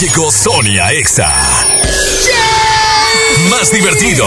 [0.00, 1.32] llegó Sonia Exa.
[3.50, 4.26] Más divertido,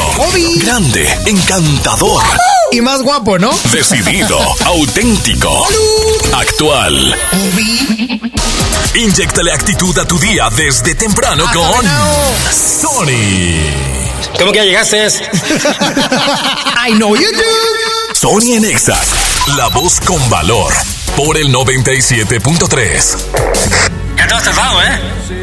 [0.58, 2.24] grande, encantador
[2.72, 3.52] Y más guapo, ¿no?
[3.72, 5.66] Decidido, auténtico,
[6.34, 7.16] actual.
[8.96, 11.86] Inyectale actitud a tu día desde temprano con
[12.52, 13.56] Sony.
[14.40, 15.08] ¿Cómo que ya llegaste?
[16.88, 18.14] I know you do.
[18.14, 19.08] Sony en Exact,
[19.56, 20.74] la voz con valor.
[21.16, 23.18] Por el 97.3.
[24.18, 25.41] Ya te has tardado, ¿eh?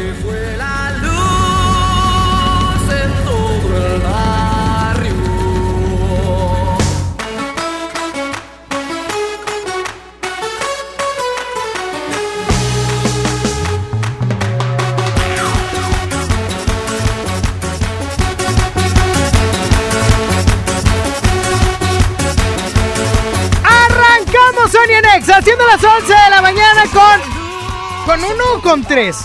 [25.39, 28.05] Haciendo las 11 de la mañana con.
[28.05, 29.15] ¿Con uno o con tres?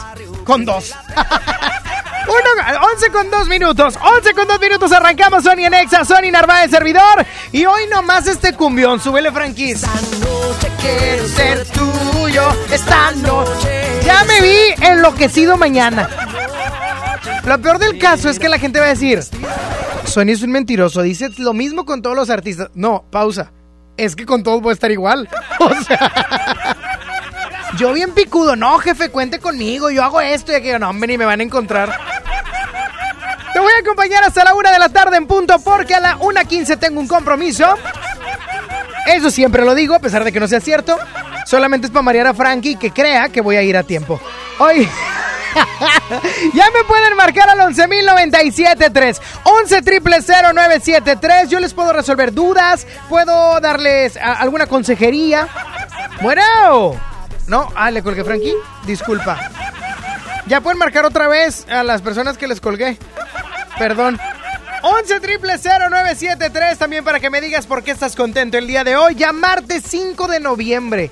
[0.45, 0.95] Con dos.
[2.27, 3.99] Uno, 11 con dos minutos.
[4.01, 7.27] 11 con dos minutos arrancamos Sony Nexa, Sony Narváez servidor.
[7.51, 9.83] Y hoy nomás este cumbión, súbele franquis.
[9.83, 9.93] Esta
[10.25, 12.49] noche quiero ser tuyo.
[12.71, 14.01] Esta noche.
[14.05, 16.09] Ya me vi enloquecido mañana.
[17.45, 19.21] Lo peor del caso es que la gente va a decir:
[20.05, 21.03] Sony es un mentiroso.
[21.03, 22.71] Dice lo mismo con todos los artistas.
[22.75, 23.51] No, pausa.
[23.97, 25.29] Es que con todos voy a estar igual.
[25.61, 26.77] O sea.
[27.77, 31.19] Yo bien picudo, no, jefe, cuente conmigo, yo hago esto y aquello, no, hombre, ni
[31.19, 31.99] me van a encontrar.
[33.53, 36.19] Te voy a acompañar hasta la una de la tarde en punto porque a la
[36.19, 37.75] 1.15 tengo un compromiso.
[39.07, 40.97] Eso siempre lo digo, a pesar de que no sea cierto.
[41.47, 44.21] Solamente es para marear a Frankie que crea que voy a ir a tiempo.
[44.59, 44.89] Hoy...
[46.55, 53.61] ya me pueden marcar al 11.097.3 11 triple 0973 Yo les puedo resolver dudas Puedo
[53.61, 55.49] darles alguna consejería
[56.21, 57.01] Bueno
[57.47, 58.55] no, ah, le colgué, Frankie.
[58.87, 59.39] Disculpa.
[60.47, 62.99] Ya pueden marcar otra vez a las personas que les colgué.
[63.79, 64.19] Perdón.
[64.83, 68.97] 11 triple 0973 también para que me digas por qué estás contento el día de
[68.97, 69.15] hoy.
[69.15, 71.11] Ya martes 5 de noviembre.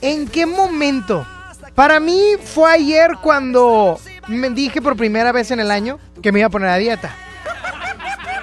[0.00, 1.26] ¿En qué momento?
[1.78, 6.40] Para mí fue ayer cuando me dije por primera vez en el año que me
[6.40, 7.14] iba a poner a dieta.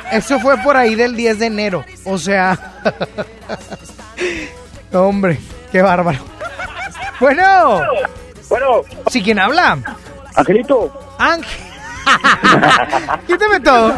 [0.10, 1.84] Eso fue por ahí del 10 de enero.
[2.06, 2.58] O sea...
[4.94, 5.38] Hombre,
[5.70, 6.20] qué bárbaro.
[7.20, 7.82] Bueno.
[8.48, 8.68] Bueno.
[9.08, 9.80] ¿Sí quién habla?
[10.34, 11.18] Angelito.
[11.20, 11.62] Ángel.
[13.28, 13.94] Quítame todo.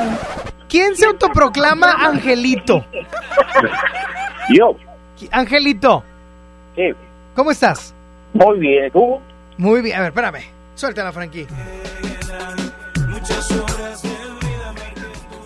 [0.67, 2.83] ¿Quién se autoproclama Angelito?
[4.49, 4.75] Yo.
[5.29, 6.03] Angelito.
[6.75, 6.89] Sí.
[7.35, 7.93] ¿Cómo estás?
[8.37, 9.19] Muy bien, ¿tú?
[9.57, 9.97] Muy bien.
[9.97, 10.43] A ver, espérame.
[10.75, 11.47] Suéltala, Frankie.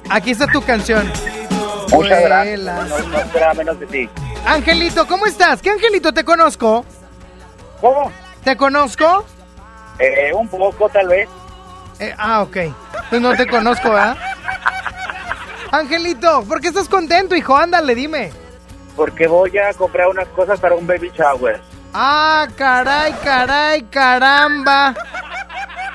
[0.09, 1.09] Aquí está tu canción.
[1.90, 2.59] Muchas gracias.
[2.59, 4.09] No, no esperaba menos de ti.
[4.46, 5.62] Angelito, ¿cómo estás?
[5.62, 6.84] ¿Qué Angelito te conozco?
[7.79, 8.12] ¿Cómo?
[8.44, 9.23] ¿Te conozco?
[9.97, 11.29] Eh, un poco, tal vez.
[12.00, 12.58] Eh, ah, ok.
[13.09, 14.18] Pues no te conozco, ¿verdad?
[15.72, 17.56] Angelito, ¿por qué estás contento, hijo?
[17.56, 18.31] Ándale, dime.
[18.97, 21.62] Porque voy a comprar unas cosas para un baby shower.
[21.94, 24.96] Ah, caray, caray, caramba.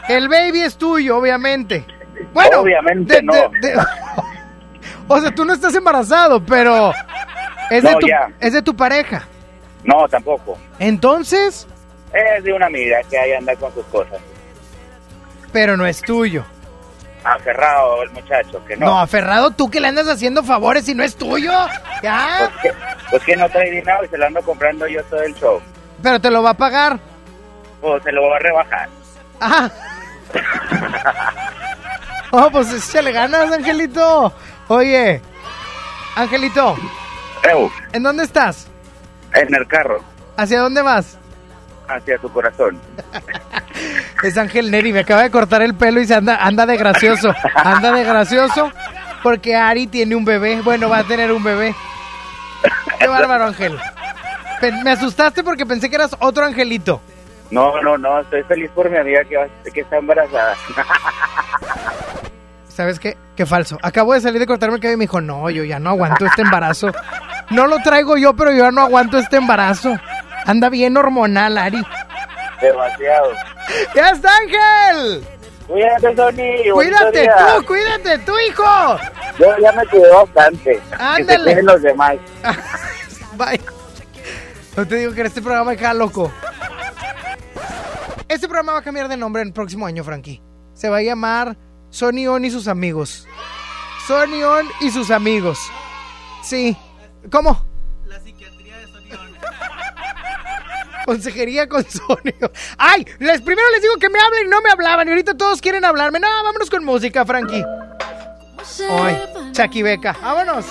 [0.09, 1.85] El baby es tuyo, obviamente.
[2.33, 3.33] Bueno, obviamente no.
[5.09, 6.93] o sea, tú no estás embarazado, pero
[7.71, 8.29] es, no, de tu, ya.
[8.41, 9.27] es de tu pareja.
[9.85, 10.59] No, tampoco.
[10.79, 11.67] Entonces,
[12.13, 14.19] Es de una amiga que ahí anda con sus cosas.
[15.53, 16.45] pero no es tuyo.
[17.25, 18.87] Aferrado el muchacho, que no.
[18.87, 21.53] No, aferrado tú que le andas haciendo favores y no es tuyo.
[22.03, 22.39] Ya.
[22.39, 22.79] Pues que,
[23.11, 25.61] pues que no trae dinero y se lo ando comprando yo todo el show.
[26.07, 27.01] Pero te lo va a pagar.
[27.81, 28.89] Pues se lo voy a rebajar.
[29.41, 29.69] Ah.
[32.31, 34.33] Oh, pues échale ganas, Angelito.
[34.69, 35.21] Oye,
[36.17, 36.77] Angelito,
[37.43, 38.67] Eu, ¿en dónde estás?
[39.35, 40.01] en el carro,
[40.37, 41.17] ¿Hacia dónde vas?
[41.89, 42.81] hacia tu corazón.
[44.23, 47.35] Es Ángel Neri, me acaba de cortar el pelo y se anda, anda de gracioso.
[47.55, 48.71] Anda de gracioso
[49.23, 50.61] porque Ari tiene un bebé.
[50.63, 51.75] Bueno, va a tener un bebé.
[52.99, 53.79] Qué bárbaro, Ángel.
[54.83, 57.01] Me asustaste porque pensé que eras otro Angelito.
[57.51, 60.55] No, no, no, estoy feliz por mi amiga que, va- que está embarazada.
[62.69, 63.17] ¿Sabes qué?
[63.37, 63.79] Qué falso.
[63.83, 66.27] Acabo de salir de cortarme el cabello y me dijo, no, yo ya no aguanto
[66.27, 66.93] este embarazo.
[67.51, 69.95] No lo traigo yo, pero yo ya no aguanto este embarazo.
[70.45, 71.83] Anda bien hormonal, Ari.
[72.61, 73.33] Demasiado.
[73.95, 75.27] ¡Ya está, Ángel!
[75.67, 76.73] Cuídate, Sony.
[76.73, 78.99] Cuídate tú, cuídate tú, hijo.
[79.39, 80.73] Yo ya me cuidé bastante.
[80.73, 81.63] Que se Ándale.
[81.63, 82.15] los demás.
[83.37, 83.61] Bye.
[84.77, 86.31] No te digo que en este programa me queda loco.
[88.29, 90.43] Este programa va a cambiar de nombre el próximo año, Frankie.
[90.75, 91.57] Se va a llamar
[91.91, 93.27] Sony On y sus amigos.
[94.07, 95.59] Sony On y sus amigos.
[96.43, 96.77] Sí.
[97.31, 97.65] ¿Cómo?
[101.07, 102.51] Consejería con Sonio.
[102.77, 105.07] Ay, les, primero les digo que me hablen y no me hablaban.
[105.07, 106.21] Y ahorita todos quieren hablarme.
[106.21, 107.65] No, vámonos con música, Frankie.
[108.91, 110.67] Ay, Chucky Beca, vámonos.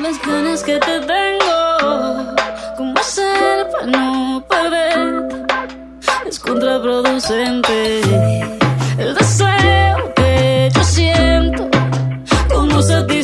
[0.00, 2.34] Las ganas que te tengo,
[2.80, 5.46] ¿cómo hacer para no perder?
[6.26, 8.00] Es contraproducente
[8.98, 11.68] el deseo que yo siento,
[12.50, 13.19] cómo satisfacerlo,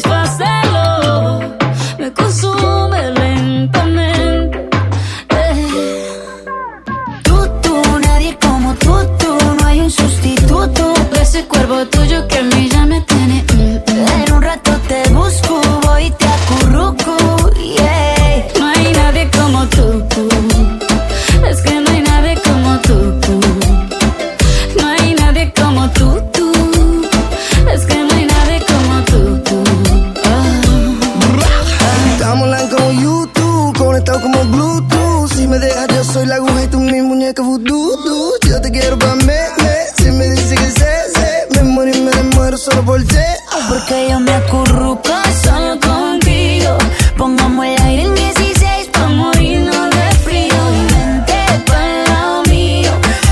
[43.68, 45.12] Porque yo me acurruco
[45.44, 46.76] solo contigo.
[47.16, 50.54] Pongamos el aire en 16 pa' morirnos de frío.
[50.74, 52.90] Y vente pa'l lado mío,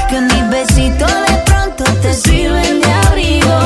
[0.09, 3.59] que mis besitos de pronto te sirven de abrigo.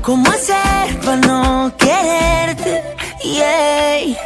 [0.00, 2.82] ¿Cómo hacer para no quererte?
[3.24, 4.16] Yeah.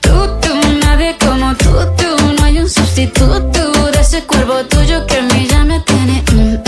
[0.00, 0.54] Tú, tú,
[0.86, 2.32] nadie como tú, tú.
[2.38, 6.22] No hay un sustituto de ese cuerpo tuyo que a mí ya me tiene.
[6.32, 6.63] mm,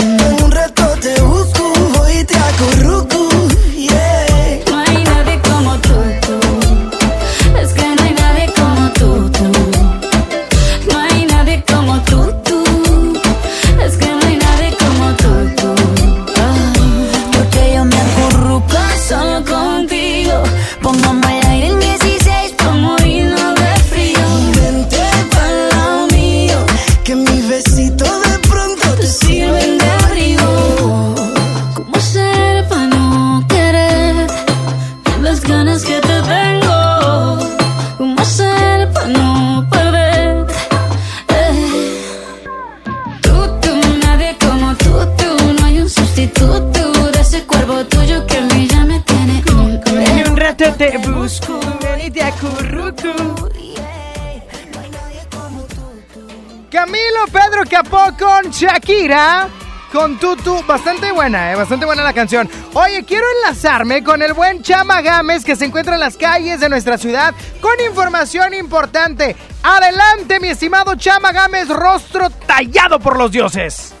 [56.71, 59.49] Camilo Pedro Capó con Shakira.
[59.91, 62.49] Con Tutu, bastante buena, eh, bastante buena la canción.
[62.73, 66.69] Oye, quiero enlazarme con el buen Chama Gámez que se encuentra en las calles de
[66.69, 69.35] nuestra ciudad con información importante.
[69.63, 73.96] Adelante, mi estimado Chama Gámez, rostro tallado por los dioses.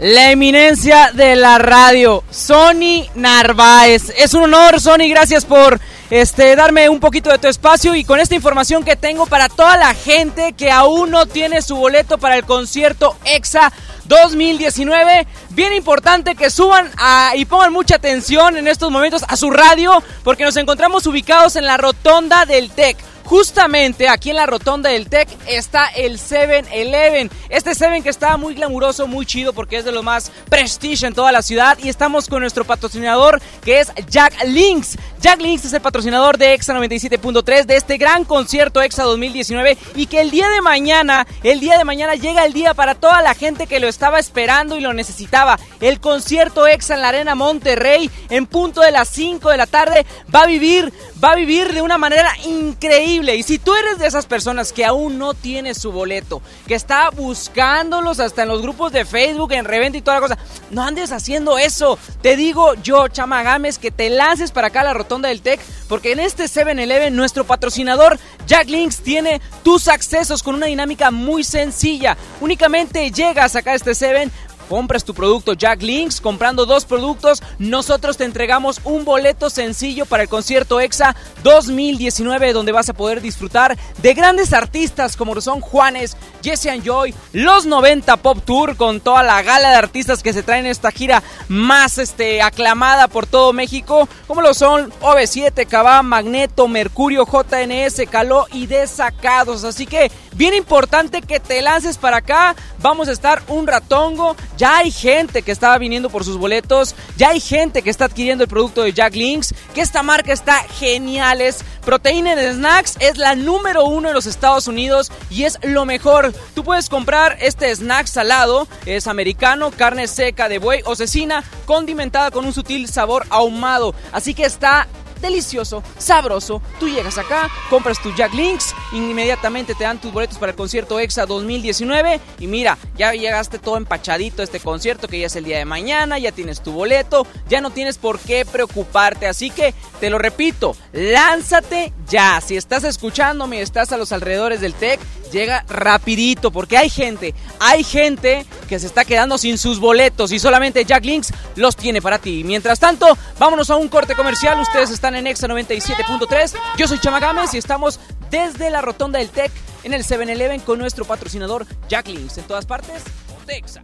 [0.00, 4.10] La eminencia de la radio, Sony Narváez.
[4.16, 8.18] Es un honor, Sony, gracias por este, darme un poquito de tu espacio y con
[8.18, 12.38] esta información que tengo para toda la gente que aún no tiene su boleto para
[12.38, 13.74] el concierto EXA
[14.10, 15.26] 2019.
[15.50, 16.90] Bien importante que suban
[17.34, 21.64] y pongan mucha atención en estos momentos a su radio porque nos encontramos ubicados en
[21.64, 22.98] la rotonda del TEC.
[23.24, 27.30] Justamente aquí en la rotonda del TEC está el 7-Eleven.
[27.48, 31.14] Este 7 que está muy glamuroso, muy chido porque es de lo más prestige en
[31.14, 31.78] toda la ciudad.
[31.80, 34.96] Y estamos con nuestro patrocinador que es Jack Links.
[35.20, 39.78] Jack Links es el patrocinador de EXA 97.3 de este gran concierto EXA 2019.
[39.94, 43.22] Y que el día de mañana, el día de mañana llega el día para toda
[43.22, 45.58] la gente que lo estaba esperando y lo necesitaba.
[45.78, 50.06] El concierto EXA en la Arena Monterrey en punto de las 5 de la tarde
[50.34, 50.90] va a vivir,
[51.22, 53.36] va a vivir de una manera increíble.
[53.36, 57.10] Y si tú eres de esas personas que aún no tiene su boleto, que está
[57.10, 60.38] buscándolos hasta en los grupos de Facebook, en reventa y toda la cosa,
[60.70, 61.98] no andes haciendo eso.
[62.22, 65.60] Te digo yo, Chama Gámez, que te lances para acá a la rotonda del Tec,
[65.90, 71.44] porque en este 7-Eleven nuestro patrocinador Jack Links tiene tus accesos con una dinámica muy
[71.44, 72.16] sencilla.
[72.40, 74.30] Únicamente llegas acá a este 7
[74.70, 80.22] compras tu producto Jack Links, comprando dos productos, nosotros te entregamos un boleto sencillo para
[80.22, 85.60] el concierto EXA 2019 donde vas a poder disfrutar de grandes artistas como lo son
[85.60, 90.32] Juanes, Jesse and Joy, los 90 Pop Tour con toda la gala de artistas que
[90.32, 95.66] se traen en esta gira más este, aclamada por todo México, como lo son OV7,
[95.66, 99.64] Cabá, Magneto, Mercurio, JNS, Caló y Desacados.
[99.64, 104.36] Así que bien importante que te lances para acá, vamos a estar un ratongo.
[104.60, 108.44] Ya hay gente que estaba viniendo por sus boletos, ya hay gente que está adquiriendo
[108.44, 113.16] el producto de Jack Links, que esta marca está genial, es proteína en snacks, es
[113.16, 116.34] la número uno en los Estados Unidos y es lo mejor.
[116.54, 122.30] Tú puedes comprar este snack salado, es americano, carne seca de buey o cecina, condimentada
[122.30, 124.88] con un sutil sabor ahumado, así que está
[125.20, 126.62] delicioso, sabroso.
[126.78, 130.98] Tú llegas acá, compras tu Jack Links, inmediatamente te dan tus boletos para el concierto
[130.98, 135.44] EXA 2019 y mira, ya llegaste todo empachadito a este concierto que ya es el
[135.44, 139.74] día de mañana, ya tienes tu boleto, ya no tienes por qué preocuparte, así que
[140.00, 142.40] te lo repito, lánzate ya.
[142.40, 145.00] Si estás escuchándome y estás a los alrededores del TEC,
[145.30, 150.38] llega rapidito porque hay gente, hay gente que se está quedando sin sus boletos y
[150.38, 152.42] solamente Jack Links los tiene para ti.
[152.44, 154.60] Mientras tanto, vámonos a un corte comercial.
[154.60, 156.54] Ustedes están en Exa 97.3.
[156.78, 158.00] Yo soy Chama Gámez y estamos
[158.30, 159.50] desde la rotonda del Tec
[159.82, 162.38] en el 7-Eleven con nuestro patrocinador Jack Links.
[162.38, 163.02] En todas partes,
[163.46, 163.82] Texa.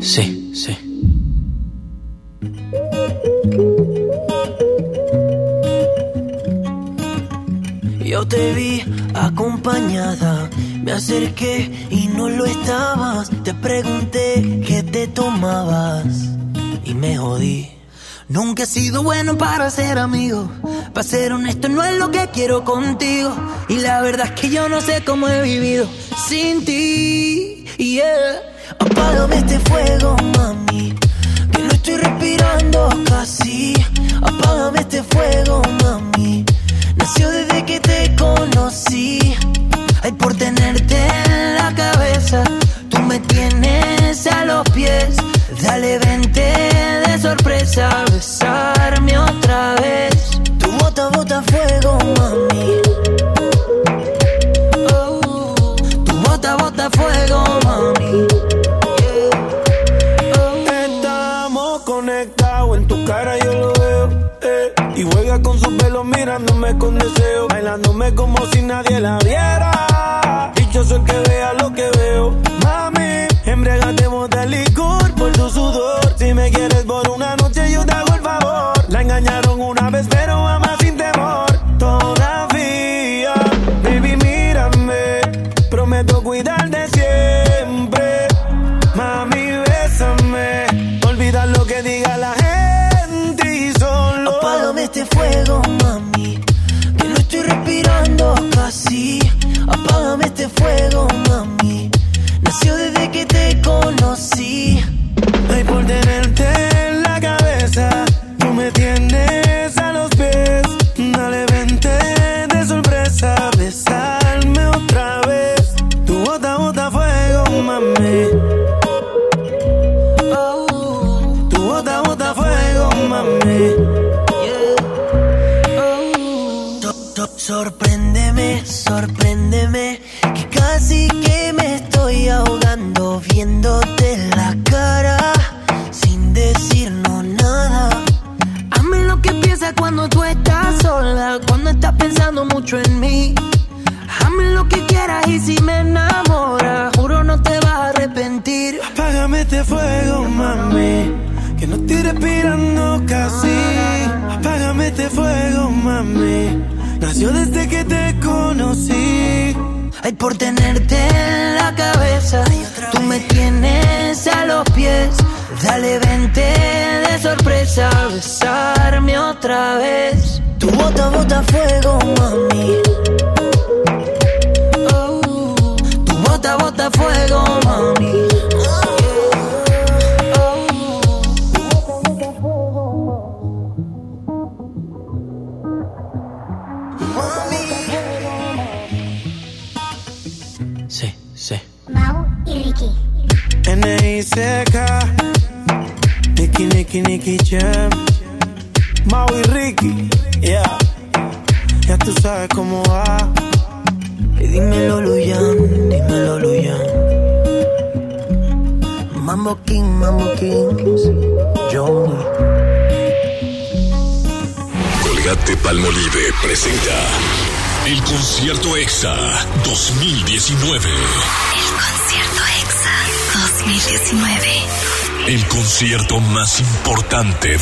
[0.00, 0.94] Sí, sí.
[8.04, 8.82] Yo te vi
[9.14, 10.48] acompañada,
[10.82, 13.30] me acerqué y no lo estabas.
[13.42, 16.28] Te pregunté qué te tomabas
[16.84, 17.73] y me jodí.
[18.28, 20.50] Nunca he sido bueno para ser amigo.
[20.92, 23.34] Para ser honesto, no es lo que quiero contigo.
[23.68, 25.86] Y la verdad es que yo no sé cómo he vivido
[26.26, 27.66] sin ti.
[27.76, 28.40] Yeah.
[28.78, 30.16] Apágame este fuego.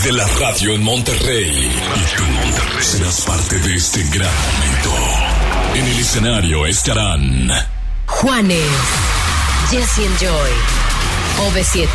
[0.04, 1.70] De la radio en Monterrey.
[1.70, 2.24] Y tú
[2.80, 4.90] serás parte de este gran momento.
[5.74, 7.50] En el escenario estarán
[8.06, 8.70] Juanes,
[9.70, 10.50] Jesse and Joy,
[11.46, 11.86] OV7,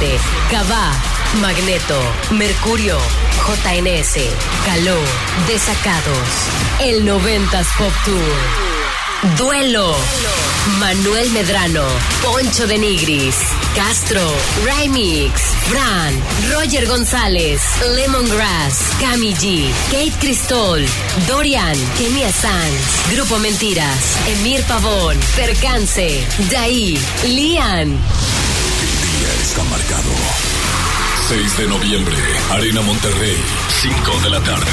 [0.49, 0.93] Cabá,
[1.41, 1.99] Magneto,
[2.31, 2.97] Mercurio,
[3.45, 4.15] JNS,
[4.65, 4.97] Caló,
[5.47, 6.27] Desacados,
[6.79, 8.76] el 90s Pop Tour.
[9.35, 9.95] Duelo.
[10.79, 11.83] Manuel Medrano,
[12.21, 13.35] Poncho de Nigris,
[13.75, 14.21] Castro,
[14.63, 16.13] Remix, Fran,
[16.51, 17.61] Roger González,
[17.95, 20.85] Lemongrass, Cami G, Kate Cristol,
[21.27, 27.89] Dorian, Kenia Sanz, Grupo Mentiras, Emir Pavón, Percance, Daí, Lian.
[27.89, 30.11] El día está marcado.
[31.29, 32.17] 6 de noviembre,
[32.51, 33.37] Arena Monterrey,
[33.81, 34.71] 5 de la tarde.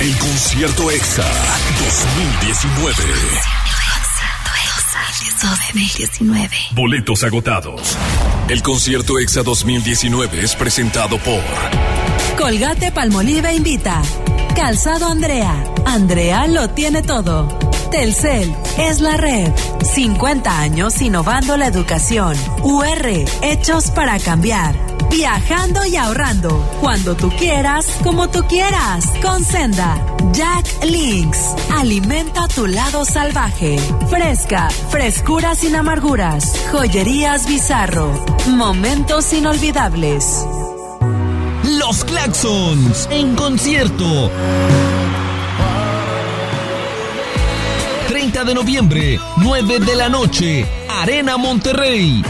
[0.00, 1.30] El concierto EXA
[1.78, 3.61] 2019.
[5.42, 6.48] 2019.
[6.72, 7.98] Boletos agotados.
[8.48, 11.42] El concierto EXA 2019 es presentado por
[12.38, 14.02] Colgate Palmolive invita.
[14.54, 15.64] Calzado Andrea.
[15.84, 17.48] Andrea lo tiene todo.
[17.90, 19.52] Telcel es la red.
[19.82, 22.36] 50 años innovando la educación.
[22.62, 24.91] UR, hechos para cambiar.
[25.12, 26.50] Viajando y ahorrando.
[26.80, 29.04] Cuando tú quieras, como tú quieras.
[29.20, 29.94] Con Senda.
[30.32, 31.38] Jack Links.
[31.76, 33.78] Alimenta tu lado salvaje.
[34.08, 34.70] Fresca.
[34.88, 36.56] Frescura sin amarguras.
[36.72, 38.24] Joyerías Bizarro.
[38.48, 40.46] Momentos inolvidables.
[41.78, 44.30] Los Claxons en concierto.
[48.08, 52.22] 30 de noviembre, 9 de la noche, Arena Monterrey.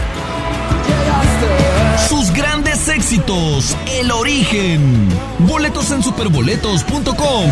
[2.07, 5.07] Sus grandes éxitos, El Origen.
[5.39, 7.49] Boletos en superboletos.com.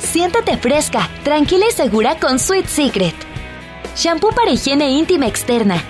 [0.00, 3.14] Siéntate fresca, tranquila y segura con Sweet Secret.
[3.96, 5.82] Shampoo para higiene íntima externa.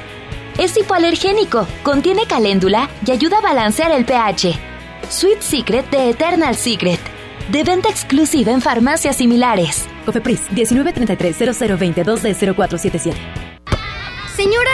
[0.59, 4.55] Es hipoalergénico, contiene caléndula y ayuda a balancear el pH.
[5.09, 7.01] Sweet Secret de Eternal Secret.
[7.51, 9.87] De venta exclusiva en farmacias similares.
[10.07, 13.15] Cofepris 1933-0022D0477.
[14.35, 14.71] Señora,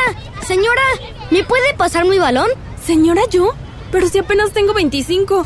[0.51, 0.83] señora,
[1.31, 2.49] ¿me puede pasar mi balón?
[2.85, 3.53] Señora, ¿yo?
[3.93, 5.45] Pero si apenas tengo 25.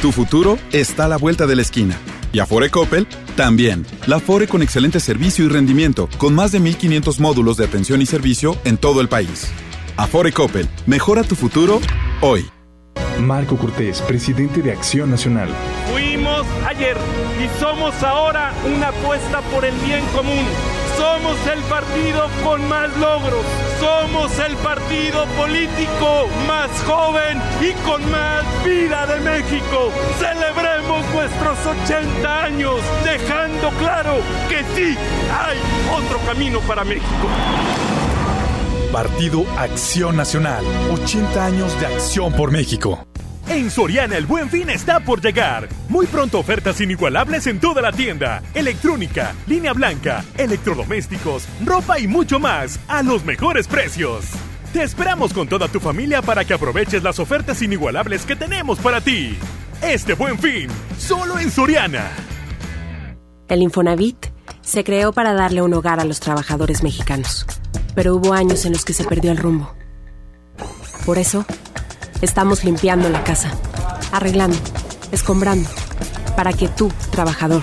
[0.00, 1.98] Tu futuro está a la vuelta de la esquina.
[2.32, 3.86] Y Afore Coppel también.
[4.06, 8.06] La Afore con excelente servicio y rendimiento, con más de 1500 módulos de atención y
[8.06, 9.52] servicio en todo el país.
[9.98, 11.82] Afore Coppel, mejora tu futuro
[12.22, 12.46] hoy.
[13.20, 15.50] Marco Cortés, presidente de Acción Nacional.
[15.92, 16.96] Fuimos ayer
[17.44, 20.44] y somos ahora una apuesta por el bien común.
[20.96, 23.44] Somos el partido con más logros.
[23.80, 29.90] Somos el partido político más joven y con más vida de México.
[30.18, 34.16] Celebremos nuestros 80 años, dejando claro
[34.48, 34.96] que sí
[35.32, 35.58] hay
[35.92, 37.28] otro camino para México.
[38.92, 40.64] Partido Acción Nacional.
[40.92, 43.04] 80 años de acción por México.
[43.48, 45.68] En Soriana el buen fin está por llegar.
[45.88, 48.42] Muy pronto ofertas inigualables en toda la tienda.
[48.54, 54.24] Electrónica, línea blanca, electrodomésticos, ropa y mucho más a los mejores precios.
[54.72, 59.00] Te esperamos con toda tu familia para que aproveches las ofertas inigualables que tenemos para
[59.00, 59.36] ti.
[59.82, 62.10] Este buen fin, solo en Soriana.
[63.48, 64.26] El Infonavit
[64.62, 67.46] se creó para darle un hogar a los trabajadores mexicanos,
[67.94, 69.74] pero hubo años en los que se perdió el rumbo.
[71.04, 71.44] Por eso,
[72.22, 73.52] estamos limpiando la casa,
[74.12, 74.56] arreglando,
[75.12, 75.68] escombrando,
[76.36, 77.62] para que tú, trabajador,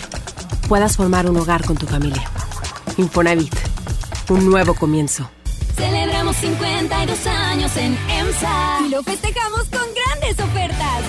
[0.67, 2.23] puedas formar un hogar con tu familia.
[2.97, 3.53] Infonavit,
[4.29, 5.29] un nuevo comienzo.
[5.75, 11.00] Celebramos 52 años en EMSA y lo festejamos con grandes ofertas.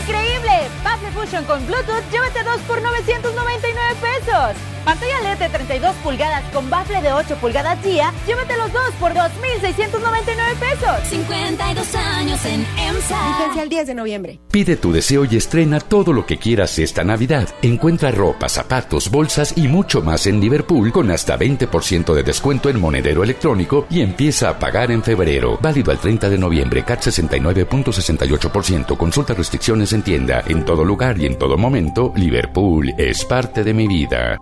[1.11, 4.57] Fusion con Bluetooth, llévate dos por 999 pesos.
[4.85, 9.15] Pantalla LED de 32 pulgadas con bafle de 8 pulgadas día, llévate los dos por
[9.15, 11.09] 2,699 pesos.
[11.09, 13.39] 52 años en EMSA.
[13.39, 14.41] Vigencia el 10 de noviembre.
[14.51, 17.49] Pide tu deseo y estrena todo lo que quieras esta Navidad.
[17.63, 22.81] Encuentra ropa, zapatos, bolsas y mucho más en Liverpool con hasta 20% de descuento en
[22.81, 25.59] monedero electrónico y empieza a pagar en febrero.
[25.63, 28.97] Válido al 30 de noviembre, CAT 69.68%.
[28.97, 30.43] Consulta restricciones en tienda.
[30.49, 34.39] En todo lugar y en todo momento, Liverpool es parte de mi vida.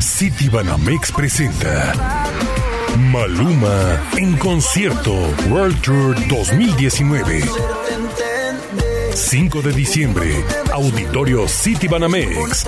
[0.00, 1.94] City Banamex presenta
[3.12, 5.12] Maluma en concierto
[5.48, 7.44] World Tour 2019.
[9.14, 12.66] 5 de diciembre, Auditorio City Banamex.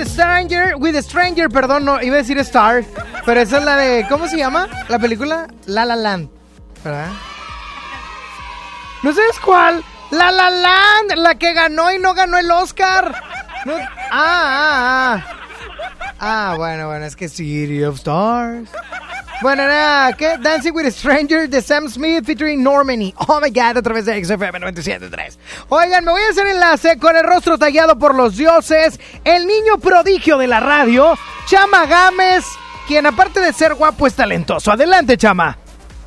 [0.00, 2.84] With Stranger, with Stranger, perdón, no, iba a decir Star,
[3.26, 4.66] pero esa es la de, ¿cómo se llama?
[4.88, 6.30] La película La La Land,
[6.82, 7.10] ¿verdad?
[9.02, 9.84] ¿No sabes cuál?
[10.10, 13.14] La La Land, la que ganó y no ganó el Oscar.
[13.66, 15.39] Ah, ah, ah.
[16.22, 18.68] Ah, bueno, bueno, es que City of Stars.
[19.40, 20.36] Bueno, nada, ¿qué?
[20.38, 23.14] Dancing with a Stranger de Sam Smith featuring Normani.
[23.26, 25.38] Oh my god, a través de XFM 97.3.
[25.70, 29.78] Oigan, me voy a hacer enlace con el rostro tallado por los dioses, el niño
[29.78, 32.44] prodigio de la radio, Chama Gámez,
[32.86, 34.70] quien aparte de ser guapo es talentoso.
[34.70, 35.56] Adelante, Chama.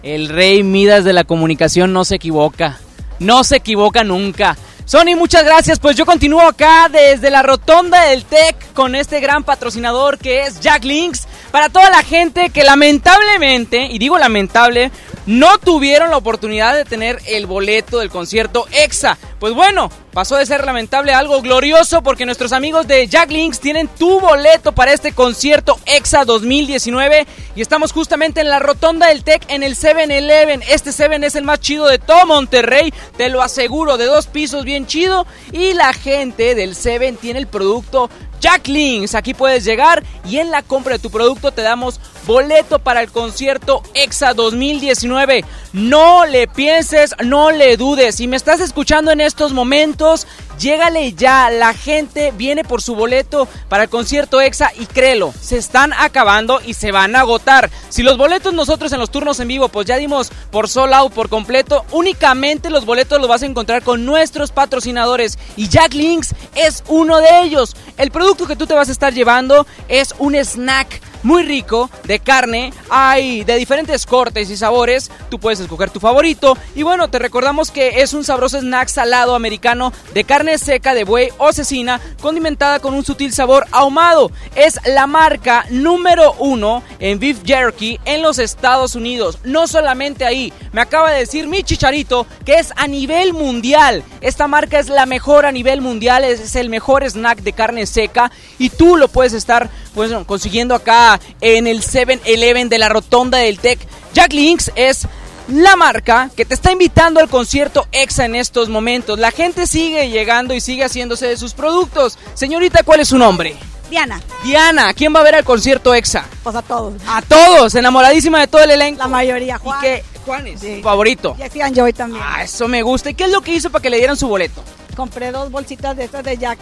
[0.03, 2.77] El rey Midas de la comunicación no se equivoca.
[3.17, 4.57] No se equivoca nunca.
[4.85, 5.79] Sony, muchas gracias.
[5.79, 10.59] Pues yo continúo acá desde la rotonda del TEC con este gran patrocinador que es
[10.59, 11.27] Jack Links.
[11.51, 14.91] Para toda la gente que lamentablemente, y digo lamentable,
[15.25, 19.17] no tuvieron la oportunidad de tener el boleto del concierto EXA.
[19.43, 23.59] Pues bueno, pasó de ser lamentable a algo glorioso porque nuestros amigos de Jack Links
[23.59, 29.25] tienen tu boleto para este concierto EXA 2019 y estamos justamente en la rotonda del
[29.25, 30.63] TEC en el 7-Eleven.
[30.69, 34.63] Este 7 es el más chido de todo Monterrey, te lo aseguro, de dos pisos
[34.63, 39.13] bien chido y la gente del 7 tiene el producto Jack Links.
[39.13, 43.11] Aquí puedes llegar y en la compra de tu producto te damos boleto para el
[43.11, 45.45] concierto EXA 2019.
[45.73, 48.15] No le pienses, no le dudes.
[48.15, 50.27] Si me estás escuchando en estos momentos,
[50.59, 51.49] llégale ya.
[51.49, 56.61] La gente viene por su boleto para el concierto EXA y créelo, se están acabando
[56.65, 57.69] y se van a agotar.
[57.89, 61.13] Si los boletos nosotros en los turnos en vivo, pues ya dimos por sold out
[61.13, 66.35] por completo, únicamente los boletos los vas a encontrar con nuestros patrocinadores y Jack Links
[66.55, 67.75] es uno de ellos.
[67.97, 72.19] El producto que tú te vas a estar llevando es un snack muy rico de
[72.19, 72.73] carne.
[72.89, 75.09] Hay de diferentes cortes y sabores.
[75.29, 76.57] Tú puedes escoger tu favorito.
[76.75, 81.03] Y bueno, te recordamos que es un sabroso snack salado americano de carne seca de
[81.03, 84.31] buey o cecina condimentada con un sutil sabor ahumado.
[84.55, 89.39] Es la marca número uno en beef jerky en los Estados Unidos.
[89.43, 90.53] No solamente ahí.
[90.71, 94.03] Me acaba de decir mi chicharito que es a nivel mundial.
[94.21, 96.23] Esta marca es la mejor a nivel mundial.
[96.23, 98.31] Es el mejor snack de carne seca.
[98.59, 103.59] Y tú lo puedes estar pues, consiguiendo acá en el 7-Eleven de la Rotonda del
[103.59, 103.79] Tec.
[104.13, 105.07] Jack Links es
[105.47, 109.19] la marca que te está invitando al concierto EXA en estos momentos.
[109.19, 112.17] La gente sigue llegando y sigue haciéndose de sus productos.
[112.33, 113.55] Señorita, ¿cuál es su nombre?
[113.89, 114.21] Diana.
[114.43, 116.25] Diana, ¿quién va a ver al concierto EXA?
[116.43, 116.93] Pues a todos.
[117.07, 118.99] A todos, enamoradísima de todo el elenco.
[118.99, 119.79] La mayoría, Juan.
[119.79, 120.03] ¿Y qué?
[120.25, 121.35] Juan es su favorito.
[121.35, 122.23] Jesse and Joy también.
[122.25, 123.09] Ah, eso me gusta.
[123.09, 124.63] ¿Y qué es lo que hizo para que le dieran su boleto?
[124.95, 126.57] Compré dos bolsitas de estas de Jack.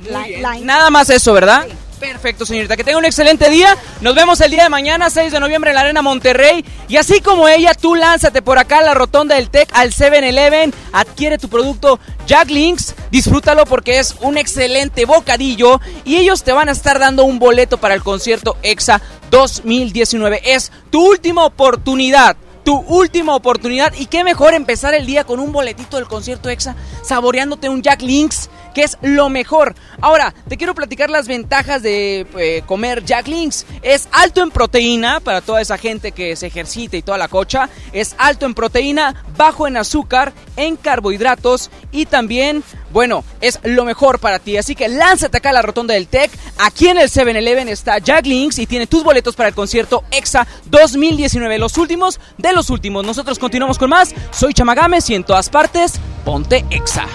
[0.00, 0.66] Bien.
[0.66, 1.66] Nada más eso, ¿verdad?
[1.98, 2.76] Perfecto, señorita.
[2.76, 3.76] Que tenga un excelente día.
[4.00, 6.64] Nos vemos el día de mañana, 6 de noviembre, en la Arena Monterrey.
[6.88, 10.72] Y así como ella, tú lánzate por acá a la rotonda del TEC al 7-Eleven.
[10.92, 12.94] Adquiere tu producto Jack Links.
[13.10, 15.80] Disfrútalo porque es un excelente bocadillo.
[16.04, 20.42] Y ellos te van a estar dando un boleto para el concierto EXA 2019.
[20.44, 25.52] Es tu última oportunidad tu última oportunidad y qué mejor empezar el día con un
[25.52, 29.74] boletito del concierto EXA saboreándote un Jack Links que es lo mejor.
[30.00, 33.66] Ahora, te quiero platicar las ventajas de eh, comer Jack Links.
[33.82, 37.68] Es alto en proteína para toda esa gente que se ejercita y toda la cocha.
[37.92, 42.62] Es alto en proteína, bajo en azúcar, en carbohidratos y también,
[42.92, 44.56] bueno, es lo mejor para ti.
[44.56, 46.30] Así que lánzate acá a la rotonda del TEC.
[46.58, 50.46] Aquí en el 7-Eleven está Jack Links y tiene tus boletos para el concierto EXA
[50.66, 51.58] 2019.
[51.58, 53.04] Los últimos de los últimos.
[53.04, 54.14] Nosotros continuamos con más.
[54.30, 57.08] Soy Chamagames y en todas partes, ponte EXA.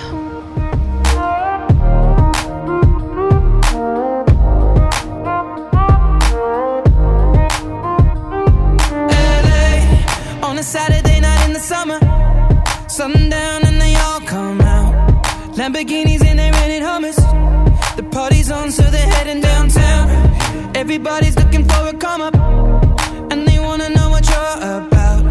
[10.63, 11.99] A Saturday night in the summer.
[12.87, 14.93] Sundown and they all come out.
[15.57, 17.17] Lamborghinis and they rented hummus.
[17.97, 20.05] The party's on, so they're heading downtown.
[20.75, 22.35] Everybody's looking for a come up,
[23.31, 25.21] and they wanna know what you're about.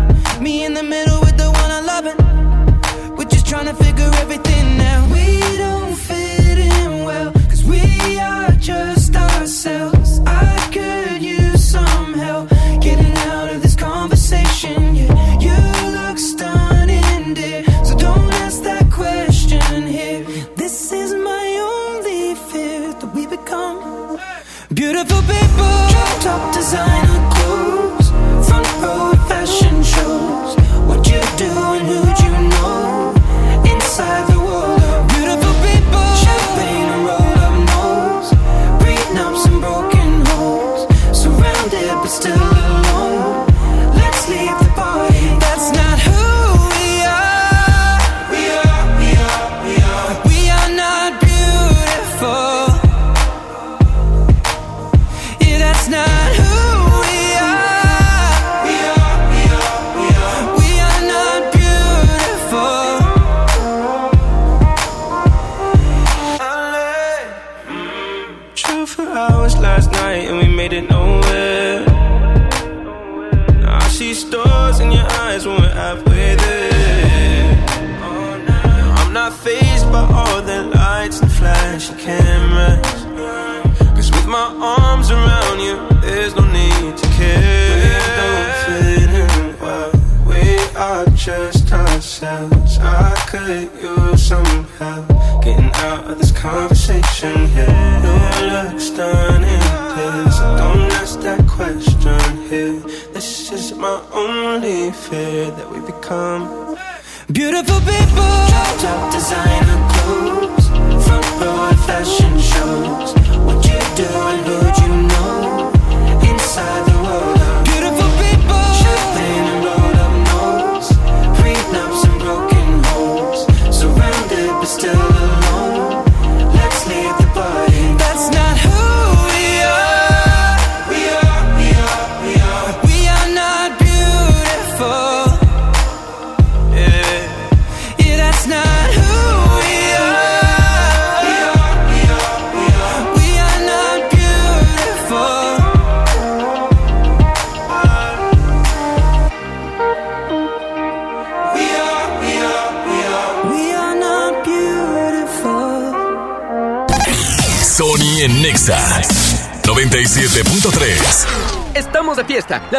[0.45, 2.07] Me in the middle with the one I love.
[3.17, 5.05] We're just trying to figure everything out.
[5.17, 5.27] We
[5.65, 7.81] don't fit in well, cause we
[8.19, 9.92] are just ourselves.
[26.23, 28.11] Top designer clothes,
[28.47, 30.55] front row fashion shows.
[30.87, 32.22] What you do and who'd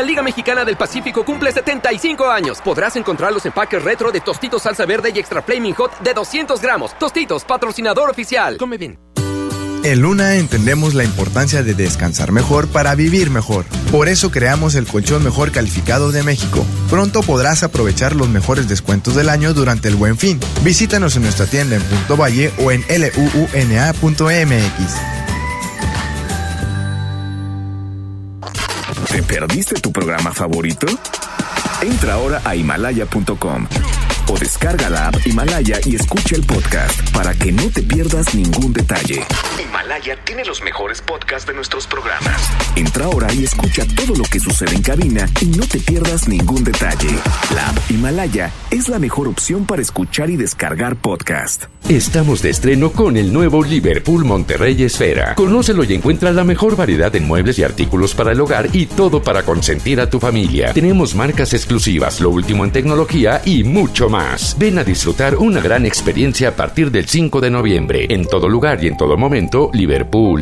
[0.03, 2.61] Liga Mexicana del Pacífico cumple 75 años.
[2.61, 6.61] Podrás encontrar los empaques retro de Tostitos Salsa Verde y Extra Flaming Hot de 200
[6.61, 6.97] gramos.
[6.97, 8.57] Tostitos, patrocinador oficial.
[8.57, 8.97] Come bien.
[9.83, 13.65] En Luna entendemos la importancia de descansar mejor para vivir mejor.
[13.91, 16.65] Por eso creamos el colchón mejor calificado de México.
[16.89, 20.39] Pronto podrás aprovechar los mejores descuentos del año durante el Buen Fin.
[20.63, 23.93] Visítanos en nuestra tienda en Punto Valle o en luuna.mx.
[29.53, 30.87] perdiste tu programa favorito?
[31.83, 33.67] Entra ahora a himalaya.com
[34.27, 38.73] o descarga la app Himalaya y escucha el podcast para que no te pierdas ningún
[38.73, 39.23] detalle.
[39.93, 42.49] Himalaya tiene los mejores podcasts de nuestros programas.
[42.75, 46.63] Entra ahora y escucha todo lo que sucede en cabina y no te pierdas ningún
[46.63, 47.09] detalle.
[47.53, 51.65] La app Himalaya es la mejor opción para escuchar y descargar podcast.
[51.89, 55.35] Estamos de estreno con el nuevo Liverpool Monterrey Esfera.
[55.35, 59.21] Conócelo y encuentra la mejor variedad de muebles y artículos para el hogar y todo
[59.21, 60.73] para consentir a tu familia.
[60.73, 64.55] Tenemos marcas exclusivas, lo último en tecnología y mucho más.
[64.57, 68.07] Ven a disfrutar una gran experiencia a partir del 5 de noviembre.
[68.09, 69.82] En todo lugar y en todo momento, Liverpool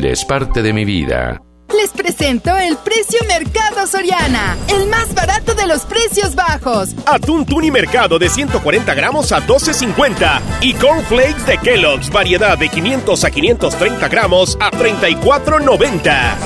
[0.04, 1.42] es parte de mi vida.
[1.68, 6.94] Les presento el precio Mercado Soriana, el más barato de los precios bajos.
[7.06, 13.24] Atún Tuni Mercado de 140 gramos a 12.50 y cornflakes de Kellogg's variedad de 500
[13.24, 16.36] a 530 gramos a 34.90.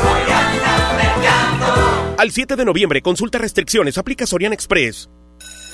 [2.18, 5.11] Al 7 de noviembre, consulta restricciones, aplica Soriana Express.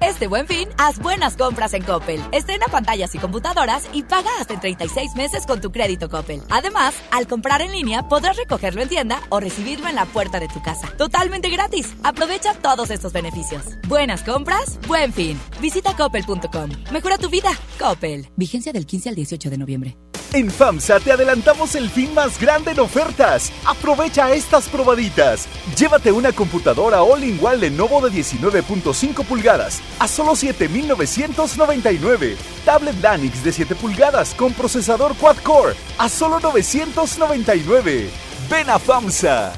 [0.00, 2.20] Este buen fin, haz buenas compras en Coppel.
[2.30, 6.40] Estrena pantallas y computadoras y paga hasta en 36 meses con tu crédito Coppel.
[6.50, 10.46] Además, al comprar en línea podrás recogerlo en tienda o recibirlo en la puerta de
[10.46, 10.88] tu casa.
[10.96, 11.94] Totalmente gratis.
[12.04, 13.64] Aprovecha todos estos beneficios.
[13.88, 15.38] Buenas compras, buen fin.
[15.60, 16.70] Visita coppel.com.
[16.92, 17.50] Mejora tu vida.
[17.78, 18.28] Coppel.
[18.36, 19.96] Vigencia del 15 al 18 de noviembre.
[20.34, 23.50] En FAMSA te adelantamos el fin más grande en ofertas.
[23.64, 25.48] Aprovecha estas probaditas.
[25.76, 32.36] Llévate una computadora all-in-one Lenovo de 19.5 pulgadas a solo 7.999.
[32.64, 38.10] Tablet Lanix de 7 pulgadas con procesador quad-core a solo 999.
[38.50, 39.52] Ven a FAMSA.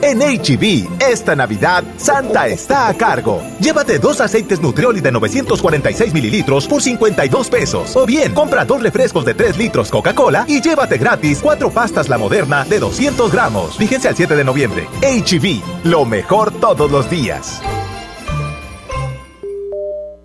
[0.00, 3.42] En HB, esta Navidad, Santa está a cargo.
[3.60, 7.94] Llévate dos aceites Nutrioli de 946 mililitros por 52 pesos.
[7.94, 12.18] O bien, compra dos refrescos de 3 litros Coca-Cola y llévate gratis cuatro pastas La
[12.18, 13.76] Moderna de 200 gramos.
[13.76, 14.88] Fíjense al 7 de noviembre.
[15.02, 17.60] HB, lo mejor todos los días.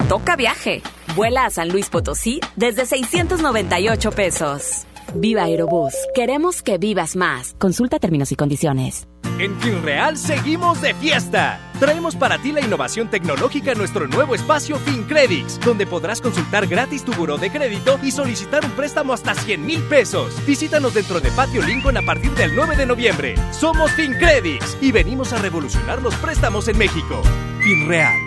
[0.08, 0.82] Toca viaje.
[1.18, 4.86] Vuela a San Luis Potosí desde 698 pesos.
[5.14, 5.94] Viva Aerobús.
[6.16, 7.56] Queremos que vivas más.
[7.60, 9.06] Consulta términos y condiciones.
[9.38, 11.60] En FinReal seguimos de fiesta.
[11.80, 17.04] Traemos para ti la innovación tecnológica en nuestro nuevo espacio FinCredits, donde podrás consultar gratis
[17.04, 20.34] tu buró de crédito y solicitar un préstamo hasta 100 mil pesos.
[20.48, 23.36] Visítanos dentro de Patio Lincoln a partir del 9 de noviembre.
[23.52, 27.22] Somos FinCredits y venimos a revolucionar los préstamos en México.
[27.60, 28.27] FinReal.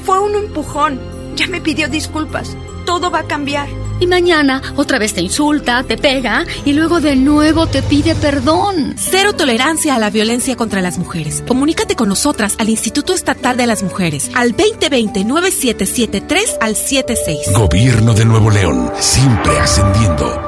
[0.05, 0.99] Fue un empujón.
[1.35, 2.57] Ya me pidió disculpas.
[2.87, 3.69] Todo va a cambiar.
[3.99, 8.95] Y mañana otra vez te insulta, te pega y luego de nuevo te pide perdón.
[8.97, 11.43] Cero tolerancia a la violencia contra las mujeres.
[11.45, 17.51] Comunícate con nosotras al Instituto Estatal de las Mujeres al 2020-9773 al 76.
[17.53, 20.47] Gobierno de Nuevo León, siempre ascendiendo.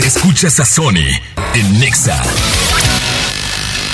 [0.00, 1.20] Escuchas a Sony
[1.54, 2.18] en Nexa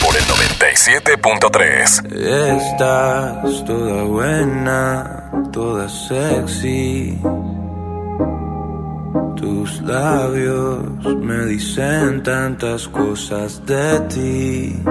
[0.00, 2.12] por el 97.3.
[2.56, 7.18] Estás toda buena, toda sexy.
[9.36, 14.82] Tus labios me dicen tantas cosas de ti.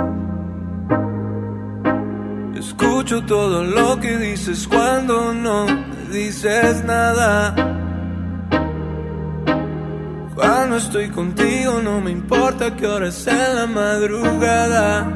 [2.59, 7.86] Escucho todo lo que dices cuando no me dices nada.
[10.37, 15.15] Cuando estoy contigo no me importa qué hora es la madrugada.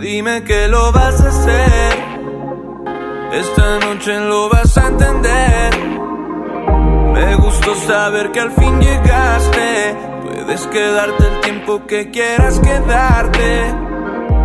[0.00, 1.92] Dime que lo vas a hacer.
[3.32, 5.78] Esta noche lo vas a entender.
[7.14, 9.96] Me gustó saber que al fin llegaste.
[10.24, 13.74] Puedes quedarte el tiempo que quieras quedarte.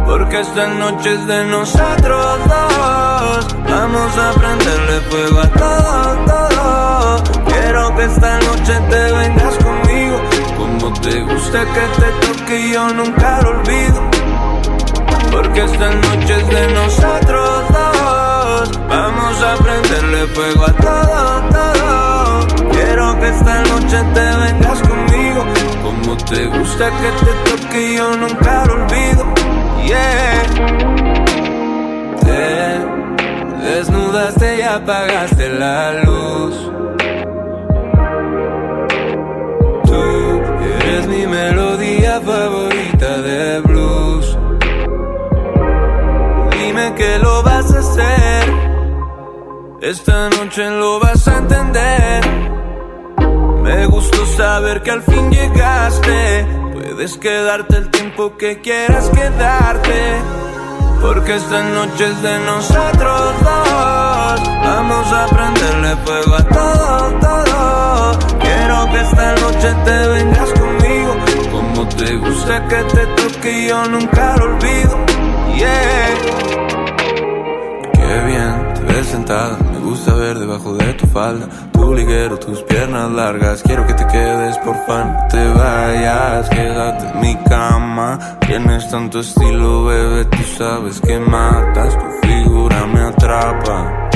[0.06, 3.56] Porque esta noche es de nosotros dos.
[3.68, 7.45] Vamos a prenderle fuego a todo, todo.
[7.66, 10.22] Quiero que esta noche te vengas conmigo.
[10.56, 14.02] Como te gusta que te toque, yo nunca lo olvido.
[15.32, 18.88] Porque esta noche es de nosotros dos.
[18.88, 22.70] Vamos a prenderle fuego a todo, todo.
[22.72, 25.46] Quiero que esta noche te vengas conmigo.
[25.82, 29.26] Como te gusta que te toque, yo nunca lo olvido.
[29.88, 30.44] Yeah.
[32.22, 36.76] Te desnudaste y apagaste la luz.
[41.08, 44.38] Mi melodía favorita de blues.
[46.52, 48.54] Dime que lo vas a hacer.
[49.82, 52.24] Esta noche lo vas a entender.
[53.64, 56.46] Me gustó saber que al fin llegaste.
[56.74, 60.22] Puedes quedarte el tiempo que quieras quedarte.
[61.02, 64.42] Porque esta noche es de nosotros dos.
[64.64, 68.40] Vamos a prenderle fuego a todo, todo.
[68.40, 70.75] Quiero que esta noche te vengas conmigo.
[71.98, 75.06] Te gusta que te toque, y yo nunca lo olvido.
[75.56, 76.16] Yeah.
[77.94, 79.58] Qué bien te ves sentada.
[79.72, 81.48] Me gusta ver debajo de tu falda.
[81.72, 83.64] Tu liguero, tus piernas largas.
[83.64, 85.14] Quiero que te quedes, por fan.
[85.14, 88.20] No te vayas, quédate en mi cama.
[88.46, 90.26] Tienes tanto estilo, bebé.
[90.26, 91.98] Tú sabes que matas.
[91.98, 94.10] Tu figura me atrapa.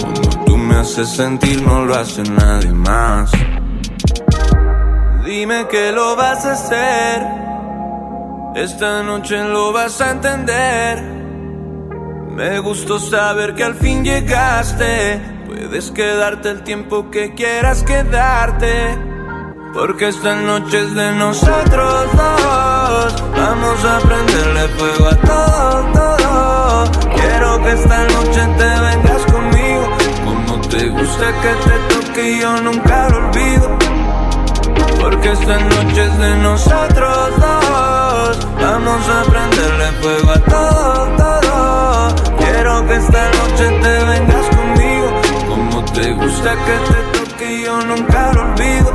[0.00, 3.32] Cuando tú me haces sentir, no lo hace nadie más.
[5.36, 7.26] Dime que lo vas a hacer.
[8.54, 11.02] Esta noche lo vas a entender.
[12.30, 15.20] Me gustó saber que al fin llegaste.
[15.46, 18.96] Puedes quedarte el tiempo que quieras quedarte.
[19.74, 23.24] Porque esta noche es de nosotros dos.
[23.36, 27.10] Vamos a prenderle fuego a todo, todo.
[27.12, 29.84] Quiero que esta noche te vengas conmigo.
[30.24, 33.83] Como te gusta que te toque, yo nunca lo olvido.
[35.04, 38.48] Porque esta noche es de nosotros dos.
[38.58, 42.36] Vamos a prenderle fuego a todo, todo.
[42.38, 45.12] Quiero que esta noche te vengas conmigo.
[45.46, 48.93] Como te gusta que te toque, yo nunca lo olvido.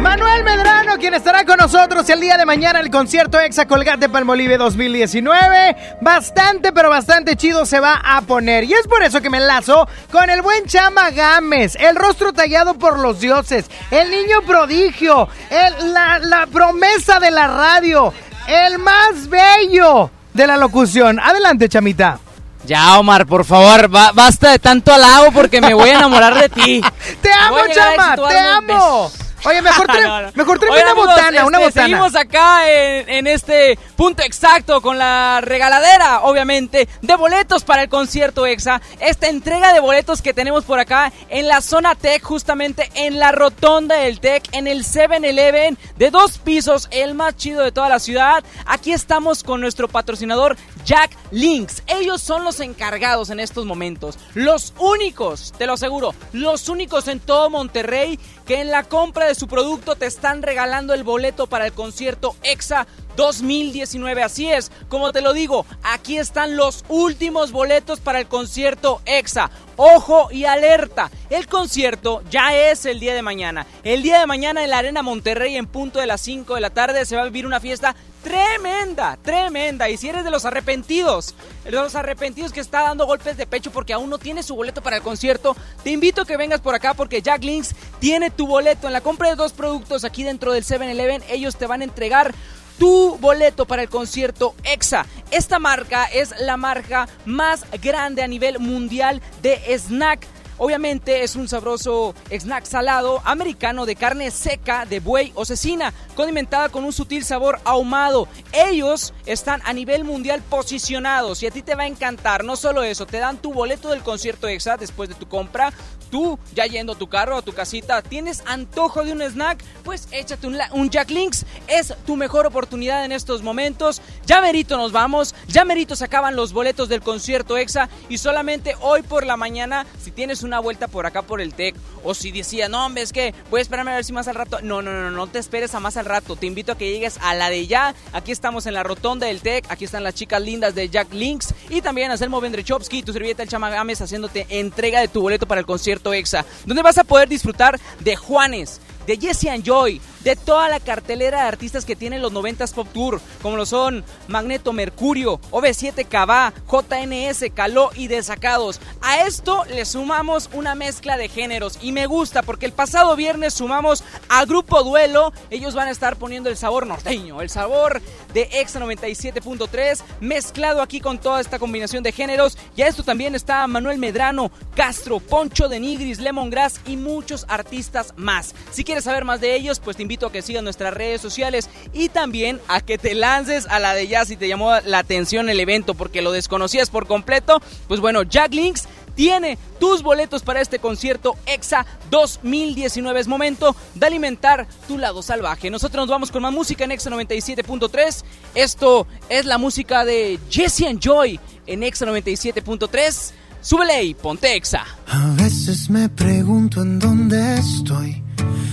[0.00, 4.58] Manuel Medrano, quien estará con nosotros el día de mañana el concierto Exa Colgate Palmolive
[4.58, 5.76] 2019.
[6.02, 8.64] Bastante, pero bastante chido se va a poner.
[8.64, 12.74] Y es por eso que me enlazo con el buen Chama Gámez, el rostro tallado
[12.74, 18.12] por los dioses, el niño prodigio, el- la promesa de la radio,
[18.46, 21.18] el más bello de la locución.
[21.18, 22.18] Adelante, Chamita.
[22.66, 26.48] Ya, Omar, por favor, ba- basta de tanto halago porque me voy a enamorar de
[26.48, 26.80] ti.
[27.20, 28.16] ¡Te amo, Chama!
[28.28, 29.10] ¡Te amo!
[29.46, 30.32] Oye, mejor, tra- No, no.
[30.34, 31.86] mejor tráeme una amigos, botana, una este, botana.
[31.86, 37.90] Seguimos acá en, en este punto exacto con la regaladera, obviamente, de boletos para el
[37.90, 38.80] concierto EXA.
[39.00, 43.32] Esta entrega de boletos que tenemos por acá en la zona Tech, justamente en la
[43.32, 47.98] rotonda del Tech, en el 7-Eleven de dos pisos, el más chido de toda la
[47.98, 48.42] ciudad.
[48.64, 51.82] Aquí estamos con nuestro patrocinador Jack Links.
[51.86, 54.18] Ellos son los encargados en estos momentos.
[54.34, 59.34] Los únicos, te lo aseguro, los únicos en todo Monterrey que en la compra de
[59.34, 64.22] su producto te están regalando el boleto para el concierto EXA 2019.
[64.22, 69.50] Así es, como te lo digo, aquí están los últimos boletos para el concierto EXA.
[69.76, 73.66] Ojo y alerta, el concierto ya es el día de mañana.
[73.82, 76.70] El día de mañana en la Arena Monterrey en punto de las 5 de la
[76.70, 79.88] tarde se va a vivir una fiesta tremenda, tremenda.
[79.88, 83.70] Y si eres de los arrepentidos, de los arrepentidos que está dando golpes de pecho
[83.70, 85.54] porque aún no tiene su boleto para el concierto,
[85.84, 88.88] te invito a que vengas por acá porque Jack Links tiene tu boleto.
[88.88, 92.34] En la compra de dos productos aquí dentro del 7-Eleven, ellos te van a entregar
[92.78, 95.06] tu boleto para el concierto EXA.
[95.30, 100.26] Esta marca es la marca más grande a nivel mundial de snack.
[100.56, 106.68] Obviamente es un sabroso snack salado americano de carne seca de buey o cecina, condimentada
[106.68, 108.28] con un sutil sabor ahumado.
[108.52, 112.44] Ellos están a nivel mundial posicionados y a ti te va a encantar.
[112.44, 115.72] No solo eso, te dan tu boleto del concierto EXA después de tu compra.
[116.10, 120.06] Tú, ya yendo a tu carro a tu casita, tienes antojo de un snack, pues
[120.12, 121.44] échate un, un Jack Links.
[121.66, 124.00] Es tu mejor oportunidad en estos momentos.
[124.24, 128.76] Ya merito nos vamos, ya merito se acaban los boletos del concierto EXA y solamente
[128.80, 132.30] hoy por la mañana, si tienes una vuelta por acá por el TEC o si
[132.30, 134.58] decía, no, hombre, es que voy a esperarme a ver si más al rato.
[134.62, 136.36] No, no, no, no te esperes a más al rato.
[136.36, 137.94] Te invito a que llegues a la de ya.
[138.12, 139.66] Aquí estamos en la rotonda del TEC.
[139.70, 143.48] Aquí están las chicas lindas de Jack Links y también Anselmo Vendrechowski, tu servilleta el
[143.48, 147.80] Chamagames, haciéndote entrega de tu boleto para el concierto EXA, donde vas a poder disfrutar
[148.00, 152.32] de Juanes, de Jesse and Joy, de toda la cartelera de artistas que tienen los
[152.32, 158.80] 90s Pop Tour, como lo son Magneto Mercurio, OV7 Cabá, JNS, Caló y Desacados.
[159.02, 163.54] A esto le sumamos una mezcla de géneros y me gusta porque el pasado viernes
[163.54, 165.32] sumamos a Grupo Duelo.
[165.50, 168.00] Ellos van a estar poniendo el sabor norteño, el sabor
[168.32, 172.56] de Exa 97.3 mezclado aquí con toda esta combinación de géneros.
[172.76, 178.14] Y a esto también está Manuel Medrano, Castro, Poncho de Nigris, Lemongrass y muchos artistas
[178.16, 178.54] más.
[178.72, 182.08] Si quieres saber más de ellos, pues te invito que sigas nuestras redes sociales y
[182.08, 185.60] también a que te lances a la de ya si te llamó la atención el
[185.60, 187.60] evento porque lo desconocías por completo.
[187.88, 193.20] Pues bueno, Jack Links tiene tus boletos para este concierto EXA 2019.
[193.20, 195.70] Es momento de alimentar tu lado salvaje.
[195.70, 198.24] Nosotros nos vamos con más música en EXA 97.3.
[198.54, 203.32] Esto es la música de Jesse and Joy en EXA 97.3.
[203.64, 204.84] Súbele y ponte EXA.
[205.08, 208.22] A veces me pregunto en dónde estoy.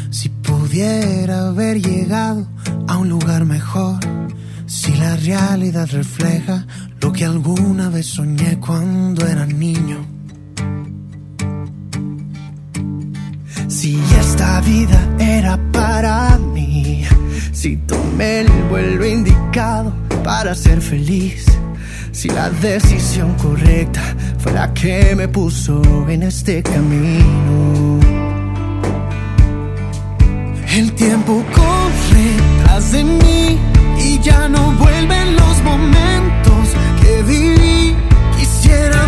[0.10, 2.46] Si pudiera haber llegado
[2.90, 3.98] a un lugar mejor.
[4.68, 6.68] Si la realidad refleja
[7.00, 10.06] lo que alguna vez soñé cuando era niño.
[13.70, 17.06] Si esta vida era para mí,
[17.54, 19.94] si tomé el vuelo indicado
[20.26, 21.46] para ser feliz,
[22.12, 24.02] si la decisión correcta
[24.40, 28.00] fue la que me puso en este camino.
[30.74, 32.28] El tiempo corre
[32.64, 33.58] tras de mí
[34.00, 36.70] y ya no vuelven los momentos
[37.02, 37.96] que viví.
[38.38, 39.08] Quisiera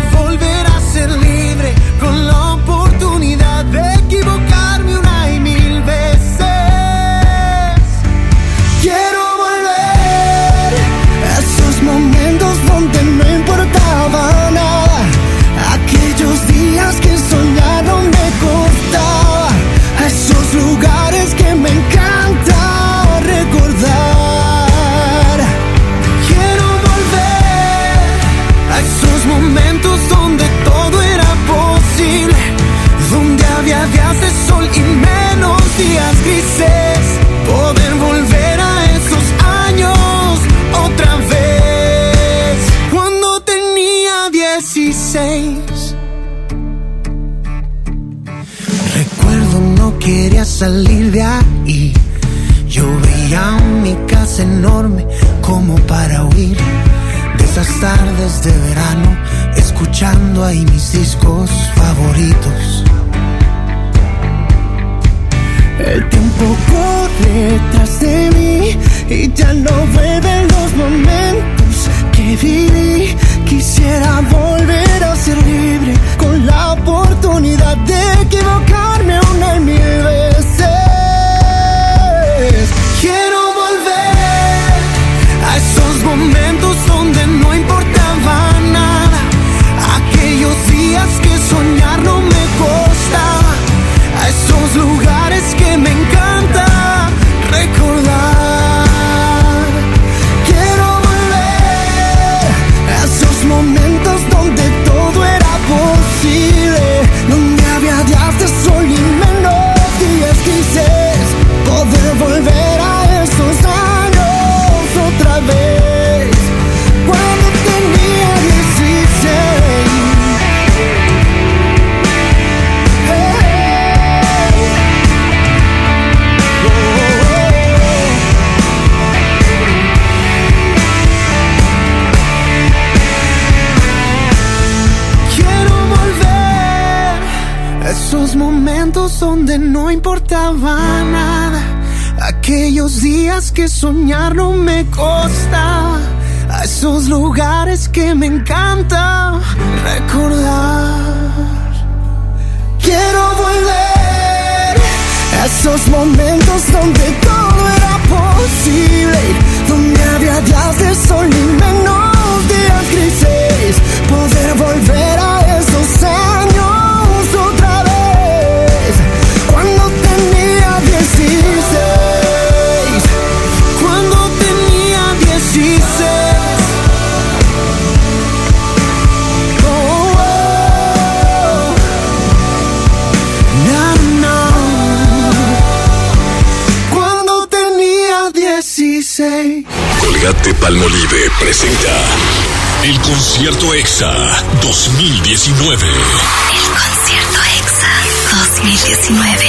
[195.34, 195.88] 2019.
[195.88, 197.90] El concierto EXA
[198.38, 199.44] 2019.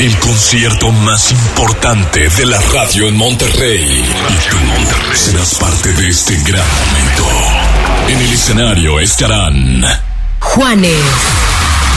[0.00, 4.04] El concierto más importante de la radio en Monterrey.
[4.28, 7.26] Y tú, Monterrey, serás parte de este gran momento.
[8.08, 9.82] En el escenario estarán
[10.40, 11.00] Juanes,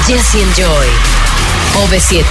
[0.07, 0.88] Jesse Joy,
[1.84, 2.24] OV7,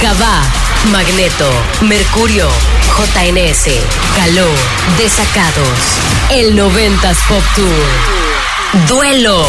[0.00, 0.44] Cabá,
[0.92, 1.50] Magneto,
[1.80, 2.48] Mercurio,
[2.96, 3.66] JNS,
[4.14, 4.46] Caló,
[4.96, 5.78] Desacados,
[6.30, 8.19] el 90s Pop Tour,
[8.86, 9.44] Duelo,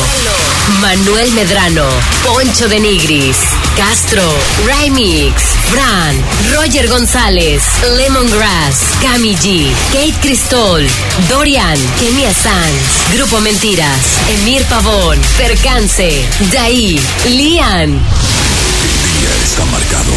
[0.80, 1.86] Manuel Medrano,
[2.26, 3.38] Poncho de Nigris,
[3.78, 4.24] Castro,
[4.66, 6.16] Remix, Fran,
[6.56, 7.62] Roger González,
[7.98, 10.88] Lemongrass, Cami G, Kate Cristol,
[11.30, 14.00] Dorian, Kenia Sanz, Grupo Mentiras,
[14.40, 17.92] Emir Pavón, Percance, Daí, Lian.
[17.92, 20.14] El día está marcado.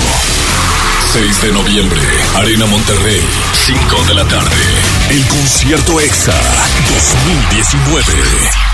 [1.12, 2.00] 6 de noviembre,
[2.36, 3.22] Arena Monterrey,
[3.66, 4.56] 5 de la tarde.
[5.10, 6.32] El concierto EXA
[6.88, 8.73] 2019.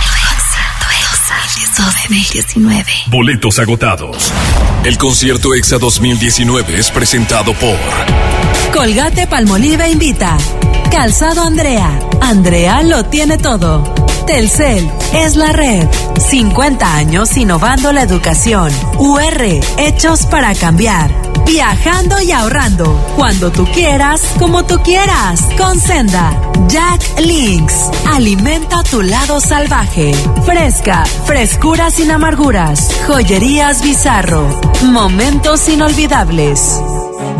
[1.76, 2.84] 2019.
[3.08, 4.32] Boletos agotados.
[4.84, 7.76] El concierto EXA 2019 es presentado por
[8.72, 10.36] Colgate Palmolive invita.
[10.90, 11.98] Calzado Andrea.
[12.20, 13.82] Andrea lo tiene todo.
[14.26, 15.86] Telcel es la red.
[16.18, 18.72] 50 años innovando la educación.
[18.98, 21.29] UR, hechos para cambiar.
[21.50, 22.84] Viajando y ahorrando.
[23.16, 25.48] Cuando tú quieras, como tú quieras.
[25.58, 26.30] Con Senda.
[26.68, 27.90] Jack Links.
[28.06, 30.12] Alimenta tu lado salvaje.
[30.44, 31.04] Fresca.
[31.24, 32.88] Frescura sin amarguras.
[33.08, 34.46] Joyerías Bizarro.
[34.92, 36.80] Momentos inolvidables.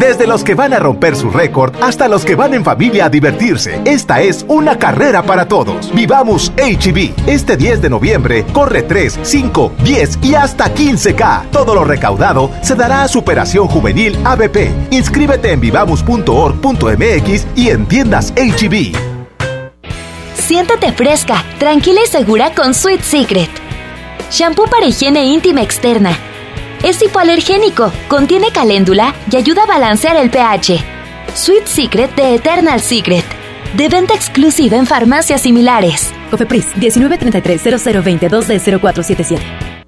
[0.00, 3.10] Desde los que van a romper su récord hasta los que van en familia a
[3.10, 3.82] divertirse.
[3.84, 5.92] Esta es una carrera para todos.
[5.94, 7.28] Vivamos HB.
[7.28, 11.50] Este 10 de noviembre corre 3, 5, 10 y hasta 15K.
[11.50, 14.70] Todo lo recaudado se dará a Superación Juvenil ABP.
[14.90, 18.96] Inscríbete en vivamos.org.mx y en tiendas HB.
[20.34, 23.50] Siéntate fresca, tranquila y segura con Sweet Secret.
[24.30, 26.16] Shampoo para higiene íntima externa.
[26.82, 30.82] Es hipoalergénico, contiene caléndula y ayuda a balancear el pH.
[31.34, 33.24] Sweet Secret de Eternal Secret.
[33.76, 36.12] De venta exclusiva en farmacias similares.
[36.30, 39.79] Cofepris 1933 0020 2D0477.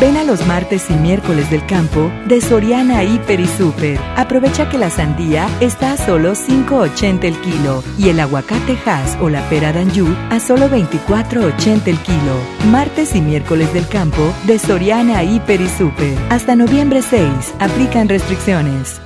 [0.00, 3.98] Ven a los martes y miércoles del campo de Soriana Hiper y Super.
[4.16, 9.28] Aprovecha que la sandía está a solo 5.80 el kilo y el aguacate Hass o
[9.28, 12.36] la pera Danju a solo 24.80 el kilo.
[12.70, 16.18] Martes y miércoles del campo de Soriana Hiper y Super.
[16.28, 17.54] Hasta noviembre 6.
[17.60, 19.03] Aplican restricciones.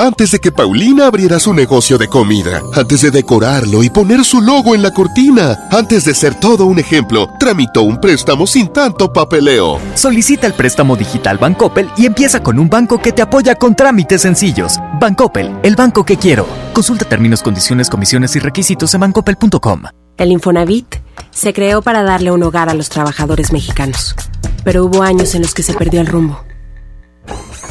[0.00, 4.40] Antes de que Paulina abriera su negocio de comida, antes de decorarlo y poner su
[4.40, 9.12] logo en la cortina, antes de ser todo un ejemplo, tramitó un préstamo sin tanto
[9.12, 9.78] papeleo.
[9.94, 14.22] Solicita el préstamo digital Bancoppel y empieza con un banco que te apoya con trámites
[14.22, 14.78] sencillos.
[14.98, 16.46] Bancoppel, el banco que quiero.
[16.72, 19.82] Consulta términos, condiciones, comisiones y requisitos en bancoppel.com.
[20.16, 20.96] El Infonavit
[21.30, 24.16] se creó para darle un hogar a los trabajadores mexicanos,
[24.64, 26.42] pero hubo años en los que se perdió el rumbo.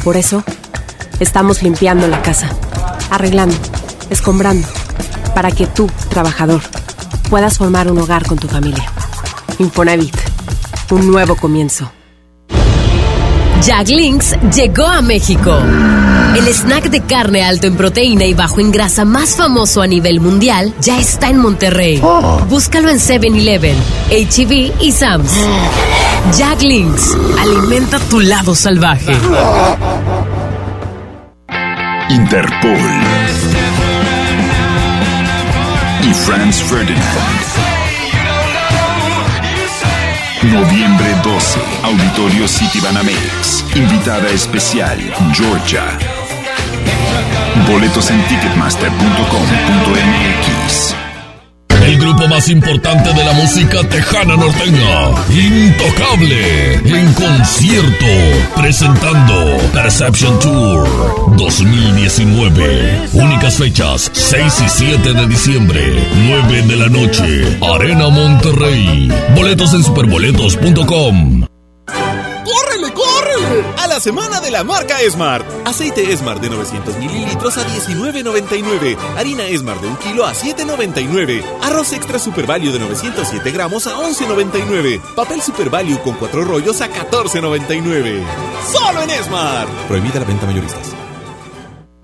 [0.04, 0.44] Por eso,
[1.20, 2.50] Estamos limpiando la casa,
[3.10, 3.56] arreglando,
[4.10, 4.68] escombrando,
[5.36, 6.62] para que tú, trabajador,
[7.30, 8.86] puedas formar un hogar con tu familia.
[9.58, 10.16] Infonavit,
[10.92, 11.92] un nuevo comienzo.
[13.62, 15.60] Jack Links llegó a México.
[16.38, 20.22] El snack de carne alto en proteína y bajo en grasa más famoso a nivel
[20.22, 22.02] mundial ya está en Monterrey.
[22.48, 23.76] Búscalo en 7-Eleven,
[24.10, 25.34] HEB y Sam's.
[26.38, 29.12] Jack Links, alimenta tu lado salvaje.
[32.10, 32.78] Interpol
[36.04, 37.00] y Franz Ferdinand.
[40.44, 43.66] Noviembre 12, Auditorio City Banamex.
[43.76, 44.98] Invitada especial,
[45.34, 45.98] Georgia.
[47.68, 51.09] Boletos en ticketmaster.com.mx.
[51.86, 58.06] El grupo más importante de la música tejana norteña, Intocable, en concierto,
[58.56, 63.10] presentando Perception Tour 2019.
[63.14, 65.82] Únicas fechas, 6 y 7 de diciembre,
[66.28, 69.10] 9 de la noche, Arena Monterrey.
[69.36, 71.46] Boletos en superboletos.com.
[73.78, 75.46] A la semana de la marca Smart.
[75.66, 78.98] Aceite Smart de 900 mililitros a 19.99.
[79.18, 81.44] Harina Smart de 1 kilo a 7.99.
[81.62, 85.02] Arroz extra Super Value de 907 gramos a 11.99.
[85.16, 88.24] Papel Super Value con 4 rollos a 14.99.
[88.72, 89.70] ¡Solo en Smart!
[89.88, 90.99] Prohibida la venta mayoristas.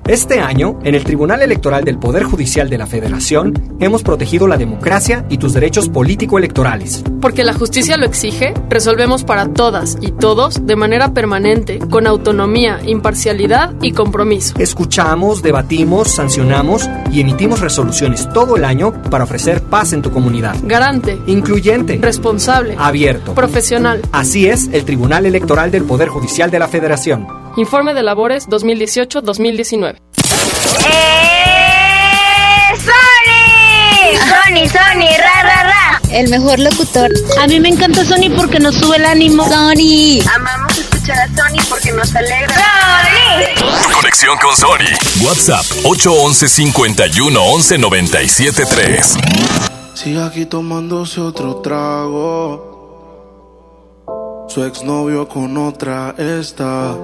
[0.08, 4.56] Este año, en el Tribunal Electoral del Poder Judicial de la Federación, hemos protegido la
[4.56, 7.03] democracia y tus derechos político-electorales.
[7.22, 12.82] Porque la justicia lo exige, resolvemos para todas y todos de manera permanente, con autonomía,
[12.86, 14.53] imparcialidad y compromiso.
[14.60, 20.56] Escuchamos, debatimos, sancionamos y emitimos resoluciones todo el año para ofrecer paz en tu comunidad.
[20.66, 21.18] Garante.
[21.26, 21.97] Incluyente.
[21.99, 22.76] Responsable.
[22.78, 23.34] Abierto.
[23.34, 24.03] Profesional.
[24.12, 27.45] Así es el Tribunal Electoral del Poder Judicial de la Federación.
[27.58, 29.95] Informe de labores 2018-2019.
[32.78, 33.38] ¡Sony!
[34.28, 35.18] ¡Sony, Sony!
[35.18, 36.01] ¡Ra, ra, ra!
[36.12, 37.10] El mejor locutor.
[37.39, 39.45] A mí me encanta Sony porque nos sube el ánimo.
[39.45, 40.20] Sony.
[40.36, 42.56] Amamos escuchar a Sony porque nos alegra.
[42.56, 43.93] ¡Sony!
[43.93, 44.91] Conexión con Sony.
[45.26, 49.18] WhatsApp 811 51 11 97 3.
[49.93, 52.76] Sigue aquí tomándose otro trago.
[54.49, 56.95] Su exnovio con otra está.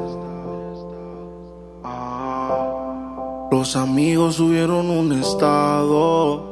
[3.52, 6.50] Los amigos subieron un estado.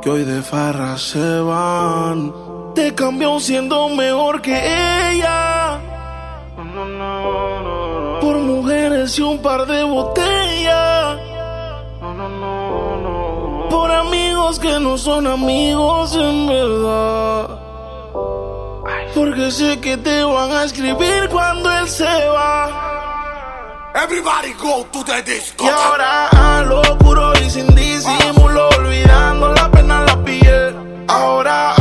[0.00, 2.32] Que hoy de farra se van.
[2.74, 5.80] Te cambió siendo mejor que ella.
[8.20, 11.18] Por mujeres y un par de botellas.
[13.68, 17.58] Por amigos que no son amigos en verdad.
[19.12, 23.11] Porque sé que te van a escribir cuando él se va.
[23.94, 25.64] Everybody go to the disco.
[25.64, 31.04] Y ahora a lo puro y sin disimulo, olvidando la pena en la piel.
[31.08, 31.74] Ahora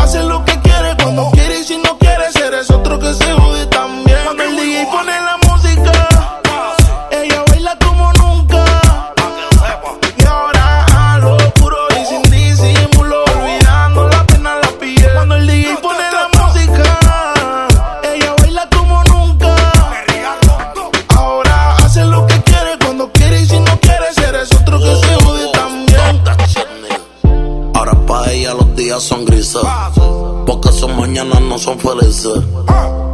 [32.22, 32.44] felices.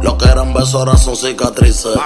[0.02, 1.96] Lo que eran besos ahora son cicatrices.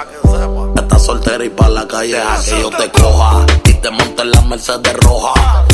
[0.75, 3.45] Estás soltera y para la calle deja que yo te coja.
[3.65, 5.65] Y te monte en la Mercedes roja.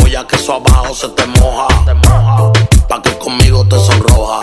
[0.00, 1.68] Voy a que eso abajo se te moja.
[2.88, 4.40] Pa' que conmigo te sonroja.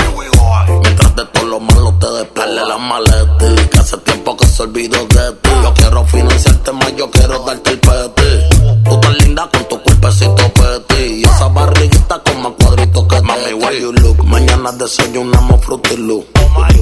[0.82, 3.56] Mientras de todo lo malo te despele la maleta.
[3.72, 5.50] Que hace tiempo que se olvidó de ti.
[5.64, 8.61] Yo quiero financiarte más, yo quiero darte el peti.
[8.84, 11.22] Tú tan linda con tu cuerpecito peti.
[11.22, 14.24] Y esa barriguita con más cuadritos que Mami, where you look.
[14.26, 16.26] Mañana desayunamos Fruity Loop.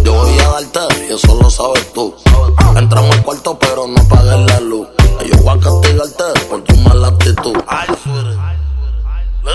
[0.03, 2.15] Yo voy a darte y eso lo sabes tú.
[2.75, 4.87] Entramos al cuarto pero no apagues la luz.
[5.25, 7.53] Yo voy a castigarte por tu mala actitud.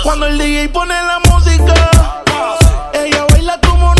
[0.03, 2.23] Cuando el DJ pone la música,
[2.93, 3.94] ella baila como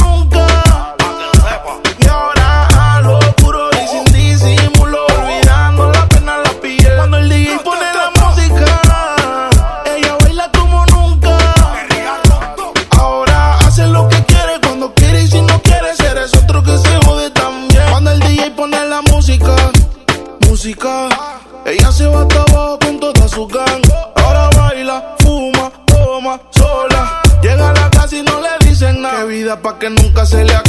[20.67, 23.83] ella se va hasta abajo con toda su gang.
[24.15, 27.21] Ahora baila, fuma, toma, sola.
[27.43, 29.21] Llega a la casa y no le dicen nada.
[29.21, 30.64] Qué vida pa' que nunca se le acabe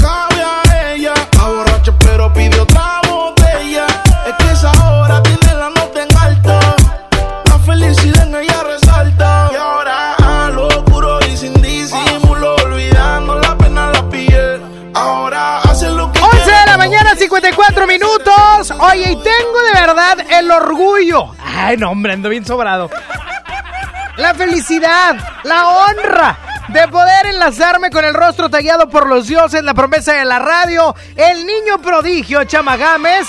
[21.77, 22.89] Ay, no, hombre, ando bien sobrado.
[24.16, 25.14] La felicidad,
[25.45, 30.24] la honra de poder enlazarme con el rostro tallado por los dioses, la promesa de
[30.24, 33.29] la radio, el niño prodigio Chama Gámez,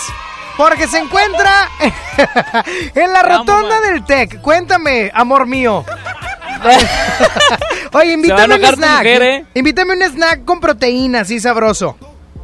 [0.56, 1.68] porque se encuentra
[2.96, 4.40] en la rotonda del TEC.
[4.40, 5.84] Cuéntame, amor mío.
[7.92, 8.98] Oye, invítame un snack.
[9.00, 9.46] mujer, ¿eh?
[9.56, 11.98] Invítame un snack con proteína, así sabroso.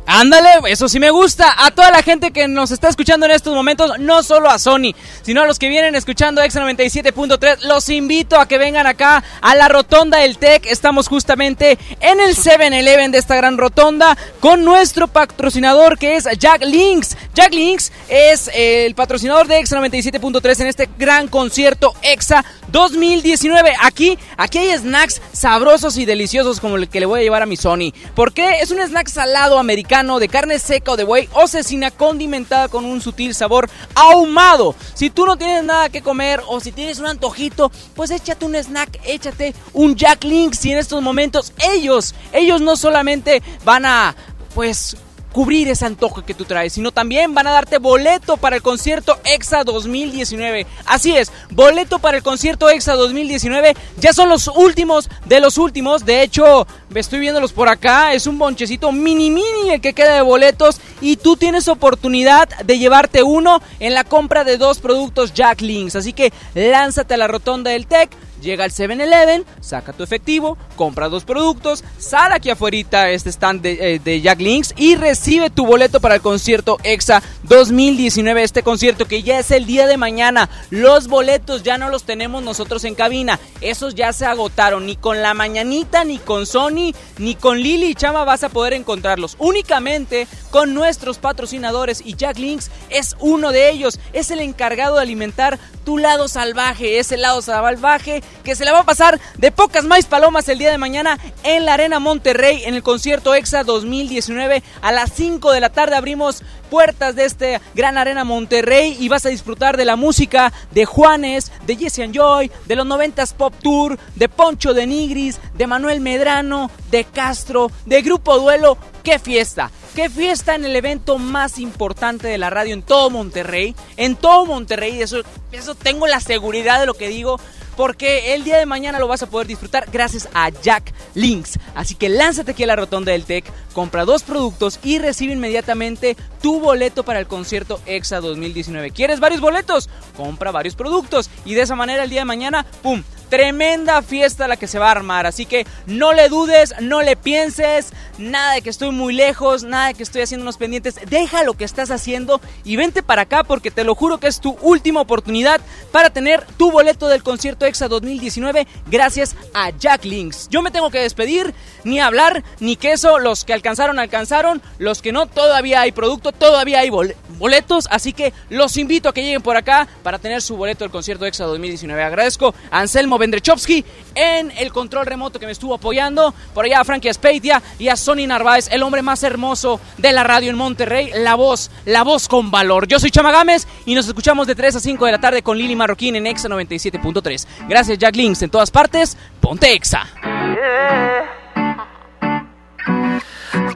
[0.05, 1.53] Ándale, eso sí me gusta.
[1.65, 4.93] A toda la gente que nos está escuchando en estos momentos, no solo a Sony,
[5.21, 9.55] sino a los que vienen escuchando Exa 97.3, los invito a que vengan acá a
[9.55, 10.65] la rotonda del TEC.
[10.65, 16.63] Estamos justamente en el 7-Eleven de esta gran rotonda con nuestro patrocinador que es Jack
[16.63, 17.15] Links.
[17.33, 22.43] Jack Links es el patrocinador de Exa 97.3 en este gran concierto Exa
[22.73, 23.73] 2019.
[23.81, 27.45] Aquí, aquí hay snacks sabrosos y deliciosos como el que le voy a llevar a
[27.45, 27.93] mi Sony.
[28.15, 28.59] ¿Por qué?
[28.59, 32.83] Es un snack salado americano de carne seca o de buey o cecina condimentada con
[32.83, 34.73] un sutil sabor ahumado.
[34.95, 38.55] Si tú no tienes nada que comer o si tienes un antojito, pues échate un
[38.55, 44.15] snack, échate un Jack Links y en estos momentos ellos, ellos no solamente van a
[44.55, 44.97] pues
[45.33, 49.19] cubrir ese antojo que tú traes, sino también van a darte boleto para el concierto
[49.25, 50.65] EXA 2019.
[50.85, 53.75] Así es, boleto para el concierto EXA 2019.
[53.99, 56.05] Ya son los últimos de los últimos.
[56.05, 58.13] De hecho, estoy viéndolos por acá.
[58.13, 62.77] Es un bonchecito mini mini el que queda de boletos y tú tienes oportunidad de
[62.77, 65.95] llevarte uno en la compra de dos productos Jack Links.
[65.95, 68.09] Así que lánzate a la rotonda del Tech.
[68.43, 72.73] Llega al 7-Eleven, saca tu efectivo, compra dos productos, sale aquí afuera
[73.09, 77.21] este stand de, eh, de Jack Links y recibe tu boleto para el concierto EXA
[77.43, 78.43] 2019.
[78.43, 80.49] Este concierto que ya es el día de mañana.
[80.69, 83.39] Los boletos ya no los tenemos nosotros en cabina.
[83.61, 84.85] Esos ya se agotaron.
[84.85, 88.73] Ni con la mañanita, ni con Sony, ni con Lili y Chama vas a poder
[88.73, 89.35] encontrarlos.
[89.39, 93.99] Únicamente con nuestros patrocinadores y Jack Links es uno de ellos.
[94.13, 96.99] Es el encargado de alimentar tu lado salvaje.
[96.99, 100.71] Ese lado salvaje que se le va a pasar de pocas más palomas el día
[100.71, 104.63] de mañana en la Arena Monterrey en el concierto EXA 2019.
[104.81, 109.25] A las 5 de la tarde abrimos puertas de este gran Arena Monterrey y vas
[109.25, 113.99] a disfrutar de la música de Juanes, de Jesse Joy, de los 90s Pop Tour,
[114.15, 118.77] de Poncho de Nigris, de Manuel Medrano, de Castro, de Grupo Duelo.
[119.03, 119.69] ¡Qué fiesta!
[119.95, 123.75] ¡Qué fiesta en el evento más importante de la radio en todo Monterrey!
[123.97, 125.21] En todo Monterrey, eso,
[125.51, 127.39] eso tengo la seguridad de lo que digo
[127.75, 131.59] porque el día de mañana lo vas a poder disfrutar gracias a Jack Links.
[131.75, 136.15] Así que lánzate aquí a la rotonda del Tech, compra dos productos y recibe inmediatamente
[136.41, 138.91] tu boleto para el concierto EXA 2019.
[138.91, 139.89] ¿Quieres varios boletos?
[140.15, 143.03] Compra varios productos y de esa manera el día de mañana, ¡pum!
[143.33, 147.15] Tremenda fiesta la que se va a armar, así que no le dudes, no le
[147.15, 151.43] pienses, nada de que estoy muy lejos, nada de que estoy haciendo unos pendientes, deja
[151.43, 154.55] lo que estás haciendo y vente para acá porque te lo juro que es tu
[154.61, 155.61] última oportunidad
[155.91, 160.47] para tener tu boleto del concierto EXA 2019 gracias a Jack Links.
[160.51, 165.11] Yo me tengo que despedir, ni hablar, ni queso, los que alcanzaron alcanzaron, los que
[165.11, 169.57] no todavía hay producto, todavía hay boletos, así que los invito a que lleguen por
[169.57, 172.03] acá para tener su boleto del concierto EXA 2019.
[172.03, 176.33] Agradezco a Anselmo Vendrechowski en el control remoto que me estuvo apoyando.
[176.53, 180.23] Por allá a Frankie Aspeitia y a Sonny Narváez, el hombre más hermoso de la
[180.23, 181.11] radio en Monterrey.
[181.15, 182.85] La voz, la voz con valor.
[182.87, 185.57] Yo soy Chama Gámez y nos escuchamos de 3 a 5 de la tarde con
[185.57, 187.47] Lili Marroquín en Exa 97.3.
[187.69, 189.17] Gracias Jack Links en todas partes.
[189.39, 190.05] Ponte Exa.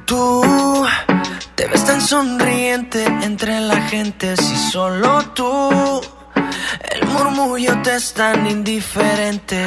[0.05, 0.85] Tú
[1.55, 6.16] te ves tan sonriente entre la gente si solo tú
[6.91, 9.65] el murmullo te es tan indiferente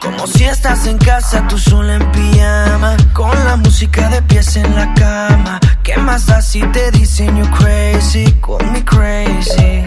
[0.00, 4.74] Como si estás en casa tú sola en pijama Con la música de pies en
[4.74, 8.32] la cama ¿Qué más da si te dicen you crazy?
[8.40, 9.84] Call me crazy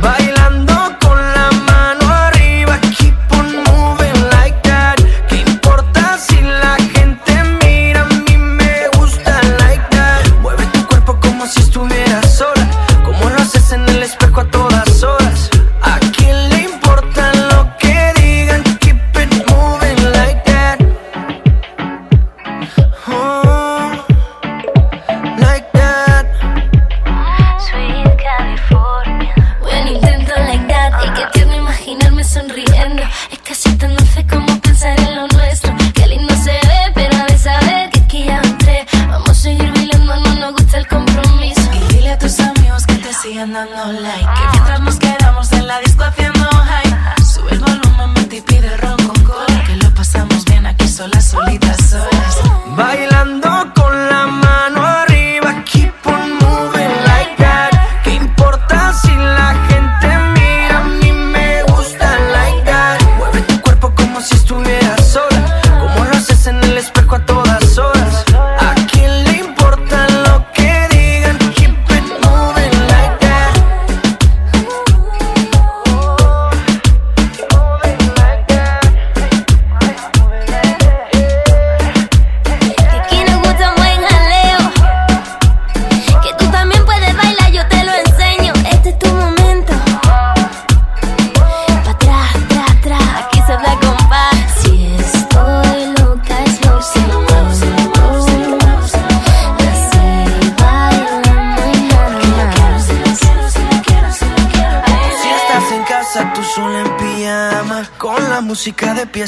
[0.00, 0.37] Bailando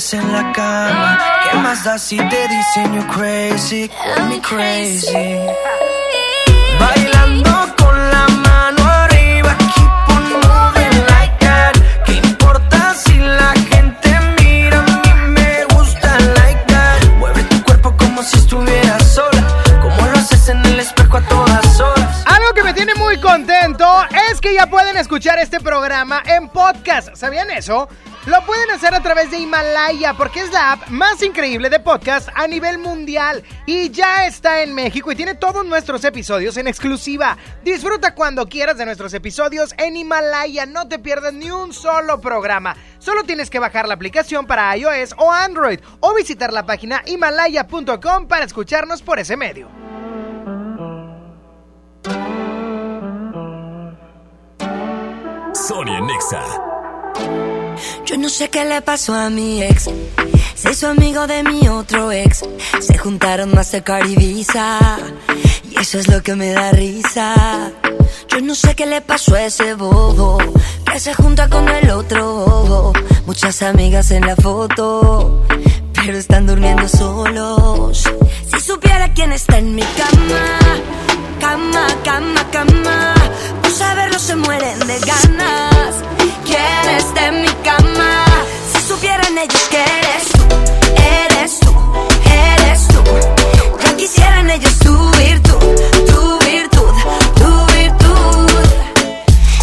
[0.00, 1.18] pies en la cama
[1.50, 3.88] ¿Qué más da si te dicen you crazy?
[3.88, 5.38] Call me crazy
[6.78, 11.74] Bailando con la mano arriba Keep on moving like that
[12.04, 14.78] ¿Qué importa si la gente mira?
[14.78, 19.44] A mí me gusta like that Mueve tu cuerpo como si estuvieras sola
[19.82, 23.86] Como lo haces en el espejo a todas horas Algo que me tiene muy contento
[24.30, 27.14] es que ya pueden escuchar este programa en podcast.
[27.14, 27.88] ¿Sabían eso?
[28.26, 32.28] Lo pueden hacer a través de Himalaya porque es la app más increíble de podcast
[32.34, 37.38] a nivel mundial y ya está en México y tiene todos nuestros episodios en exclusiva.
[37.64, 42.76] Disfruta cuando quieras de nuestros episodios en Himalaya, no te pierdas ni un solo programa.
[42.98, 48.28] Solo tienes que bajar la aplicación para iOS o Android o visitar la página himalaya.com
[48.28, 49.68] para escucharnos por ese medio.
[55.54, 57.49] Sonia Nexa.
[58.04, 59.88] Yo no sé qué le pasó a mi ex.
[60.54, 62.42] Se hizo amigo de mi otro ex.
[62.80, 64.98] Se juntaron Mastercard y Visa.
[65.70, 67.72] Y eso es lo que me da risa.
[68.28, 70.38] Yo no sé qué le pasó a ese bobo.
[70.90, 72.92] Que se junta con el otro bobo.
[73.26, 75.46] Muchas amigas en la foto.
[75.94, 78.04] Pero están durmiendo solos.
[78.52, 80.58] Si supiera quién está en mi cama.
[81.40, 83.14] Cama, cama, cama.
[83.62, 86.19] Por saberlo se mueren de ganas.
[86.50, 88.24] ¿Quién está en mi cama?
[88.72, 90.44] Si supieran ellos que eres tú,
[90.96, 91.72] eres tú,
[92.28, 93.02] eres tú.
[93.84, 95.58] Ya quisieran ellos tu virtud,
[96.10, 96.92] tu virtud,
[97.36, 98.50] tu virtud.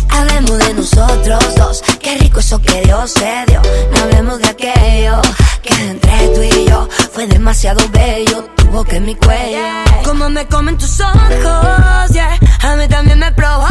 [0.10, 3.62] Hablemos de nosotros dos, qué rico eso que Dios se dio.
[3.92, 5.22] No hablemos de aquello
[5.62, 8.46] que entre tú y yo fue demasiado bello.
[8.56, 9.60] Tu boca en mi cuello,
[10.06, 12.40] como me comen tus ojos, yeah.
[12.62, 13.67] A mí también me provoca,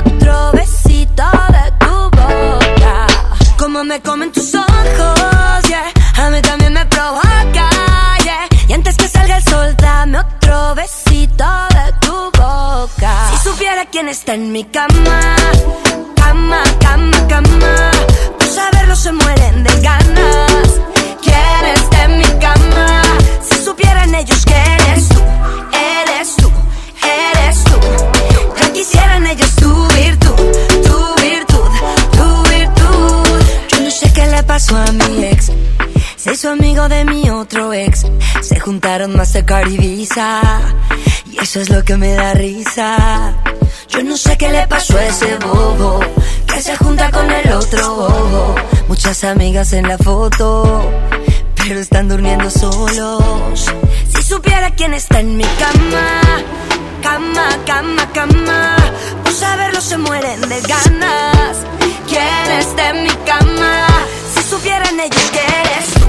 [0.00, 1.24] otro besito
[1.56, 3.06] de tu boca.
[3.58, 5.90] Como me comen tus ojos, yeah.
[6.16, 7.68] A mí también me provoca,
[8.24, 8.46] yeah.
[8.68, 11.44] Y antes que salga el sol, dame otro besito
[11.76, 13.12] de tu boca.
[13.30, 15.36] Si supiera quién está en mi cama,
[16.16, 17.90] cama, cama, cama.
[18.38, 20.68] Por saberlo se mueren de ganas.
[21.22, 23.02] ¿Quién está en mi cama?
[23.48, 24.89] Si supieran ellos que
[28.80, 30.36] quisieran ellos tu virtud,
[30.86, 31.70] tu virtud,
[32.16, 33.42] tu virtud.
[33.68, 35.52] Yo no sé qué le pasó a mi ex.
[36.16, 38.06] Se hizo amigo de mi otro ex.
[38.40, 40.40] Se juntaron Mastercard y Visa.
[41.30, 43.34] Y eso es lo que me da risa.
[43.90, 46.00] Yo no sé qué le pasó a ese bobo.
[46.46, 48.54] Que se junta con el otro bobo.
[48.88, 50.90] Muchas amigas en la foto.
[51.54, 53.66] Pero están durmiendo solos.
[54.30, 56.22] Supiera quién está en mi cama.
[57.02, 58.76] Cama, cama, cama.
[59.24, 61.56] Por saberlo se mueren de ganas.
[62.08, 63.88] ¿Quién está en mi cama?
[64.32, 66.06] Si supieran ellos que eres tú,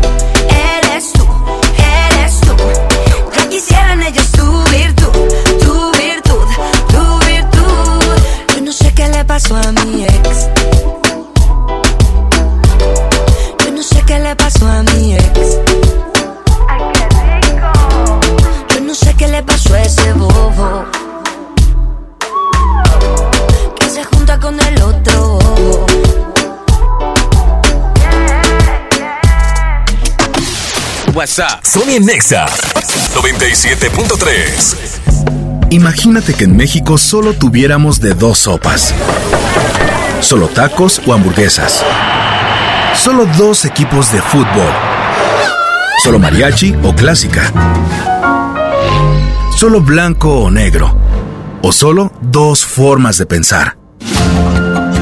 [0.75, 1.25] eres tú,
[1.95, 2.55] eres tú.
[3.35, 5.11] Ya quisieran ellos tu virtud,
[5.63, 6.47] tu virtud,
[6.89, 8.21] tu virtud.
[8.55, 10.47] Yo no sé qué le pasó a mi ex.
[13.65, 15.70] Yo no sé qué le pasó a mi ex.
[24.51, 25.39] Con el otro.
[31.13, 31.63] WhatsApp.
[31.63, 32.47] Sonia Nexa.
[33.15, 35.69] 97.3.
[35.69, 38.93] Imagínate que en México solo tuviéramos de dos sopas.
[40.21, 41.83] Solo tacos o hamburguesas.
[42.95, 44.73] Solo dos equipos de fútbol.
[46.03, 47.51] Solo mariachi o clásica.
[49.55, 50.95] Solo blanco o negro.
[51.61, 53.80] O solo dos formas de pensar.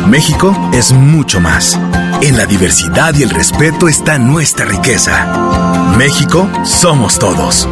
[0.08, 1.80] México es mucho más.
[2.22, 5.94] En la diversidad y el respeto está nuestra riqueza.
[5.98, 7.68] México somos todos.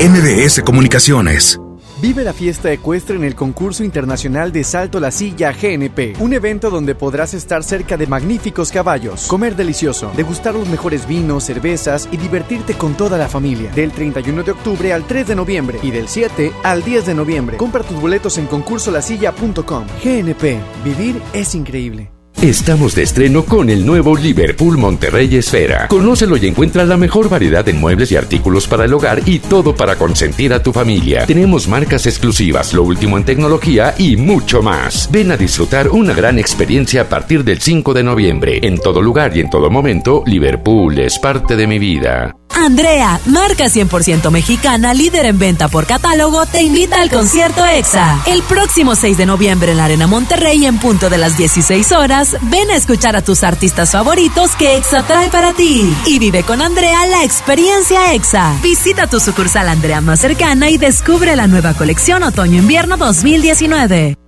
[0.00, 1.60] MBS Comunicaciones.
[2.00, 6.70] Vive la fiesta ecuestre en el concurso internacional de Salto la Silla GNP, un evento
[6.70, 12.16] donde podrás estar cerca de magníficos caballos, comer delicioso, degustar los mejores vinos, cervezas y
[12.16, 13.72] divertirte con toda la familia.
[13.72, 17.56] Del 31 de octubre al 3 de noviembre y del 7 al 10 de noviembre.
[17.56, 19.86] Compra tus boletos en concursolasilla.com.
[20.04, 22.17] GNP, vivir es increíble.
[22.42, 25.88] Estamos de estreno con el nuevo Liverpool Monterrey Esfera.
[25.88, 29.74] Conócelo y encuentra la mejor variedad de muebles y artículos para el hogar y todo
[29.74, 31.26] para consentir a tu familia.
[31.26, 35.10] Tenemos marcas exclusivas, lo último en tecnología y mucho más.
[35.10, 38.60] Ven a disfrutar una gran experiencia a partir del 5 de noviembre.
[38.62, 42.36] En todo lugar y en todo momento, Liverpool es parte de mi vida.
[42.64, 48.22] Andrea, marca 100% mexicana, líder en venta por catálogo, te invita al concierto EXA.
[48.26, 52.36] El próximo 6 de noviembre en la Arena Monterrey en punto de las 16 horas,
[52.42, 55.94] ven a escuchar a tus artistas favoritos que EXA trae para ti.
[56.06, 58.58] Y vive con Andrea la experiencia EXA.
[58.62, 64.27] Visita tu sucursal Andrea más cercana y descubre la nueva colección Otoño-Invierno 2019.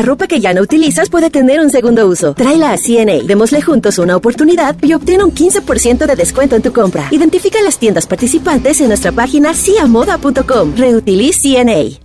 [0.01, 2.33] Ropa que ya no utilizas puede tener un segundo uso.
[2.33, 6.73] Tráela a CNA, démosle juntos una oportunidad y obtén un 15% de descuento en tu
[6.73, 7.07] compra.
[7.11, 10.75] Identifica las tiendas participantes en nuestra página ciamoda.com.
[10.75, 11.99] Reutiliz CNA.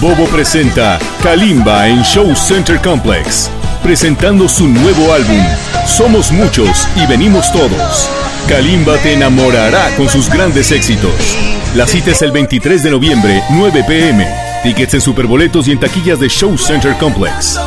[0.00, 3.50] Bobo presenta Kalimba en Show Center Complex,
[3.82, 5.42] presentando su nuevo álbum,
[5.86, 8.08] Somos Muchos y Venimos Todos.
[8.48, 11.36] Kalimba te enamorará con sus grandes éxitos.
[11.74, 14.45] La cita es el 23 de noviembre, 9 pm.
[14.62, 17.58] Tickets en superboletos y en taquillas de Show Center Complex.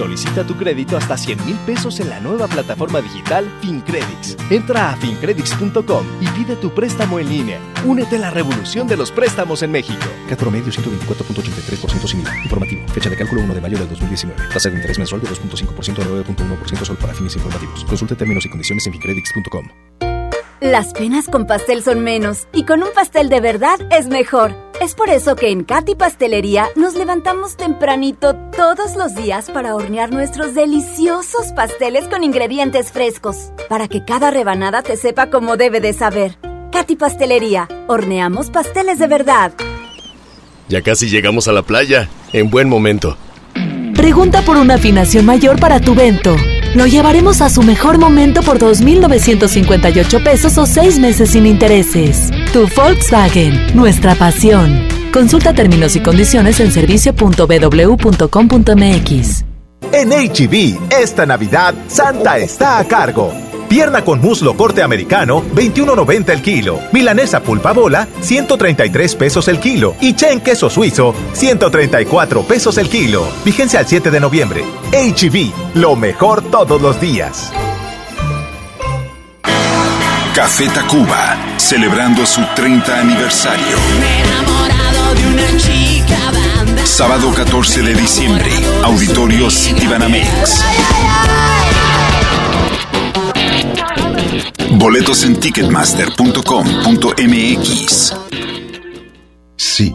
[0.00, 4.36] Solicita tu crédito hasta 100 mil pesos en la nueva plataforma digital FinCredits.
[4.48, 7.58] Entra a fincredits.com y pide tu préstamo en línea.
[7.84, 10.06] Únete a la revolución de los préstamos en México.
[10.26, 12.34] Cat promedio 124.83% sin IVA.
[12.44, 12.88] Informativo.
[12.88, 14.40] Fecha de cálculo 1 de mayo del 2019.
[14.54, 17.84] Tasa de interés mensual de 2.5% a 9.1% solo para fines informativos.
[17.84, 20.09] Consulte términos y condiciones en fincredits.com.
[20.60, 24.54] Las penas con pastel son menos y con un pastel de verdad es mejor.
[24.82, 30.12] Es por eso que en Katy Pastelería nos levantamos tempranito todos los días para hornear
[30.12, 35.94] nuestros deliciosos pasteles con ingredientes frescos, para que cada rebanada te sepa como debe de
[35.94, 36.36] saber.
[36.72, 39.52] Katy Pastelería, horneamos pasteles de verdad.
[40.68, 43.16] Ya casi llegamos a la playa, en buen momento.
[43.94, 46.36] Pregunta por una afinación mayor para tu vento.
[46.74, 52.30] Lo llevaremos a su mejor momento por 2.958 pesos o 6 meses sin intereses.
[52.52, 54.86] Tu Volkswagen, nuestra pasión.
[55.12, 59.44] Consulta términos y condiciones en servicio.bw.com.mx.
[59.92, 63.49] En HB, esta Navidad, Santa está a cargo.
[63.70, 66.80] Pierna con muslo corte americano, 21.90 el kilo.
[66.90, 69.94] Milanesa pulpa bola, 133 pesos el kilo.
[70.00, 73.28] Y chen queso suizo, 134 pesos el kilo.
[73.44, 74.64] Vigencia al 7 de noviembre.
[74.90, 77.52] HB, lo mejor todos los días.
[80.34, 83.76] Café Tacuba, celebrando su 30 aniversario.
[86.82, 88.50] Sábado 14 de diciembre,
[88.82, 90.64] Auditorio Citibanamex.
[94.72, 98.14] Boletos en ticketmaster.com.mx.
[99.56, 99.94] Sí,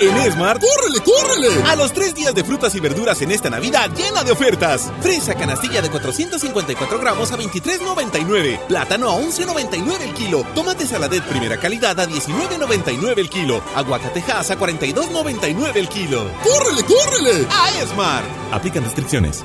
[0.00, 1.62] En Esmart, ¡córrele, córrele!
[1.68, 4.90] A los tres días de frutas y verduras en esta Navidad llena de ofertas.
[5.02, 8.66] Fresa canastilla de 454 gramos a 23,99.
[8.66, 10.46] Plátano a 11,99 el kilo.
[10.54, 13.62] Tomate saladet primera calidad a 19,99 el kilo.
[13.74, 16.30] Aguacatejas a 42,99 el kilo.
[16.42, 17.46] ¡Córrele, córrele!
[17.50, 18.26] A Esmart.
[18.52, 19.44] Aplican restricciones.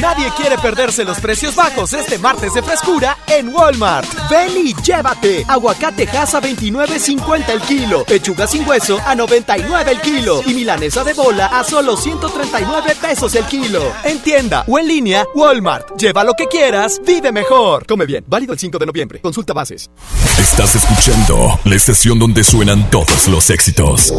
[0.00, 4.08] Nadie quiere perderse los precios bajos este martes de frescura en Walmart.
[4.28, 5.44] Ven y llévate.
[5.46, 8.04] Aguacate Hass a 29.50 el kilo.
[8.04, 10.42] Pechuga sin hueso a 99 el kilo.
[10.46, 13.92] Y milanesa de bola a solo 139 pesos el kilo.
[14.04, 15.96] En tienda o en línea, Walmart.
[15.96, 17.86] Lleva lo que quieras, vive mejor.
[17.86, 18.24] Come bien.
[18.26, 19.20] Válido el 5 de noviembre.
[19.20, 19.90] Consulta bases.
[20.38, 24.12] Estás escuchando la estación donde suenan todos los éxitos.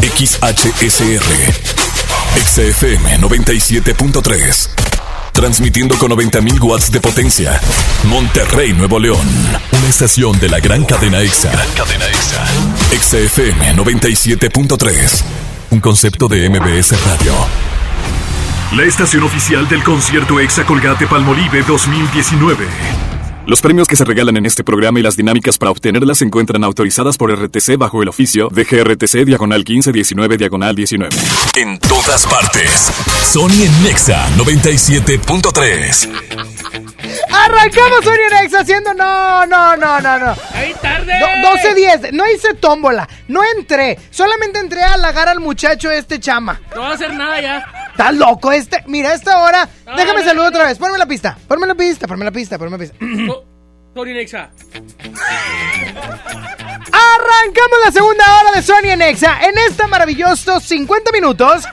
[0.00, 1.24] XHSR.
[2.36, 4.93] XFM 97.3.
[5.34, 7.60] Transmitiendo con 90.000 watts de potencia.
[8.04, 9.26] Monterrey, Nuevo León.
[9.72, 11.50] Una estación de la gran cadena EXA.
[11.76, 12.46] cadena EXA.
[12.96, 15.24] XFM 97.3.
[15.70, 17.34] Un concepto de MBS Radio.
[18.76, 23.13] La estación oficial del concierto EXA Colgate Palmolive 2019.
[23.46, 26.64] Los premios que se regalan en este programa y las dinámicas para obtenerlas se encuentran
[26.64, 31.14] autorizadas por RTC bajo el oficio de GRTC Diagonal 1519 Diagonal 19.
[31.56, 32.90] En todas partes.
[33.22, 36.08] Sony en Nexa 97.3.
[37.30, 38.94] Arrancamos Sony Nex haciendo.
[38.94, 40.34] No, no, no, no, no.
[40.54, 41.12] Ahí tarde.
[41.12, 42.12] 12-10.
[42.12, 43.06] No hice tómbola.
[43.28, 43.98] No entré.
[44.10, 46.62] Solamente entré a halagar al muchacho este chama.
[46.74, 47.83] No va a hacer nada ya.
[47.94, 48.82] ¿Estás loco este?
[48.88, 49.68] Mira, a esta hora.
[49.86, 50.56] No, Déjame no, saludar no.
[50.56, 50.78] otra vez.
[50.78, 51.38] Ponme la pista.
[51.46, 52.08] Ponme la pista.
[52.08, 52.58] Ponme la pista.
[52.58, 52.96] Ponme la pista.
[53.94, 54.50] Sony Nexa.
[56.92, 59.38] Arrancamos la segunda hora de Sony en Exa.
[59.44, 61.64] En esta maravillosos 50 minutos.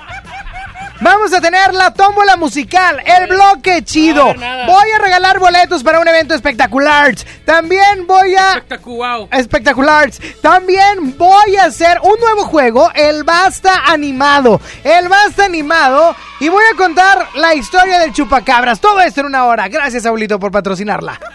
[1.02, 4.26] Vamos a tener la tómbola musical, el bloque chido.
[4.26, 7.16] Voy a regalar boletos para un evento espectacular.
[7.44, 8.50] También voy a.
[8.54, 9.28] Espectacular.
[9.32, 10.12] Espectacular.
[10.44, 14.62] También voy a hacer un nuevo juego, el Basta Animado.
[14.84, 16.16] El Basta Animado.
[16.40, 18.80] Y voy a contar la historia del chupacabras.
[18.80, 19.68] Todo esto en una hora.
[19.70, 21.20] Gracias, Abuelito, por patrocinarla.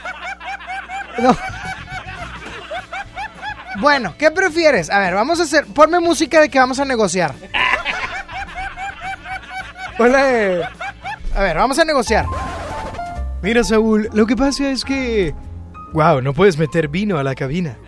[1.19, 1.35] No.
[3.79, 4.91] Bueno, ¿qué prefieres?
[4.91, 5.65] A ver, vamos a hacer.
[5.65, 7.35] Ponme música de que vamos a negociar.
[9.99, 10.63] Ponle.
[11.35, 12.27] A ver, vamos a negociar.
[13.43, 15.35] Mira, Saúl, lo que pasa es que.
[15.93, 17.77] Wow, no puedes meter vino a la cabina.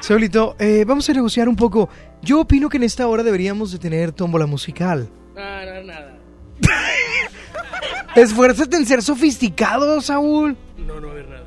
[0.00, 1.88] Saulito, eh, vamos a negociar un poco.
[2.22, 5.08] Yo opino que en esta hora deberíamos de tener tómbola musical.
[5.34, 6.12] Nada, nada, nada.
[8.14, 10.56] Esfuérzate en ser sofisticado, Saúl.
[10.78, 11.42] No, no va a haber nada.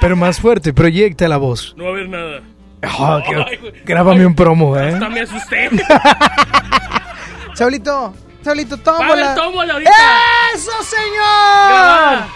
[0.00, 1.74] Pero más fuerte, proyecta la voz.
[1.76, 2.40] No va a haber nada.
[2.80, 3.72] Que- Ay, güey.
[3.84, 4.92] grábame un promo, ¿eh?
[4.94, 5.68] Hasta me asusté.
[8.46, 9.34] A haber tómbola.
[9.34, 9.90] tómbola ahorita.
[10.54, 11.68] ¡Eso, señor!
[11.68, 12.28] Grabada.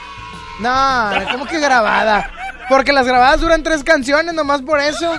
[0.61, 2.31] No, ¿cómo que grabada?
[2.69, 5.19] Porque las grabadas duran tres canciones, nomás por eso.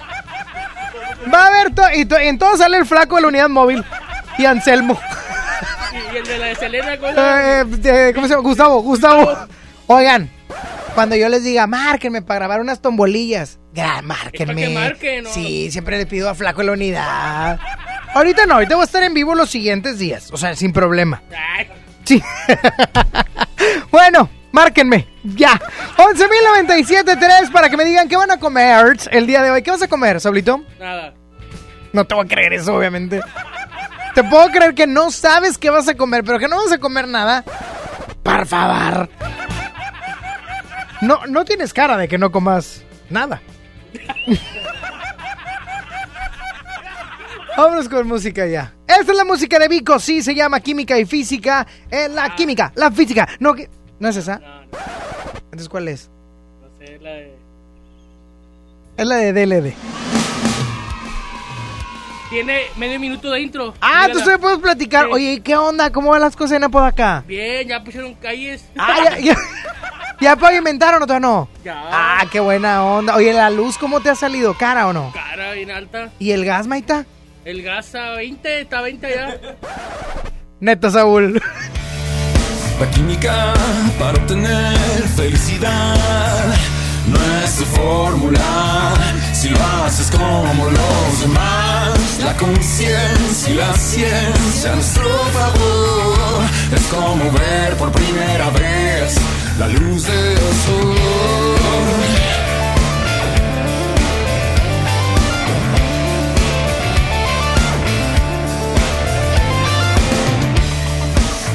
[1.33, 3.49] Va a haber to y, to- y en todo sale el flaco de la unidad
[3.49, 3.83] móvil.
[4.37, 4.99] Y Anselmo.
[6.13, 7.65] Y el de la de Selena, ¿cómo se Eh,
[8.09, 8.43] eh, ¿Cómo se llama?
[8.47, 9.37] Gustavo, Gustavo.
[9.87, 10.29] Oigan,
[10.93, 13.59] cuando yo les diga, márquenme para grabar unas tombolillas.
[13.73, 14.55] gra- márquenme.
[14.55, 15.29] Que marquen, ¿no?
[15.31, 17.59] Sí, siempre le pido a flaco de la unidad.
[18.15, 20.29] Ahorita no, ahorita voy a estar en vivo los siguientes días.
[20.31, 21.21] O sea, sin problema.
[22.05, 22.23] Sí.
[23.91, 25.05] bueno, márquenme.
[25.23, 25.59] Ya.
[25.97, 29.61] 11.097.3 para que me digan qué van a comer el día de hoy.
[29.61, 30.63] ¿Qué vas a comer, Saulito?
[30.79, 31.13] nada.
[31.91, 33.19] No te voy a creer eso, obviamente.
[34.13, 36.77] Te puedo creer que no sabes qué vas a comer, pero que no vas a
[36.77, 37.43] comer nada.
[38.23, 39.09] Por favor.
[41.01, 43.41] No, no tienes cara de que no comas nada.
[47.57, 48.73] Vámonos con música ya.
[48.87, 51.65] Esta es la música de Vico, sí, se llama Química y Física.
[51.89, 53.27] Eh, la química, la física.
[53.39, 53.69] No, que-
[53.99, 54.41] ¿no es esa?
[55.45, 56.09] Entonces, ¿cuál es?
[56.61, 57.35] No sé, la de...
[58.97, 59.73] Es la de DLD.
[62.29, 63.73] Tiene medio minuto de intro.
[63.79, 65.05] Ah, tú se puedes platicar.
[65.05, 65.11] Sí.
[65.13, 65.91] Oye, ¿qué onda?
[65.91, 67.23] ¿Cómo van las cosas en Apodaca?
[67.27, 68.65] Bien, ya pusieron calles.
[68.77, 69.37] Ah, ya, ya,
[70.19, 71.47] ¿Ya pavimentaron o todavía no?
[71.63, 71.75] Ya.
[71.91, 73.15] Ah, qué buena onda.
[73.15, 74.53] Oye, ¿la luz cómo te ha salido?
[74.57, 75.11] ¿Cara o no?
[75.13, 76.09] Cara bien alta.
[76.19, 77.05] ¿Y el gas, Maita?
[77.45, 79.39] El gas a 20, está a 20 ya.
[80.59, 81.39] Neta, Saúl.
[82.79, 83.53] La química
[83.99, 84.75] para obtener
[85.15, 86.55] felicidad
[87.07, 88.93] no es tu fórmula
[89.31, 92.19] si lo haces como los demás.
[92.23, 96.41] La conciencia y la ciencia a nuestro favor
[96.73, 99.17] es como ver por primera vez
[99.59, 102.14] la luz del sol.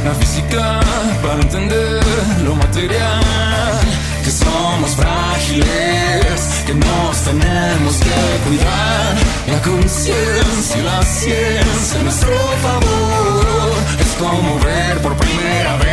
[0.05, 0.81] La física
[1.22, 2.01] para entender
[2.43, 3.81] lo material,
[4.24, 9.14] que somos frágiles, que nos tenemos que cuidar.
[9.47, 15.89] La conciencia y la ciencia nuestro favor es como ver por primera vez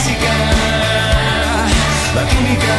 [0.00, 0.32] física,
[2.14, 2.76] la química.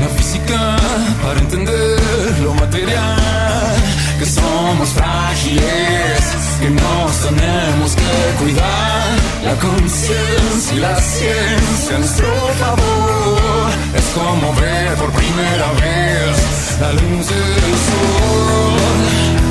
[0.00, 0.76] La física
[1.22, 3.76] para entender lo material,
[4.18, 6.20] que somos frágiles,
[6.60, 9.06] que nos tenemos que cuidar.
[9.44, 12.26] La conciencia y la ciencia a nuestro
[12.58, 19.45] favor es como ver por primera vez la luz del sol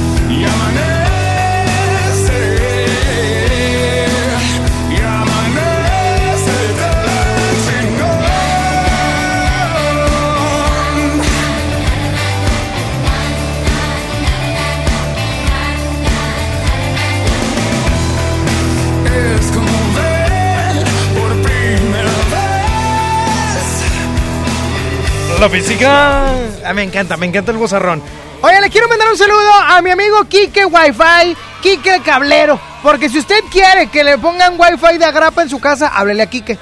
[25.40, 26.26] La física.
[26.66, 28.02] Ah, me encanta, me encanta el bozarrón.
[28.46, 32.60] Oye, le quiero mandar un saludo a mi amigo Kike Wi-Fi, Kike Cablero.
[32.84, 36.28] Porque si usted quiere que le pongan Wi-Fi de agrapa en su casa, háblele a
[36.28, 36.60] Kike.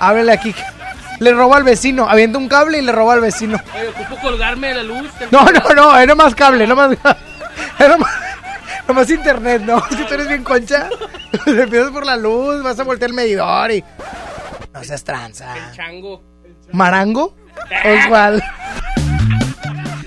[0.00, 0.64] Háblele a Kike.
[1.20, 3.60] Le robó al vecino, avienta un cable y le robó al vecino.
[3.76, 5.08] Oye, ocupo colgarme de la luz.
[5.30, 6.98] No, no, no, era más cable, no más.
[7.78, 8.10] Era más,
[8.88, 9.78] no más internet, no.
[9.90, 10.88] Es que tú eres bien concha.
[11.46, 13.84] Le empiezas por la luz, vas a voltear el medidor y.
[14.72, 15.54] No seas tranza.
[15.76, 16.24] Chango.
[16.72, 17.36] ¿Marango?
[17.84, 18.42] Oswald.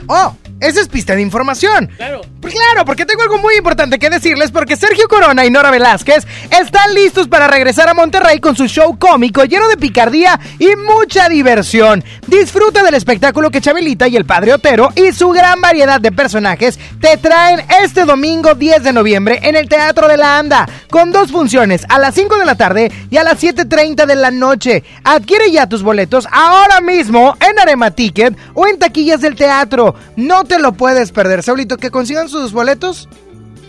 [0.08, 0.36] ¡Oh!
[0.60, 1.90] Esa es pista de información.
[1.98, 2.22] Claro.
[2.48, 6.26] Pues claro, porque tengo algo muy importante que decirles porque Sergio Corona y Nora Velázquez
[6.50, 11.28] están listos para regresar a Monterrey con su show cómico lleno de picardía y mucha
[11.28, 12.06] diversión.
[12.26, 16.80] Disfruta del espectáculo que Chabelita y el Padre Otero y su gran variedad de personajes
[17.02, 21.34] te traen este domingo 10 de noviembre en el Teatro de la Anda con dos
[21.34, 24.86] funciones a las 5 de la tarde y a las 7.30 de la noche.
[25.04, 29.96] Adquiere ya tus boletos ahora mismo en Arema Ticket o en taquillas del teatro.
[30.16, 33.08] No te lo puedes perder, Saulito, que consigan sus boletos.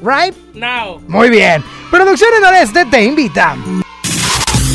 [0.03, 0.35] Right?
[0.55, 1.01] Now.
[1.09, 1.65] Muy bien.
[1.91, 3.57] Producciones Noreste te invita.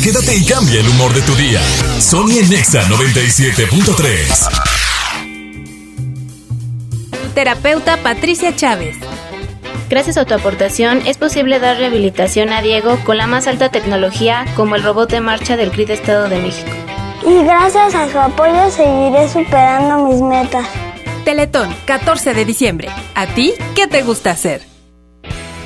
[0.02, 1.60] Quédate y cambia el humor de tu día.
[1.98, 4.74] Sony en Nexa 97.3.
[7.34, 8.96] Terapeuta Patricia Chávez.
[9.88, 14.44] Gracias a tu aportación es posible dar rehabilitación a Diego con la más alta tecnología
[14.56, 16.70] como el robot de marcha del CRIT Estado de México.
[17.26, 20.66] Y gracias a su apoyo seguiré superando mis metas.
[21.24, 22.88] Teletón, 14 de diciembre.
[23.14, 24.62] ¿A ti qué te gusta hacer?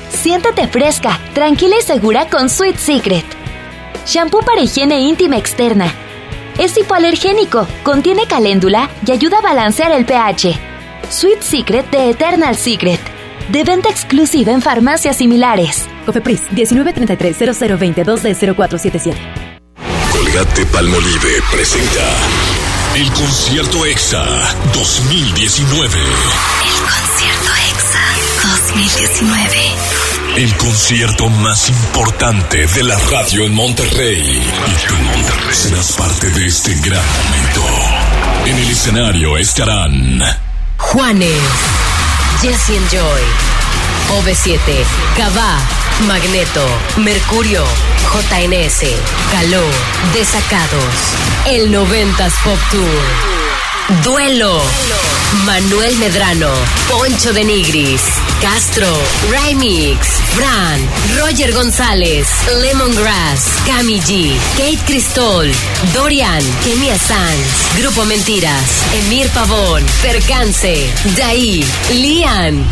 [0.09, 3.25] Siéntate fresca, tranquila y segura con Sweet Secret.
[4.05, 5.93] Shampoo para higiene íntima externa.
[6.57, 10.57] Es hipoalergénico, contiene caléndula y ayuda a balancear el pH.
[11.09, 12.99] Sweet Secret de Eternal Secret.
[13.49, 15.87] De venta exclusiva en farmacias similares.
[16.05, 19.17] Cofepris 1933 0022 de 0477.
[20.11, 22.58] Colgate Palmolive presenta
[22.99, 24.25] el concierto EXA
[24.73, 25.99] 2019.
[25.99, 28.03] El concierto EXA
[28.51, 29.55] 2019.
[30.35, 34.41] El concierto más importante de la radio en Monterrey.
[34.41, 37.65] Y tú serás parte de este gran momento.
[38.47, 40.21] En el escenario estarán
[40.77, 41.41] Juanes,
[42.41, 43.21] Jesse and Joy,
[44.09, 45.59] OV7, Cabá,
[46.07, 46.65] Magneto,
[46.97, 47.63] Mercurio,
[48.11, 48.83] JNS,
[49.31, 49.63] Caló,
[50.13, 50.93] Desacados,
[51.45, 54.61] el 90s Pop Tour, Duelo,
[55.45, 56.49] Manuel Medrano,
[56.89, 58.01] Poncho de Nigris,
[58.41, 58.87] Castro,
[59.29, 60.79] Remix, Fran,
[61.17, 62.27] Roger González,
[62.61, 65.51] Lemongrass, Cami G, Kate Cristol,
[65.93, 68.63] Dorian, Kenia Sanz, Grupo Mentiras,
[68.93, 72.65] Emir Pavón, Percance, Daí, Lian.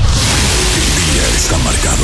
[1.37, 2.03] Está marcado.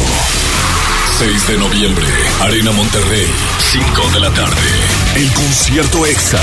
[1.18, 2.08] 6 de noviembre,
[2.42, 3.28] Arena Monterrey,
[3.72, 4.70] 5 de la tarde.
[5.16, 6.40] El concierto EXA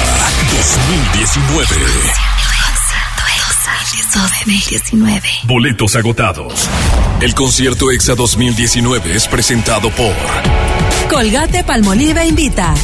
[1.15, 1.67] 2019.
[4.13, 5.29] 2019.
[5.45, 6.69] Boletos agotados.
[7.21, 10.15] El concierto EXA 2019 es presentado por
[11.09, 12.75] Colgate Palmolive invita.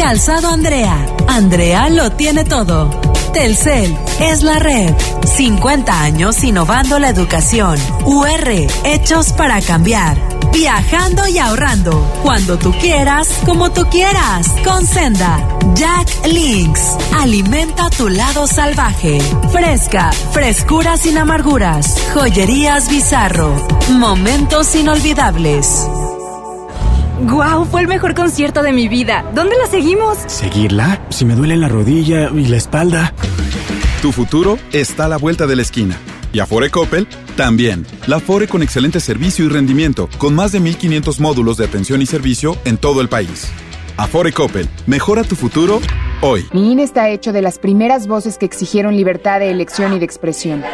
[0.00, 1.06] Calzado Andrea.
[1.28, 2.88] Andrea lo tiene todo.
[3.34, 4.94] Telcel es la red.
[5.26, 7.78] 50 años innovando la educación.
[8.06, 8.48] UR,
[8.84, 10.16] hechos para cambiar.
[10.54, 11.92] Viajando y ahorrando.
[12.22, 14.48] Cuando tú quieras, como tú quieras.
[14.64, 15.38] Con Senda.
[15.74, 16.96] Jack Links.
[17.18, 19.20] Alimenta tu lado salvaje.
[19.52, 20.12] Fresca.
[20.32, 21.94] Frescura sin amarguras.
[22.14, 23.54] Joyerías Bizarro.
[23.90, 25.86] Momentos inolvidables.
[27.22, 27.66] ¡Guau!
[27.66, 29.30] Fue el mejor concierto de mi vida.
[29.34, 30.18] ¿Dónde la seguimos?
[30.26, 31.04] ¿Seguirla?
[31.10, 33.12] Si me duele la rodilla y la espalda.
[34.00, 35.98] Tu futuro está a la vuelta de la esquina.
[36.32, 37.06] Y Afore Coppel
[37.36, 37.86] también.
[38.06, 42.06] La Afore con excelente servicio y rendimiento, con más de 1500 módulos de atención y
[42.06, 43.48] servicio en todo el país.
[43.98, 45.80] Afore Coppel, mejora tu futuro
[46.22, 46.46] hoy.
[46.54, 50.06] Mi INE está hecho de las primeras voces que exigieron libertad de elección y de
[50.06, 50.64] expresión.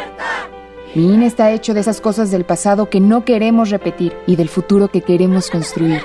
[0.94, 4.48] Mi INE está hecho de esas cosas del pasado que no queremos repetir y del
[4.48, 6.02] futuro que queremos construir.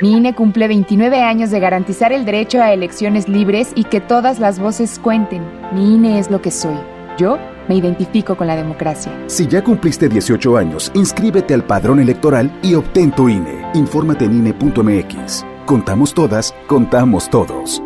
[0.00, 4.38] Mi INE cumple 29 años de garantizar el derecho a elecciones libres y que todas
[4.38, 5.42] las voces cuenten.
[5.72, 6.76] Mi INE es lo que soy.
[7.18, 7.38] Yo
[7.68, 9.12] Me identifico con la democracia.
[9.28, 13.64] Si ya cumpliste 18 años, inscríbete al padrón electoral y obtén tu INE.
[13.74, 15.44] Infórmate en INE.mx.
[15.64, 17.80] Contamos todas, contamos todos.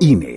[0.00, 0.33] INE.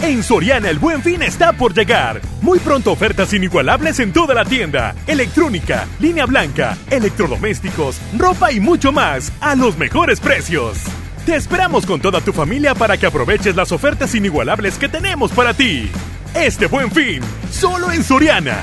[0.00, 2.20] En Soriana el buen fin está por llegar.
[2.40, 4.94] Muy pronto ofertas inigualables en toda la tienda.
[5.06, 10.78] Electrónica, línea blanca, electrodomésticos, ropa y mucho más a los mejores precios.
[11.26, 15.52] Te esperamos con toda tu familia para que aproveches las ofertas inigualables que tenemos para
[15.52, 15.90] ti.
[16.32, 17.20] Este buen fin,
[17.50, 18.56] solo en Soriana.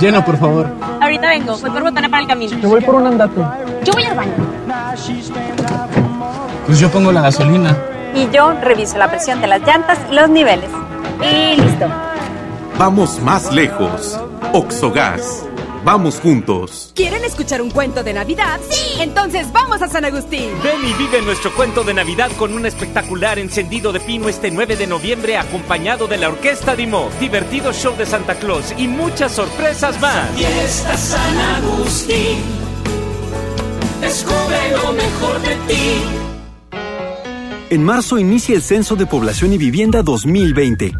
[0.00, 0.66] Llena, por favor.
[1.00, 2.60] Ahorita vengo, voy por botana para el camino.
[2.60, 3.40] Te voy por un andate.
[3.84, 6.09] Yo voy al baño.
[6.70, 7.76] Pues yo pongo la gasolina.
[8.14, 10.70] Y yo reviso la presión de las llantas y los niveles.
[11.20, 11.86] Y listo.
[12.78, 14.16] Vamos más lejos.
[14.52, 15.44] Oxogas.
[15.82, 16.92] Vamos juntos.
[16.94, 18.60] ¿Quieren escuchar un cuento de Navidad?
[18.70, 19.00] Sí.
[19.00, 20.48] Entonces vamos a San Agustín.
[20.62, 24.76] Ven y vive nuestro cuento de Navidad con un espectacular encendido de pino este 9
[24.76, 30.00] de noviembre acompañado de la Orquesta Dimo, divertido show de Santa Claus y muchas sorpresas
[30.00, 30.30] más.
[30.36, 32.38] Fiesta San Agustín.
[34.00, 36.29] Descubre lo mejor de ti.
[37.70, 40.92] En marzo inicia el Censo de Población y Vivienda 2020.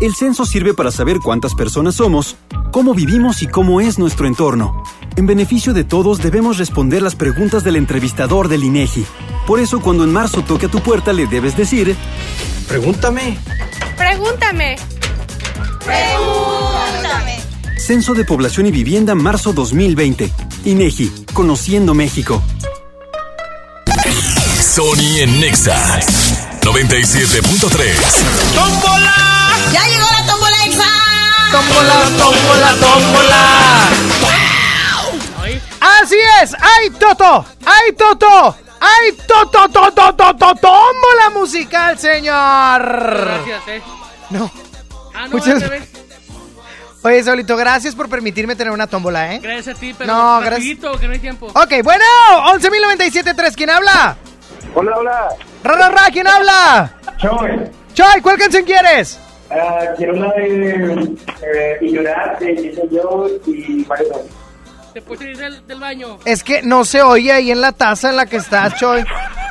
[0.00, 2.34] El censo sirve para saber cuántas personas somos,
[2.72, 4.82] cómo vivimos y cómo es nuestro entorno.
[5.14, 9.06] En beneficio de todos debemos responder las preguntas del entrevistador del INEGI.
[9.46, 11.94] Por eso cuando en marzo toque a tu puerta le debes decir,
[12.66, 13.38] pregúntame.
[13.96, 14.74] Pregúntame.
[15.84, 17.36] Pregúntame.
[17.76, 20.32] Censo de Población y Vivienda marzo 2020.
[20.64, 22.42] INEGI, Conociendo México.
[24.78, 25.98] Sony en Nexa
[26.60, 27.98] 97.3.
[28.54, 29.12] ¡Tómbola!
[29.72, 30.84] ¡Ya llegó la tómbola exa!
[31.50, 33.88] ¡Tómbola, tómbola, tómbola!
[35.80, 36.54] ¡Así es!
[36.60, 37.44] ¡Ay, Toto!
[37.66, 38.56] ¡Ay, Toto!
[38.78, 40.54] ¡Ay, Toto, Toto, Toto!
[40.54, 42.80] ¡Tómbola musical, señor!
[42.80, 43.82] Gracias, eh.
[44.30, 44.48] No.
[45.12, 45.64] Ah, no, Muchas-.
[47.02, 49.40] Oye, Saulito, gracias por permitirme tener una tómbola, ¿eh?
[49.42, 51.46] Gracias a ti, pero No, rapidito, que no hay tiempo.
[51.46, 52.04] Ok, bueno,
[52.52, 54.16] 11.097.3, ¿quién habla?
[54.74, 55.28] Hola, hola.
[55.64, 56.92] Ra, ra, ra, ¿quién habla?
[57.18, 57.50] Choy.
[57.94, 59.18] Choy, ¿cuál canción quieres?
[59.50, 64.08] Ah, quiero una de eh, y llorar de Jason Jones y Mario.
[64.92, 66.18] Te puedes salir del, del baño.
[66.24, 69.04] Es que no se oye ahí en la taza en la que estás, Choy.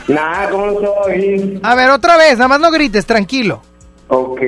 [0.07, 1.59] Nah, ¿cómo no soy?
[1.63, 3.61] A ver, otra vez, nada más no grites, tranquilo.
[4.07, 4.39] Ok.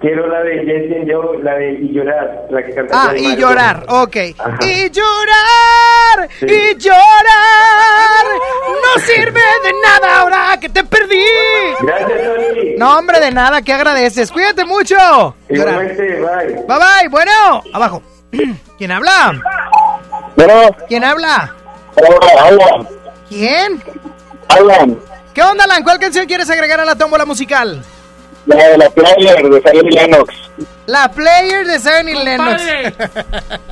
[0.00, 3.84] Quiero la de Jason Jones, la de y llorar, la que canta Ah, y llorar,
[3.86, 4.16] ok.
[4.38, 4.58] Ajá.
[4.62, 6.46] Y llorar, Sí.
[6.46, 8.26] y llorar.
[8.66, 11.22] No sirve de nada ahora que te perdí.
[11.82, 12.74] Gracias, Tony.
[12.78, 14.32] No, hombre, de nada, que agradeces.
[14.32, 14.96] Cuídate mucho.
[15.50, 15.84] Llorar.
[15.84, 16.54] Igualmente, bye.
[16.66, 18.02] Bye bye, bueno, abajo.
[18.78, 19.34] ¿Quién habla?
[20.34, 21.54] Bueno, ¿Quién habla?
[22.40, 22.88] Alan.
[23.28, 23.82] ¿Quién?
[24.48, 24.98] Alan.
[25.34, 25.82] ¿Qué onda, Alan?
[25.84, 27.82] ¿Cuál canción quieres agregar a la tómbola musical?
[28.46, 30.34] La de la player de Zion y Lennox.
[30.86, 32.62] La player de Zion y Lennox.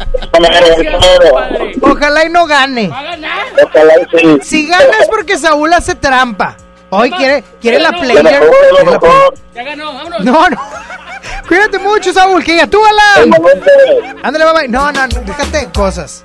[1.83, 2.89] Ojalá y no gane.
[2.91, 4.39] Ojalá y sí.
[4.43, 6.57] Si gana es porque Saúl hace trampa.
[6.91, 8.25] Hoy quiere, quiere la Lo player.
[8.25, 9.35] mejor, lo Quiere la mejor.
[9.55, 10.25] Ya ganó, vámonos.
[10.25, 10.57] No, no.
[11.49, 12.43] Cuídate mucho, Saúl.
[12.45, 13.31] Que ya tú, Alan.
[14.23, 14.61] Ándale, mamá.
[14.69, 16.25] No, no, no, déjate de cosas.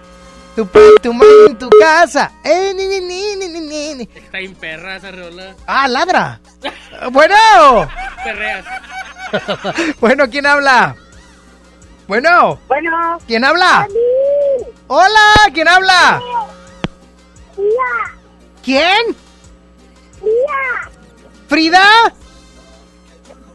[0.56, 2.32] Tu pa, tu mamá en tu casa.
[2.44, 4.10] Eh, ni, ni, ni, ni, ni, ni, ni.
[4.15, 5.56] Está en perra esa rola.
[5.65, 6.40] Ah, ladra.
[7.11, 7.36] Bueno.
[8.24, 8.66] Perreas.
[10.00, 10.95] Bueno, ¿quién habla?
[12.08, 12.60] Bueno.
[12.68, 13.18] Bueno.
[13.26, 13.88] ¿Quién habla?
[14.88, 16.22] Hola, ¿quién habla?
[18.64, 19.16] ¿Quién?
[21.48, 21.84] ¿Frida?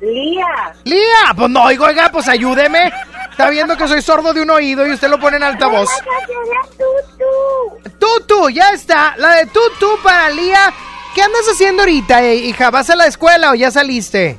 [0.01, 0.75] Lía.
[0.85, 2.93] Lía, pues no oigo, oiga, pues ayúdeme.
[3.31, 5.89] Está viendo que soy sordo de un oído y usted lo pone en altavoz.
[7.99, 9.15] Tutu, ya está.
[9.17, 10.73] La de Tutu para Lía.
[11.15, 12.71] ¿Qué andas haciendo ahorita, eh, hija?
[12.71, 14.39] ¿Vas a la escuela o ya saliste?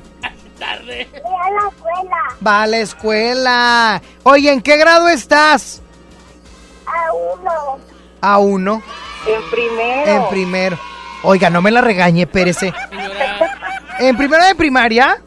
[0.60, 1.08] Tarde.
[1.14, 2.16] a la escuela.
[2.46, 4.02] Va a la escuela.
[4.22, 5.82] Oye, ¿en qué grado estás?
[6.86, 7.78] A uno.
[8.20, 8.82] A uno.
[9.26, 10.10] En primero.
[10.10, 10.78] En primero.
[11.22, 12.58] Oiga, no me la regañe, Pérez.
[13.98, 15.20] ¿En primero de primaria?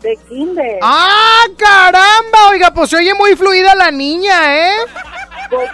[0.00, 0.78] De kinder.
[0.82, 2.48] ¡Ah, caramba!
[2.50, 4.76] Oiga, pues se oye muy fluida la niña, ¿eh?
[5.50, 5.70] Pues,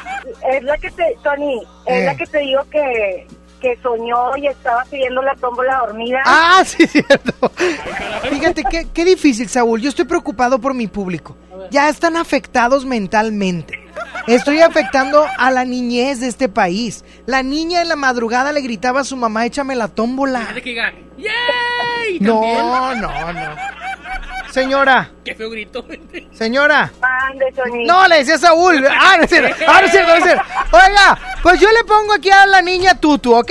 [0.53, 2.05] es la que te, Tony, es Eh.
[2.07, 3.27] la que te digo que,
[3.61, 6.23] que soñó y estaba pidiendo la tómbola dormida.
[6.25, 7.33] Ah, sí, es cierto.
[8.31, 9.81] Fíjate, qué, qué difícil, Saúl.
[9.81, 11.37] Yo estoy preocupado por mi público.
[11.71, 13.79] Ya están afectados mentalmente.
[14.27, 17.05] Estoy afectando a la niñez de este país.
[17.27, 20.49] La niña en la madrugada le gritaba a su mamá, échame la tómbola.
[20.55, 22.21] Que diga, ¡Yay!
[22.21, 23.57] No, no, no.
[24.57, 25.85] Señora, Qué feo grito.
[26.33, 26.91] señora.
[26.99, 27.53] Mande.
[27.85, 28.87] No, le decía Saúl.
[28.91, 29.55] Ah, no es cierto.
[29.69, 30.43] Ah, no es cierto, no es cierto.
[30.73, 33.51] Oiga, pues yo le pongo aquí a la niña Tutu, ¿ok?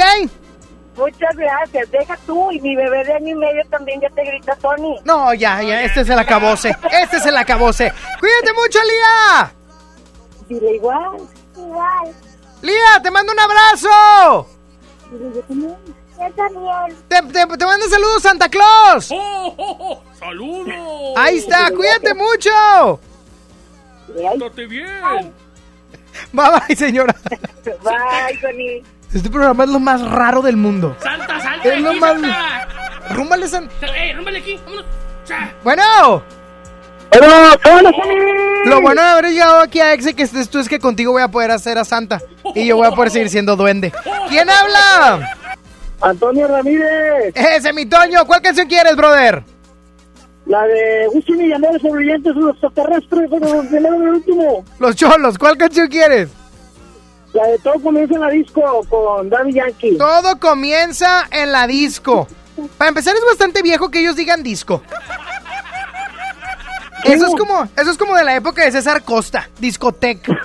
[0.97, 1.91] Muchas gracias.
[1.91, 4.97] Deja tú y mi bebé de año y medio también ya te grita Tony.
[5.03, 6.75] No, ya, ya, este es el acabose.
[6.91, 7.93] Este es el acabose.
[8.19, 9.51] Cuídate mucho, Lía.
[10.49, 11.17] Dile igual.
[11.55, 12.15] Igual.
[12.63, 14.47] Lía, te mando un abrazo.
[15.11, 15.75] Dile yo también.
[16.17, 16.97] Yo también.
[17.07, 19.09] Te, te, te mando saludos, Santa Claus.
[19.11, 20.03] ¡Oh, oh, oh!
[20.17, 21.13] ¡Saludos!
[21.17, 22.99] Ahí está, cuídate mucho.
[24.07, 25.33] Pórtate bien.
[26.31, 27.15] Bye bye, señora.
[27.63, 28.83] Bye, Tony.
[29.13, 30.95] Este programa es lo más raro del mundo.
[31.01, 31.73] ¡Salta, salta!
[31.73, 32.17] Es lo aquí, más.
[33.11, 33.69] Rúmbale, San.
[33.81, 34.59] ¡Eh, rúmbale aquí!
[34.65, 34.85] ¡Vámonos!
[35.25, 35.53] ¡Cha!
[35.63, 35.83] Bueno.
[37.11, 37.91] Hola, hola,
[38.65, 41.21] Lo bueno de haber llegado aquí a Exe que estés tú es que contigo voy
[41.21, 42.21] a poder hacer a Santa.
[42.53, 43.93] Y yo voy a poder seguir siendo duende.
[44.27, 45.37] ¿Quién habla?
[46.05, 47.33] Antonio Ramírez.
[47.33, 48.25] Ese, mi Toño.
[48.27, 49.43] ¿Cuál canción quieres, brother?
[50.45, 54.63] La de y Yandel sobrevivientes los extraterrestres los del último.
[54.77, 55.39] Los cholos.
[55.39, 56.29] ¿Cuál canción quieres?
[57.33, 59.97] La de todo comienza en la disco con Daddy Yankee.
[59.97, 62.27] Todo comienza en la disco.
[62.77, 64.83] Para empezar, es bastante viejo que ellos digan disco.
[67.03, 70.39] Eso es como, eso es como de la época de César Costa, discoteca.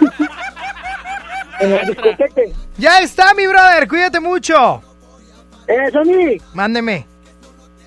[1.60, 2.42] En la discoteca.
[2.78, 4.82] Ya está, mi brother, cuídate mucho.
[5.70, 7.06] Eh, Sony, Mándeme.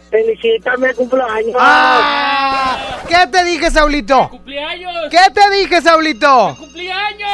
[0.09, 1.55] felicítame, cumpleaños.
[1.59, 2.77] Ah,
[3.07, 4.29] ¿Qué te dije, Saulito?
[4.29, 4.93] ¡Cumpleaños!
[5.11, 6.55] ¿Qué te dije, Saulito?
[6.57, 7.31] ¡Cumpleaños!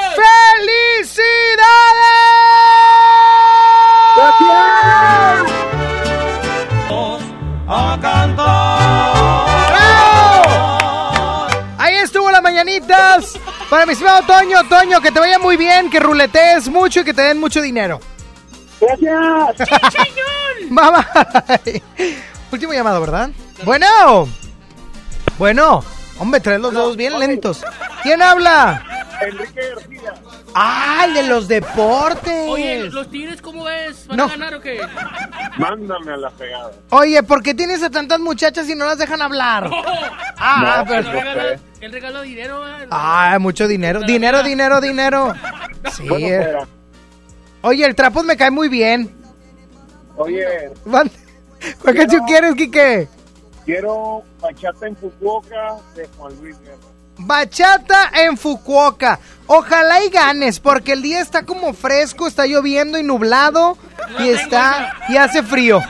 [4.16, 5.54] ¡Gracias!
[7.72, 8.40] A cantar.
[11.78, 13.38] Ahí estuvo las mañanitas.
[13.70, 17.14] Para mi estimado Toño, Toño, que te vaya muy bien, que ruletees mucho y que
[17.14, 18.00] te den mucho dinero.
[18.82, 19.70] Gracias.
[20.70, 21.08] Mamá.
[22.52, 23.30] Último llamado, ¿verdad?
[23.64, 24.28] Bueno.
[25.38, 25.84] Bueno.
[26.20, 27.64] Hombre, traes los dedos bien lentos.
[28.04, 28.84] ¿Quién habla?
[29.22, 30.14] Enrique García.
[30.54, 32.50] Ah, el de los deportes.
[32.50, 34.08] Oye, ¿los tigres cómo ves?
[34.08, 34.24] ¿Van No.
[34.26, 34.80] a ganar o qué?
[35.58, 36.72] Mándame a la pegada.
[36.90, 39.70] Oye, ¿por qué tienes a tantas muchachas y no las dejan hablar?
[40.38, 41.00] Ah, No, pero...
[41.00, 41.44] Él regala,
[41.82, 42.64] él regala dinero.
[42.92, 44.02] Ah, mucho dinero.
[44.02, 45.34] Dinero, dinero, dinero.
[45.94, 46.08] Sí.
[46.10, 46.58] Bueno, eh.
[47.62, 49.16] Oye, el trapos me cae muy bien.
[50.18, 53.08] Oye, ¿Cuál canción quieres, Quique?
[53.66, 56.78] quiero bachata en Fukuoka de Juan Luis Guerra.
[57.20, 59.20] Bachata en Fukuoka.
[59.46, 63.78] Ojalá y ganes, porque el día está como fresco, está lloviendo y nublado
[64.20, 65.82] y está y hace frío.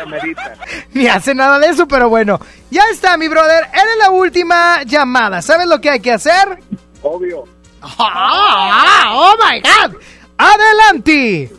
[0.00, 0.54] Amerita.
[0.92, 2.38] Ni hace nada de eso, pero bueno.
[2.70, 3.64] Ya está, mi brother.
[3.72, 5.42] Eres la última llamada.
[5.42, 6.58] ¿Sabes lo que hay que hacer?
[7.02, 7.44] Obvio.
[7.80, 9.06] ¡Ah!
[9.12, 9.96] ¡Oh, my God!
[10.42, 11.52] ¡Adelante!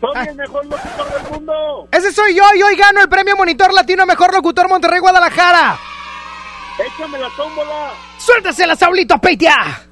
[0.00, 1.88] Soy el mejor locutor del mundo.
[1.90, 5.76] Ese soy yo y hoy gano el premio Monitor Latino Mejor Locutor Monterrey Guadalajara.
[6.78, 7.90] Échame la tómbola.
[8.16, 9.82] ¡Suéltasela, Saulito Peitia!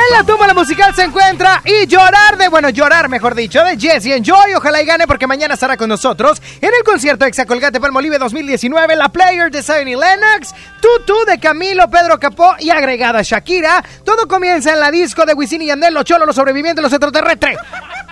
[0.00, 4.06] En la tumba musical se encuentra y llorar de, bueno, llorar mejor dicho, de Jesse
[4.06, 4.54] Enjoy.
[4.56, 9.10] Ojalá y gane porque mañana estará con nosotros en el concierto Exacolgate Palmolive 2019, la
[9.10, 13.84] Player de Zion y Lennox, Tutu de Camilo, Pedro Capó y agregada Shakira.
[14.04, 17.58] Todo comienza en la disco de Wisin y Yandel, los cholos, los sobrevivientes, los extraterrestres.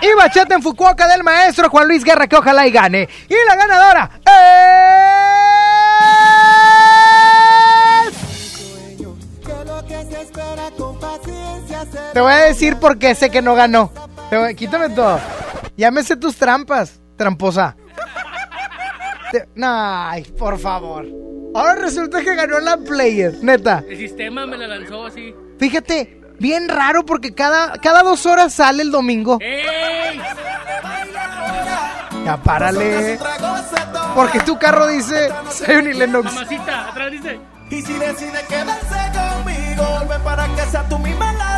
[0.02, 3.08] Y bachata en Fukuoka del maestro Juan Luis Guerra, que ojalá y gane.
[3.28, 5.47] Y la ganadora es...
[12.12, 13.92] Te voy a decir por qué sé que no ganó.
[14.30, 15.20] Te voy- Quítame todo.
[15.76, 17.76] Ya me sé tus trampas, tramposa.
[19.30, 19.66] Te- no,
[20.08, 21.06] Ay, por favor.
[21.54, 23.82] Ahora resulta que ganó la player, neta.
[23.88, 25.34] El sistema me la lanzó así.
[25.58, 29.38] Fíjate, bien raro porque cada, cada dos horas sale el domingo.
[29.40, 30.20] ¡Ey!
[32.24, 33.18] Ya párale.
[34.14, 36.24] Porque tu carro dice Zion y Lennox.
[36.32, 37.38] Mamacita, atrás dice.
[37.70, 41.57] Y si decide quedarse conmigo, ven para que sea tú misma la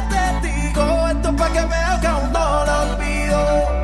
[1.52, 3.79] que veas que aún no lo olvido.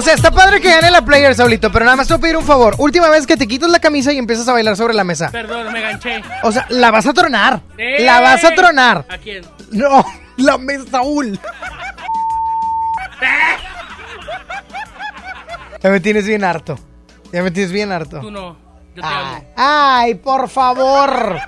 [0.00, 2.22] O sea, está padre que gane la player, Saulito, pero nada más te voy a
[2.22, 2.74] pedir un favor.
[2.78, 5.28] Última vez que te quitas la camisa y empiezas a bailar sobre la mesa.
[5.30, 6.22] Perdón, me ganché.
[6.42, 7.60] O sea, la vas a tronar.
[7.76, 8.02] ¡Eh!
[8.02, 9.04] La vas a tronar.
[9.10, 9.44] ¿A quién?
[9.72, 10.02] No,
[10.38, 11.38] la mesa, Saúl.
[15.82, 16.78] Ya me tienes bien harto.
[17.30, 18.20] Ya me tienes bien harto.
[18.20, 18.56] Tú no.
[18.96, 19.44] Yo te Ay, amo.
[19.58, 21.38] ay, por favor.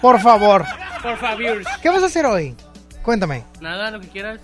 [0.00, 0.64] Por favor.
[1.02, 1.62] Por favor.
[1.82, 2.56] ¿Qué vas a hacer hoy?
[3.02, 3.44] Cuéntame.
[3.60, 4.40] Nada, lo que quieras.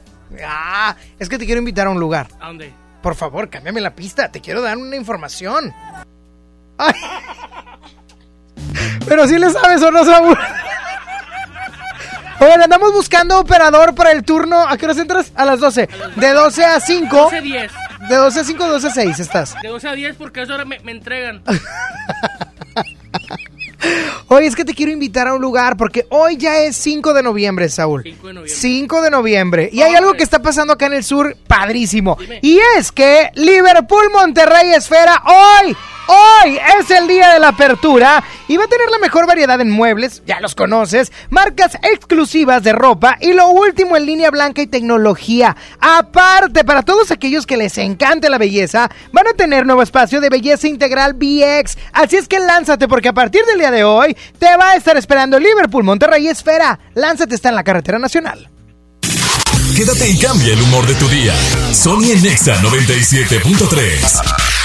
[0.47, 2.29] Ah, es que te quiero invitar a un lugar.
[2.39, 2.73] ¿A dónde?
[3.03, 4.31] Por favor, cámbiame la pista.
[4.31, 5.75] Te quiero dar una información.
[6.79, 6.95] Ay.
[9.07, 10.39] Pero si le sabes o no, Saúl.
[12.41, 14.67] Oigan, andamos buscando operador para el turno.
[14.67, 15.33] ¿A qué horas entras?
[15.35, 15.89] A las 12.
[16.17, 17.17] De 12 a 5.
[17.17, 17.73] 12 a 10.
[18.09, 19.57] De 12 a 5, 12 a 6 estás.
[19.61, 21.43] De 12 a 10 porque a esa hora me, me entregan.
[24.29, 27.23] Oye, es que te quiero invitar a un lugar porque hoy ya es 5 de
[27.23, 28.03] noviembre, Saúl.
[28.05, 28.55] 5 de noviembre.
[28.55, 29.71] 5 de noviembre.
[29.73, 32.17] Y hay algo que está pasando acá en el sur padrísimo.
[32.43, 35.77] Y es que Liverpool Monterrey Esfera hoy,
[36.07, 39.71] hoy es el día de la apertura y va a tener la mejor variedad en
[39.71, 44.67] muebles, ya los conoces, marcas exclusivas de ropa y lo último en línea blanca y
[44.67, 45.57] tecnología.
[45.79, 50.31] Aparte, para todos aquellos que les encante la belleza, van a tener nuevo espacio de
[50.31, 51.79] belleza integral BX.
[51.93, 54.97] Así es que lánzate porque a partir del día de hoy te va a estar
[54.97, 56.81] esperando Liverpool Monterrey Esfera.
[56.95, 58.51] Lánzate está en la carretera nacional.
[59.77, 61.37] Quédate y cambia el humor de tu día.
[61.73, 64.60] Sony Nexa 97.3.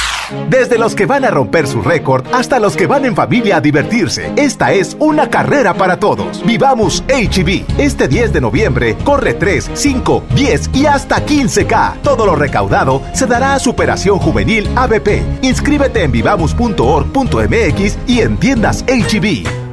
[0.49, 3.61] Desde los que van a romper su récord hasta los que van en familia a
[3.61, 6.43] divertirse, esta es una carrera para todos.
[6.45, 7.79] Vivamos HB.
[7.79, 12.01] Este 10 de noviembre corre 3, 5, 10 y hasta 15K.
[12.01, 15.21] Todo lo recaudado se dará a Superación Juvenil ABP.
[15.41, 19.64] Inscríbete en vivamos.org.mx y en tiendas HB.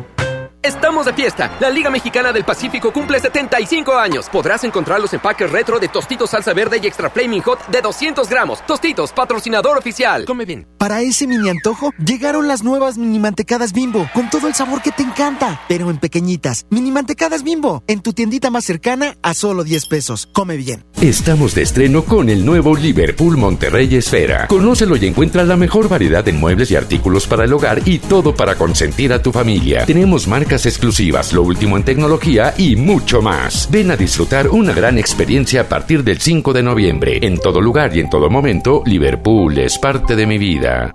[0.64, 1.50] Estamos de fiesta.
[1.58, 4.28] La Liga Mexicana del Pacífico cumple 75 años.
[4.28, 8.28] Podrás encontrar los empaques retro de Tostitos Salsa Verde y Extra Flaming Hot de 200
[8.28, 8.64] gramos.
[8.64, 10.24] Tostitos, patrocinador oficial.
[10.24, 10.68] Come bien.
[10.78, 14.92] Para ese mini antojo, llegaron las nuevas mini mantecadas bimbo, con todo el sabor que
[14.92, 16.64] te encanta, pero en pequeñitas.
[16.70, 20.28] Mini mantecadas bimbo, en tu tiendita más cercana a solo 10 pesos.
[20.32, 20.84] Come bien.
[21.00, 24.46] Estamos de estreno con el nuevo Liverpool Monterrey Esfera.
[24.46, 28.36] Conócelo y encuentra la mejor variedad en muebles y artículos para el hogar y todo
[28.36, 29.84] para consentir a tu familia.
[29.86, 33.68] Tenemos marcas exclusivas, lo último en tecnología y mucho más.
[33.70, 37.18] Ven a disfrutar una gran experiencia a partir del 5 de noviembre.
[37.22, 40.94] En todo lugar y en todo momento, Liverpool es parte de mi vida.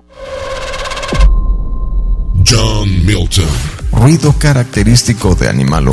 [2.45, 3.49] John Milton.
[3.91, 5.85] Ruido característico de animal.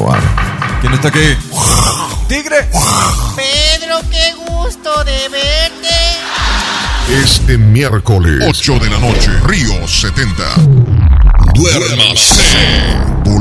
[0.81, 1.35] ¿Quién está aquí?
[2.29, 2.69] ¡Tigre!
[3.35, 5.95] Pedro, qué gusto de verte.
[7.23, 10.43] Este miércoles, 8 de la noche, Río 70.
[11.55, 12.45] Duérmase.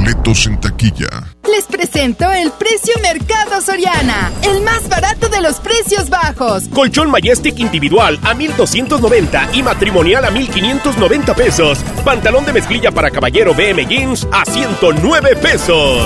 [0.03, 1.07] Boletos en taquilla.
[1.49, 6.63] Les presento el precio Mercado Soriana, el más barato de los precios bajos.
[6.73, 11.79] Colchón Majestic individual a 1290 y matrimonial a 1590 pesos.
[12.03, 16.05] Pantalón de mezclilla para caballero BM Jeans a 109 pesos.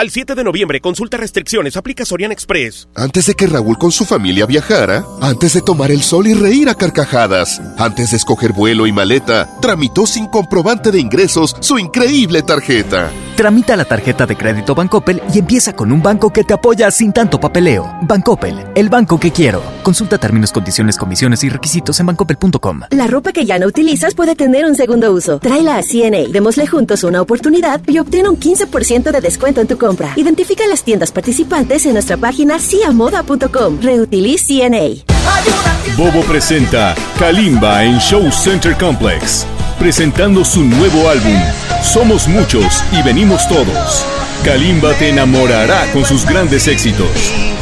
[0.00, 2.88] Al 7 de noviembre, consulta restricciones, aplica Sorian Express.
[2.94, 6.70] Antes de que Raúl con su familia viajara, antes de tomar el sol y reír
[6.70, 12.40] a carcajadas, antes de escoger vuelo y maleta, tramitó sin comprobante de ingresos su increíble
[12.40, 13.10] tarjeta.
[13.36, 17.12] Tramita la tarjeta de crédito Bancoppel y empieza con un banco que te apoya sin
[17.12, 17.90] tanto papeleo.
[18.02, 19.62] Bancoppel, el banco que quiero.
[19.82, 22.80] Consulta términos, condiciones, comisiones y requisitos en bancoppel.com.
[22.90, 25.40] La ropa que ya no utilizas puede tener un segundo uso.
[25.40, 29.76] Tráela a CNA, démosle juntos una oportunidad y obtén un 15% de descuento en tu
[29.76, 29.89] compra.
[30.16, 33.80] Identifica las tiendas participantes en nuestra página ciamoda.com.
[33.80, 35.04] Reutiliz CNA.
[35.96, 39.46] Bobo presenta Kalimba en Show Center Complex,
[39.78, 41.38] presentando su nuevo álbum,
[41.82, 44.04] Somos Muchos y Venimos Todos.
[44.44, 47.08] Kalimba te enamorará con sus grandes éxitos.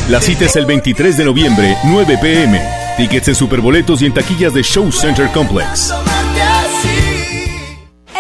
[0.09, 2.61] La cita es el 23 de noviembre, 9 pm.
[2.97, 5.93] Tickets en superboletos y en taquillas de Show Center Complex.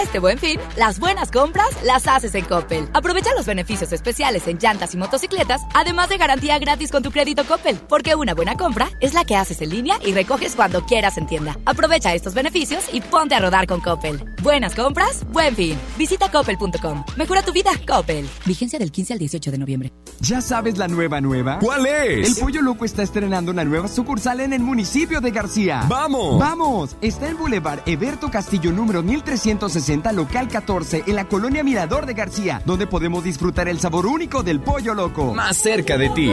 [0.02, 2.88] Este buen fin, las buenas compras las haces en Coppel.
[2.92, 7.44] Aprovecha los beneficios especiales en llantas y motocicletas, además de garantía gratis con tu crédito
[7.44, 11.18] Coppel, porque una buena compra es la que haces en línea y recoges cuando quieras
[11.18, 11.58] en tienda.
[11.64, 14.24] Aprovecha estos beneficios y ponte a rodar con Coppel.
[14.42, 15.76] Buenas compras, buen fin.
[15.98, 17.04] Visita coppel.com.
[17.16, 18.28] Mejora tu vida, Coppel.
[18.46, 19.92] Vigencia del 15 al 18 de noviembre.
[20.20, 21.58] ¿Ya sabes la nueva nueva?
[21.60, 22.28] ¿Cuál es?
[22.28, 25.84] El Pollo Loco está estrenando una nueva sucursal en el municipio de García.
[25.88, 26.38] ¡Vamos!
[26.38, 26.96] ¡Vamos!
[27.00, 32.60] Está en Boulevard Eberto Castillo número 1360, local 14, en la colonia Mirador de García,
[32.64, 35.32] donde podemos disfrutar el sabor único del Pollo Loco.
[35.32, 36.30] Más cerca de ti.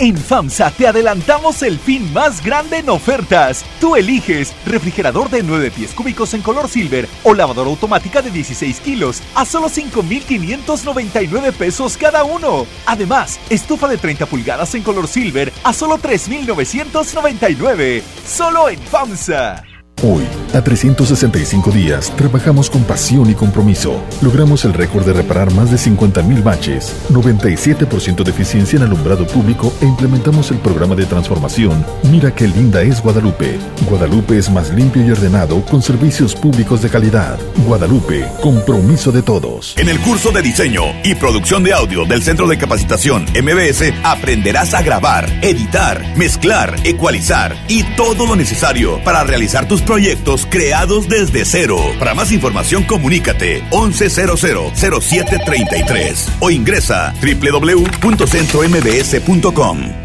[0.00, 3.64] En FAMSA te adelantamos el fin más grande en ofertas.
[3.80, 8.80] Tú eliges refrigerador de 9 pies cúbicos en color silver o lavadora automática de 16
[8.80, 12.66] kilos a solo 5,599 pesos cada uno.
[12.86, 18.02] Además, estufa de 30 pulgadas en color silver a solo 3,999.
[18.26, 19.73] Solo en FAMSA.
[20.02, 24.02] Hoy, a 365 días, trabajamos con pasión y compromiso.
[24.20, 29.72] Logramos el récord de reparar más de 50.000 baches, 97% de eficiencia en alumbrado público
[29.80, 33.58] e implementamos el programa de transformación Mira qué linda es Guadalupe.
[33.88, 37.38] Guadalupe es más limpio y ordenado con servicios públicos de calidad.
[37.66, 39.74] Guadalupe, compromiso de todos.
[39.78, 44.74] En el curso de diseño y producción de audio del Centro de Capacitación MBS aprenderás
[44.74, 51.44] a grabar, editar, mezclar, ecualizar y todo lo necesario para realizar tus proyectos creados desde
[51.44, 51.78] cero.
[51.98, 60.03] Para más información comunícate 11000733 o ingresa www.centrombs.com.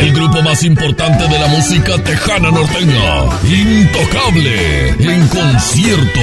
[0.00, 6.20] El grupo más importante de la música tejana norteña, Intocable, en concierto,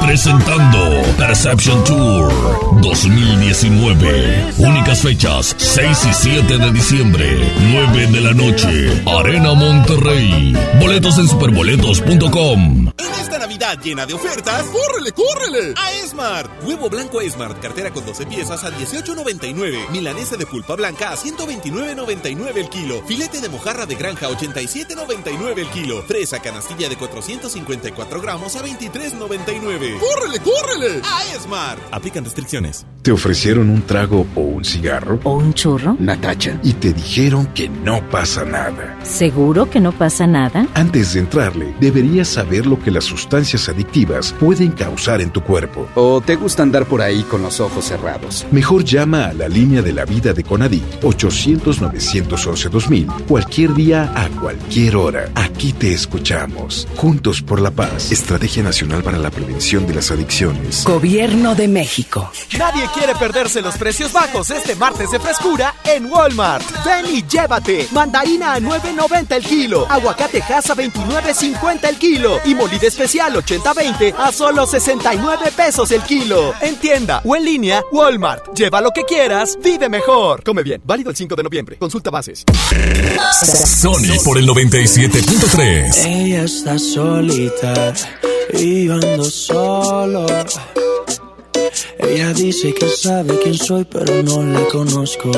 [0.00, 4.54] presentando Perception Tour 2019.
[4.58, 10.54] Únicas fechas, 6 y 7 de diciembre, 9 de la noche, Arena Monterrey.
[10.80, 12.87] Boletos en superboletos.com.
[12.98, 15.74] En esta Navidad llena de ofertas, ¡córrele, córrele!
[15.76, 16.50] A Esmart.
[16.64, 19.90] Huevo blanco Esmart, cartera con 12 piezas a 18.99.
[19.90, 23.02] Milanesa de pulpa blanca a 129.99 el kilo.
[23.06, 26.02] Filete de mojarra de granja 87.99 el kilo.
[26.02, 29.98] Fresa canastilla de 454 gramos a 23.99.
[30.00, 31.00] ¡Córrele, córrele!
[31.04, 31.80] A Esmart.
[31.92, 32.84] Aplican restricciones.
[33.02, 35.20] ¿Te ofrecieron un trago o un cigarro?
[35.22, 35.96] ¿O un churro?
[36.00, 36.58] Natacha.
[36.64, 38.98] Y te dijeron que no pasa nada.
[39.04, 40.66] ¿Seguro que no pasa nada?
[40.74, 45.88] Antes de entrarle, deberías saber lo que las sustancias adictivas pueden causar en tu cuerpo.
[45.94, 48.46] ¿O te gusta andar por ahí con los ojos cerrados?
[48.50, 54.96] Mejor llama a la línea de la vida de Conadic 800-911-2000 cualquier día a cualquier
[54.96, 55.30] hora.
[55.34, 56.86] Aquí te escuchamos.
[56.96, 58.12] Juntos por la paz.
[58.12, 60.84] Estrategia Nacional para la Prevención de las Adicciones.
[60.84, 62.30] Gobierno de México.
[62.58, 66.64] Nadie quiere perderse los precios bajos este martes de frescura en Walmart.
[66.84, 67.88] Ven y llévate.
[67.92, 69.86] Mandarina a 9.90 el kilo.
[69.90, 72.38] Aguacate Hass a 29.50 el kilo.
[72.44, 76.54] Y molida especial 80-20 a solo 69 pesos el kilo.
[76.60, 78.54] En tienda o en línea, Walmart.
[78.54, 80.42] Lleva lo que quieras, vive mejor.
[80.44, 80.80] Come bien.
[80.84, 81.76] Válido el 5 de noviembre.
[81.78, 82.44] Consulta bases.
[83.80, 86.06] Sony por el 97.3.
[86.06, 87.94] Ella está solita
[88.52, 90.26] y yo ando solo.
[91.98, 95.30] Ella dice que sabe quién soy, pero no la conozco.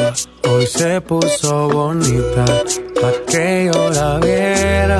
[0.49, 2.45] Hoy se puso bonita
[3.01, 4.99] pa' que yo la viera.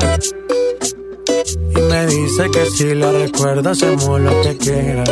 [1.75, 5.03] Y me dice que si la recuerda hacemos lo que quiera.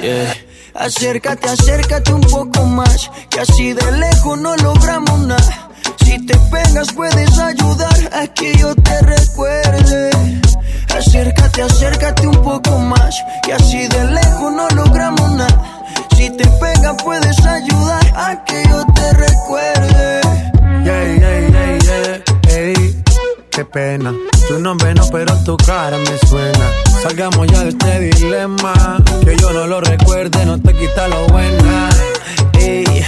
[0.00, 0.34] Yeah.
[0.74, 5.70] Acércate, acércate un poco más, que así de lejos no logramos nada.
[6.04, 10.10] Si te pegas puedes ayudar a que yo te recuerde.
[10.96, 15.84] Acércate, acércate un poco más, que así de lejos no logramos nada.
[16.16, 20.20] Si te pegas puedes ayudar a que yo te recuerde.
[20.84, 21.47] Yeah, yeah, yeah, yeah.
[23.58, 24.14] Qué pena.
[24.46, 26.70] Tu nombre no, pero tu cara me suena.
[27.02, 29.02] Salgamos ya de este dilema.
[29.24, 31.88] Que yo no lo recuerde, no te quita lo buena.
[32.52, 33.04] Ey,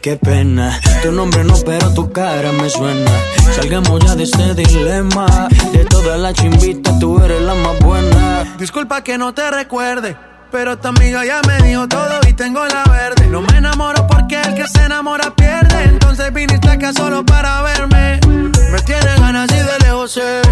[0.00, 0.80] qué pena.
[1.02, 3.10] Tu nombre no, pero tu cara me suena.
[3.54, 5.26] Salgamos ya de este dilema.
[5.70, 8.56] De todas las chimbitas, tú eres la más buena.
[8.58, 10.29] Disculpa que no te recuerde.
[10.50, 13.28] Pero tu amiga ya me dijo todo y tengo la verde.
[13.28, 15.84] No me enamoro porque el que se enamora pierde.
[15.84, 18.18] Entonces viniste acá solo para verme.
[18.70, 20.42] Me tiene ganas y de lejos sé.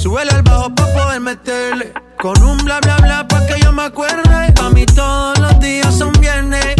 [0.00, 1.92] Súbele al bajo pa' poder meterle.
[2.20, 4.52] Con un bla bla bla pa' que yo me acuerde.
[4.54, 6.76] Pa' mí todos los días son viernes.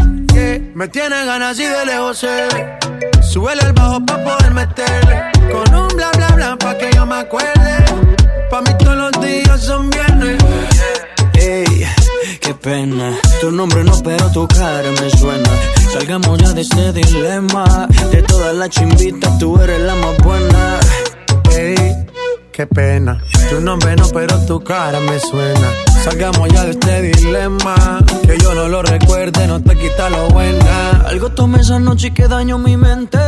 [0.74, 2.46] Me tiene ganas y de lejos sé.
[3.22, 5.22] Súbele al bajo pa' poder meterle.
[5.50, 7.84] Con un bla bla bla pa' que yo me acuerde.
[8.50, 10.45] Pa' mí todos los días son viernes.
[12.66, 13.16] Pena.
[13.40, 15.50] Tu nombre no, pero tu cara me suena.
[15.92, 17.86] Salgamos ya de este dilema.
[18.10, 20.80] De todas las chimbitas, tú eres la más buena.
[21.56, 21.94] Ey,
[22.50, 23.22] qué pena.
[23.48, 25.68] Tu nombre no, pero tu cara me suena.
[26.02, 28.04] Salgamos ya de este dilema.
[28.26, 31.04] Que yo no lo recuerde, no te quita lo buena.
[31.06, 33.20] Algo tomé esa noche que daño mi mente.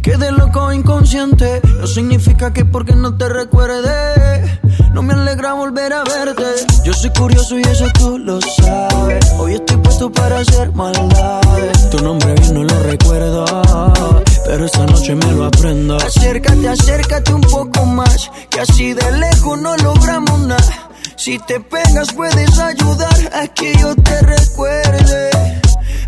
[0.00, 1.60] Quedé loco inconsciente.
[1.80, 4.61] No significa que porque no te recuerde.
[4.92, 6.44] No me alegra volver a verte.
[6.84, 9.32] Yo soy curioso y eso tú lo sabes.
[9.38, 11.90] Hoy estoy puesto para hacer maldades.
[11.90, 13.44] Tu nombre bien no lo recuerdo.
[14.44, 15.96] Pero esta noche me lo aprendo.
[15.96, 18.30] Acércate, acércate un poco más.
[18.50, 20.90] Que así de lejos no logramos nada.
[21.16, 25.30] Si te pegas puedes ayudar a que yo te recuerde.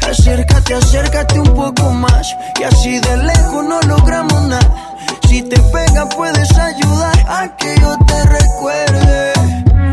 [0.06, 2.34] Acércate, acércate un poco más.
[2.60, 4.93] Y así de lejos no logramos nada.
[5.34, 9.32] Si te pegas puedes ayudar a que yo te recuerde.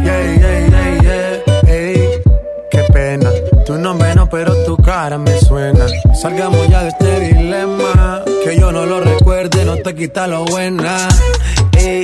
[0.03, 1.73] Yeah, yeah, yeah, yeah.
[1.73, 2.21] Ey,
[2.69, 3.31] qué pena.
[3.65, 5.87] Tu nombre no, pero tu cara me suena.
[6.13, 8.21] Salgamos ya de este dilema.
[8.43, 11.09] Que yo no lo recuerde, no te quita lo buena.
[11.75, 12.03] Ey,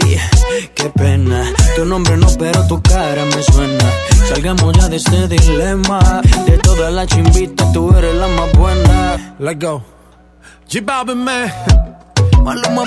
[0.74, 1.44] qué pena.
[1.76, 3.86] Tu nombre no, pero tu cara me suena.
[4.30, 6.24] Salgamos ya de este dilema.
[6.48, 9.36] De todas las chimbitas, tú eres la más buena.
[9.38, 9.84] Let's go.
[10.68, 11.97] G Balvin, man.
[12.44, 12.84] Maluma.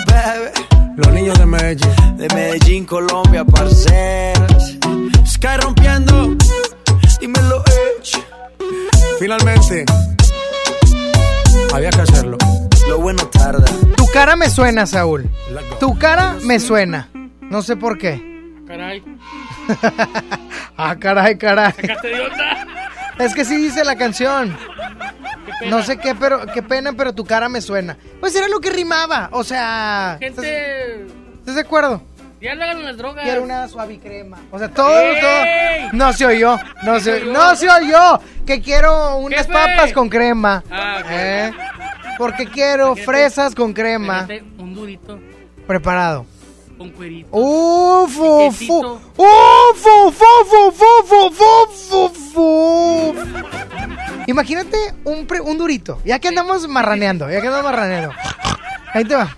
[0.97, 2.17] Los niños de Medellín.
[2.17, 4.77] De Medellín, Colombia, parceras.
[5.27, 6.37] Sky rompiendo.
[7.21, 8.23] Dímelo, Edge.
[9.19, 9.85] Finalmente.
[11.73, 12.37] Había que hacerlo.
[12.89, 13.65] Lo bueno tarda.
[13.97, 15.31] Tu cara me suena, Saúl.
[15.79, 17.09] Tu cara me suena.
[17.41, 18.21] No sé por qué.
[18.67, 19.03] Caray.
[20.83, 21.73] Ah, caray, caray.
[21.73, 22.67] Sacaste de onda.
[23.19, 24.57] Es que sí dice la canción.
[25.69, 27.97] No sé qué, pero qué pena, pero tu cara me suena.
[28.21, 29.29] Pues era lo que rimaba.
[29.33, 30.17] O sea.
[30.21, 31.07] Gente.
[31.41, 32.03] ¿Estás de acuerdo?
[32.41, 33.23] Ya no hagan las drogas.
[33.25, 34.39] Quiero una suavicrema.
[34.51, 35.21] O sea, todo, ¡Ey!
[35.21, 35.91] todo.
[35.93, 36.57] No se oyó.
[36.85, 37.33] No se, oyó?
[37.33, 38.21] no se oyó.
[38.47, 39.53] Que quiero unas Jefe.
[39.53, 40.65] papas con crema.
[40.71, 41.03] Ah.
[41.11, 41.53] ¿Eh?
[42.17, 43.05] Porque quiero Jefe.
[43.05, 44.27] fresas con crema.
[44.59, 45.19] Un durito
[45.67, 46.25] Preparado.
[46.79, 47.29] con cuerito.
[47.31, 48.71] Uf, uf, uf,
[49.19, 50.13] uf, uf,
[50.73, 53.17] uf, uf, uf, uf.
[54.31, 56.01] Imagínate un, pre- un durito.
[56.05, 58.15] Ya que andamos marraneando, ya que andamos marraneando.
[58.95, 59.37] Ahí te va.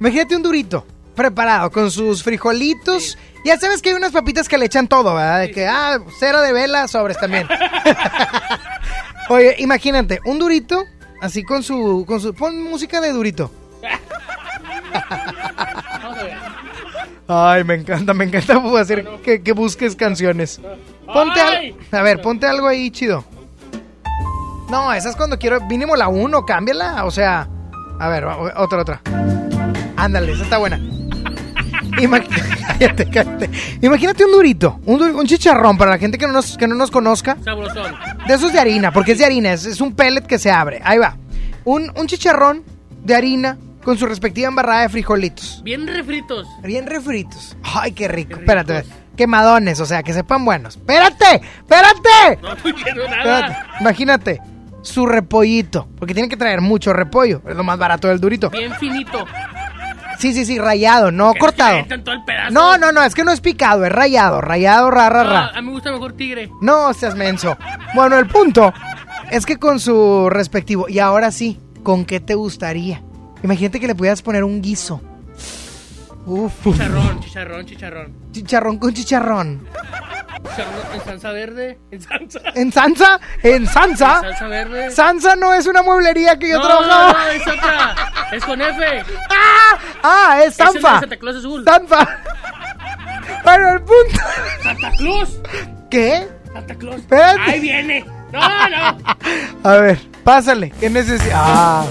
[0.00, 3.18] Imagínate un durito preparado con sus frijolitos.
[3.44, 5.40] Ya sabes que hay unas papitas que le echan todo, ¿verdad?
[5.40, 7.46] De que, ah, cera de vela, sobres también.
[9.28, 10.84] Oye, imagínate, un durito,
[11.20, 12.34] así con su, con su...
[12.34, 13.50] Pon música de durito.
[17.28, 20.60] Ay, me encanta, me encanta hacer que, que busques canciones.
[21.12, 23.24] Ponte al- a ver, ponte algo ahí chido.
[24.70, 27.48] No, esa es cuando quiero, mínimo la 1, cámbiala, o sea,
[27.98, 29.00] a ver, otra, otra.
[29.96, 30.78] Ándale, esa está buena.
[31.98, 32.22] Ima-
[32.78, 33.50] cállate, cállate.
[33.82, 36.90] Imagínate un durito, un, un chicharrón para la gente que no nos, que no nos
[36.90, 37.36] conozca.
[37.44, 37.94] Sabrosón.
[38.28, 40.80] De esos de harina, porque es de harina, es, es un pellet que se abre.
[40.84, 41.16] Ahí va.
[41.64, 42.62] Un, un chicharrón
[43.02, 45.62] de harina con su respectiva embarrada de frijolitos.
[45.64, 46.46] Bien refritos.
[46.62, 47.56] Bien refritos.
[47.64, 48.38] Ay, qué rico.
[48.38, 48.84] Espérate.
[49.16, 50.76] Quemadones, o sea, que sepan buenos.
[50.76, 51.42] ¡Espérate!
[51.58, 52.38] ¡Espérate!
[52.42, 53.28] No estoy viendo Espérate.
[53.28, 53.66] nada.
[53.80, 54.40] Imagínate.
[54.82, 55.88] Su repollito.
[55.98, 57.42] Porque tienen que traer mucho repollo.
[57.46, 58.48] Es lo más barato del durito.
[58.50, 59.26] Bien finito.
[60.18, 61.76] Sí, sí, sí, rayado, no cortado.
[61.76, 62.50] se metan todo el pedazo.
[62.52, 64.40] No, no, no, es que no es picado, es rayado.
[64.42, 65.46] Rayado, ra, ra, No, ra.
[65.54, 66.50] a mí me gusta mejor tigre.
[66.60, 67.56] No seas menso.
[67.94, 68.72] Bueno, el punto
[69.30, 70.88] es que con su respectivo.
[70.88, 73.02] Y ahora sí, ¿con qué te gustaría?
[73.42, 75.00] Imagínate que le pudieras poner un guiso.
[76.26, 76.52] Uf.
[76.64, 78.14] Chicharrón, chicharrón, chicharrón.
[78.32, 79.66] Chicharrón con chicharrón.
[80.42, 81.78] Chicharrón en salsa verde.
[81.90, 82.40] En salsa.
[82.54, 83.20] ¿En Sansa?
[83.42, 84.14] ¿En Sansa?
[84.16, 84.90] En salsa verde.
[84.90, 87.12] Sansa no es una mueblería que yo no, trabajaba.
[87.12, 87.94] no, es otra.
[88.32, 89.04] Es con F.
[90.02, 91.00] Ah, es Es el de Sanfa.
[91.00, 91.64] Santa Claus azul.
[91.64, 92.08] Sanfa.
[93.44, 94.20] Bueno, el punto.
[94.62, 95.40] Santa Claus.
[95.90, 96.28] ¿Qué?
[96.52, 96.96] Santa Claus.
[96.96, 97.40] Espérate.
[97.40, 98.04] Ahí viene.
[98.32, 98.98] No, no.
[99.64, 100.70] A ver, pásale.
[100.78, 101.32] ¿Qué necesitas?
[101.34, 101.84] Ah.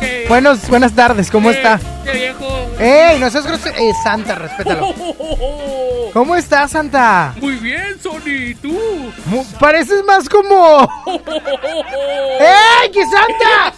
[0.00, 1.78] Che, Buenos, buenas tardes, ¿cómo está?
[2.04, 2.65] Che viejo.
[2.78, 3.18] ¡Ey!
[3.18, 3.74] No seas grosero.
[3.78, 4.92] Eh, Santa, respétalo.
[6.12, 7.34] ¿Cómo está, Santa?
[7.40, 8.54] Muy bien, Sony.
[8.60, 8.78] ¿Tú?
[9.26, 10.82] Mu- Pareces más como.
[12.40, 12.90] ¡Ey!
[12.92, 13.72] ¡Que Santa!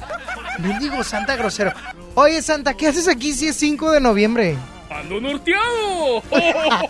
[0.59, 1.73] Bendigo Santa grosero.
[2.15, 4.57] Oye, Santa, ¿qué haces aquí si es 5 de noviembre?
[4.91, 6.23] Ando norteado.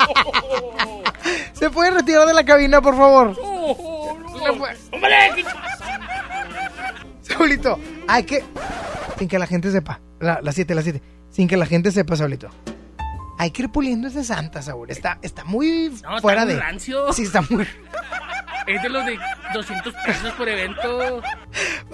[1.53, 3.37] ¿Se puede retirar de la cabina, por favor?
[3.43, 4.77] ¡Hombre!
[7.23, 8.45] Saulito, hay que.
[9.19, 10.01] Sin que la gente sepa.
[10.21, 11.03] La, las 7, las 7.
[11.31, 12.49] Sin que la gente sepa, Saulito.
[13.39, 14.91] Hay que ir puliendo ese Santa, Saúl.
[14.91, 16.55] Está, está muy No, fuera está de.
[16.55, 17.13] muy rancio.
[17.13, 17.67] Sí, está muy.
[18.67, 19.19] Es de los de
[19.55, 21.23] 200 pesos por evento.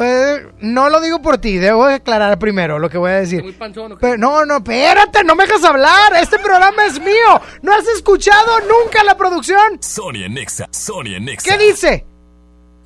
[0.00, 3.44] Eh, no lo digo por ti, debo aclarar primero lo que voy a decir.
[3.44, 3.92] Muy panzón.
[3.92, 4.00] ¿o qué?
[4.00, 6.14] Pero, no, no, espérate, no me dejas hablar.
[6.20, 7.40] Este programa es mío.
[7.62, 9.80] ¿No has escuchado nunca la producción?
[9.80, 11.48] Sony en Nexa, Sony en Nexa.
[11.56, 12.04] ¿Qué dice?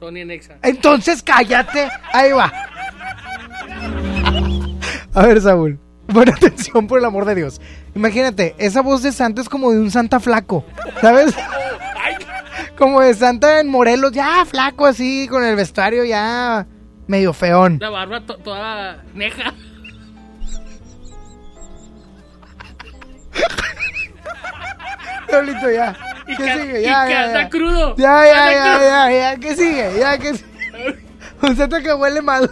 [0.00, 0.58] Sony en Exa.
[0.62, 1.88] Entonces cállate.
[2.12, 2.52] Ahí va.
[5.14, 5.78] A ver, Saúl.
[6.12, 7.60] Pon atención, por el amor de Dios.
[7.94, 10.64] Imagínate, esa voz de Santa es como de un Santa flaco,
[11.00, 11.34] ¿sabes?
[12.76, 16.64] Como de Santa en Morelos, ya flaco así, con el vestuario ya
[17.08, 17.78] medio feón.
[17.80, 19.52] La barba to- toda neja.
[25.28, 25.96] Diablito, ya.
[26.26, 26.82] ¿Qué sigue?
[26.82, 27.48] Ya, ya, ya.
[27.48, 27.94] crudo.
[27.96, 29.36] Ya, ya, ya, ya, ya.
[29.40, 29.90] ¿Qué sigue?
[29.98, 30.98] Ya, ¿qué sigue?
[31.42, 32.50] Un Santa que huele mal.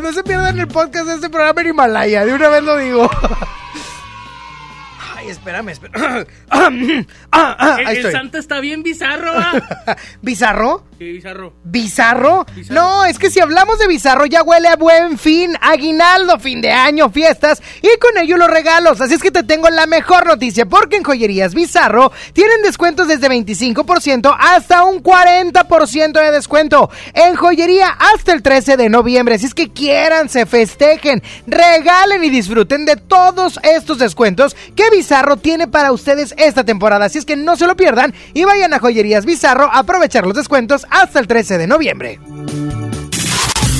[0.00, 2.24] Oigan, no se pierdan el podcast de este programa en Himalaya.
[2.24, 3.10] De una vez lo digo.
[5.16, 6.26] Ay, espérame, espérame.
[7.32, 8.12] Ah, ah, El, ahí el estoy.
[8.12, 9.52] Santa está bien bizarro, ¿va?
[10.22, 10.84] ¿Bizarro?
[11.00, 11.54] Sí, bizarro.
[11.64, 12.44] ¿Bizarro?
[12.68, 16.72] No, es que si hablamos de bizarro ya huele a buen fin, aguinaldo, fin de
[16.72, 19.00] año, fiestas y con ello los regalos.
[19.00, 23.30] Así es que te tengo la mejor noticia porque en Joyerías Bizarro tienen descuentos desde
[23.30, 26.90] 25% hasta un 40% de descuento.
[27.14, 29.36] En joyería hasta el 13 de noviembre.
[29.36, 35.38] Así es que quieran, se festejen, regalen y disfruten de todos estos descuentos que Bizarro
[35.38, 37.06] tiene para ustedes esta temporada.
[37.06, 40.36] Así es que no se lo pierdan y vayan a Joyerías Bizarro a aprovechar los
[40.36, 42.20] descuentos hasta el 13 de noviembre.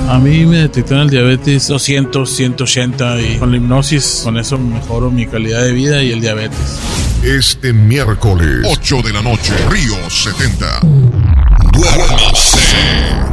[0.09, 5.09] A mí me detectaron el diabetes 200, 180 y con la hipnosis, con eso mejoro
[5.09, 6.79] mi calidad de vida y el diabetes.
[7.23, 10.81] Este miércoles, 8 de la noche, Río 70.
[11.71, 13.24] Duérmase.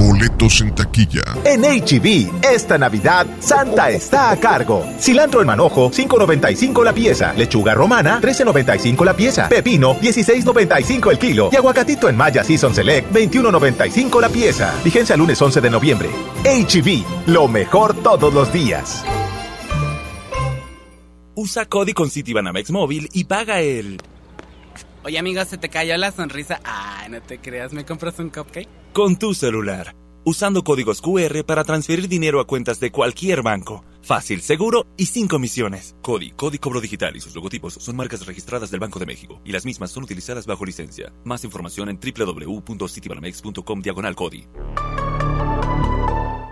[0.00, 1.22] Boletos en taquilla.
[1.44, 4.86] En HB, esta Navidad, Santa está a cargo.
[4.98, 7.34] Cilantro en manojo, 5.95 la pieza.
[7.34, 9.46] Lechuga romana, 13.95 la pieza.
[9.50, 11.50] Pepino, 16.95 el kilo.
[11.52, 14.74] Y aguacatito en Maya Season Select, 21.95 la pieza.
[14.82, 16.08] Vigencia lunes 11 de noviembre.
[16.44, 19.04] HB, lo mejor todos los días.
[21.34, 24.00] Usa Cody con Citibanamex móvil y paga el...
[25.04, 26.58] Oye, amigo, se te cayó la sonrisa.
[26.64, 28.79] Ay, no te creas, ¿me compras un cupcake?
[28.92, 29.94] Con tu celular,
[30.24, 33.84] usando códigos QR para transferir dinero a cuentas de cualquier banco.
[34.02, 35.94] Fácil, seguro y sin comisiones.
[36.02, 39.52] Cody, Cody Cobro Digital y sus logotipos son marcas registradas del Banco de México y
[39.52, 41.12] las mismas son utilizadas bajo licencia.
[41.24, 44.16] Más información en www.citibanamex.com diagonal.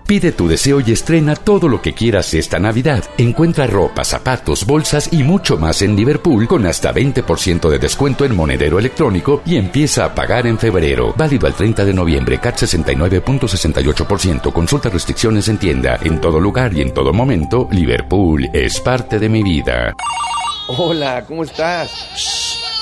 [0.08, 3.04] Pide tu deseo y estrena todo lo que quieras esta Navidad.
[3.18, 8.34] Encuentra ropa, zapatos, bolsas y mucho más en Liverpool con hasta 20% de descuento en
[8.34, 11.12] monedero electrónico y empieza a pagar en febrero.
[11.14, 14.50] Válido al 30 de noviembre, CAT 69.68%.
[14.50, 15.98] Consulta restricciones en tienda.
[16.02, 19.94] En todo lugar y en todo momento, Liverpool es parte de mi vida.
[20.68, 21.90] Hola, ¿cómo estás?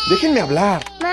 [0.08, 0.95] Déjenme hablar.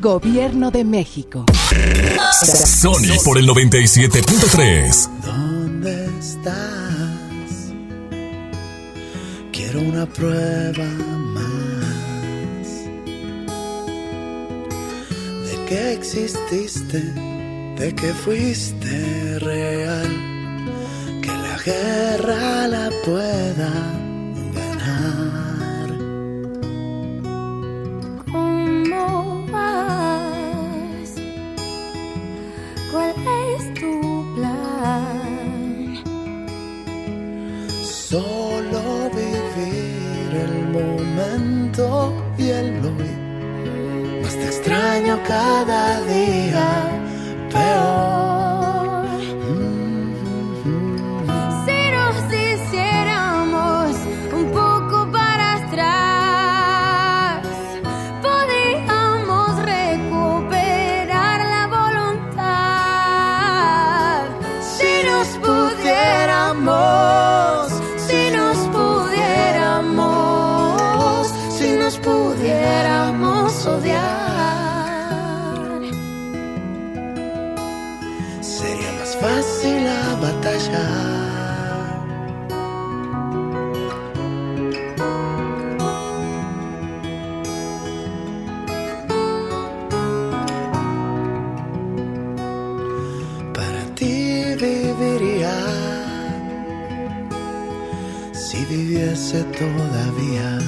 [0.00, 1.44] Gobierno de México.
[2.64, 5.08] Sony por el 97.3.
[5.22, 7.74] ¿Dónde estás?
[9.52, 10.86] Quiero una prueba
[11.34, 11.44] más
[15.44, 17.02] de que exististe,
[17.76, 20.08] de que fuiste real,
[21.20, 23.99] que la guerra la pueda
[32.90, 33.14] ¿Cuál
[33.56, 36.02] es tu plan?
[37.84, 44.22] Solo vivir el momento y el hoy.
[44.22, 46.68] Más te extraño cada día
[47.52, 48.29] peor.
[99.38, 100.59] Todavía.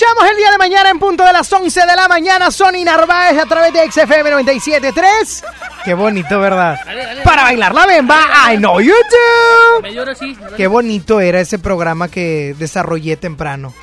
[0.00, 2.50] Escuchamos el día de mañana en punto de las 11 de la mañana.
[2.50, 5.44] Sony Narváez a través de XFM 97.3.
[5.84, 6.80] Qué bonito, ¿verdad?
[6.86, 7.50] Dale, dale, Para dale.
[7.58, 8.18] bailar la bemba,
[8.50, 10.16] I know you do.
[10.18, 10.38] Sí.
[10.56, 13.74] Qué bonito era ese programa que desarrollé temprano.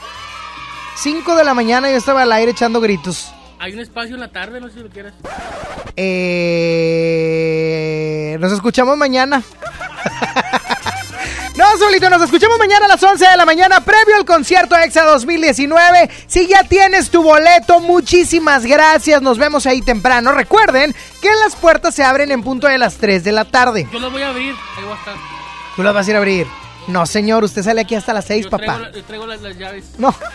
[0.95, 3.31] 5 de la mañana yo estaba al aire echando gritos.
[3.59, 5.13] Hay un espacio en la tarde, no sé si lo quieras.
[7.27, 9.43] Eh, nos escuchamos mañana.
[11.57, 15.03] No, Solito, nos escuchamos mañana a las 11 de la mañana, previo al concierto EXA
[15.05, 16.07] 2019.
[16.27, 19.23] Si ya tienes tu boleto, muchísimas gracias.
[19.23, 20.33] Nos vemos ahí temprano.
[20.33, 23.87] Recuerden que las puertas se abren en punto de las 3 de la tarde.
[23.91, 24.53] Yo lo voy a abrir.
[24.77, 25.15] Ahí voy a estar.
[25.75, 26.47] ¿Tú las vas a ir a abrir?
[26.87, 28.75] No, señor, usted sale aquí hasta las 6, Yo papá.
[28.77, 29.83] traigo, yo traigo las, las llaves.
[29.97, 30.13] No.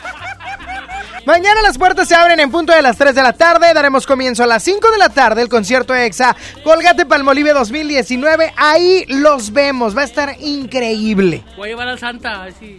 [1.24, 3.72] Mañana las puertas se abren en punto de las 3 de la tarde.
[3.72, 6.34] Daremos comienzo a las 5 de la tarde el concierto EXA
[6.64, 8.52] Colgate Palmolive 2019.
[8.56, 9.96] Ahí los vemos.
[9.96, 11.44] Va a estar increíble.
[11.56, 12.76] Voy a llevar al Santa, a ver si.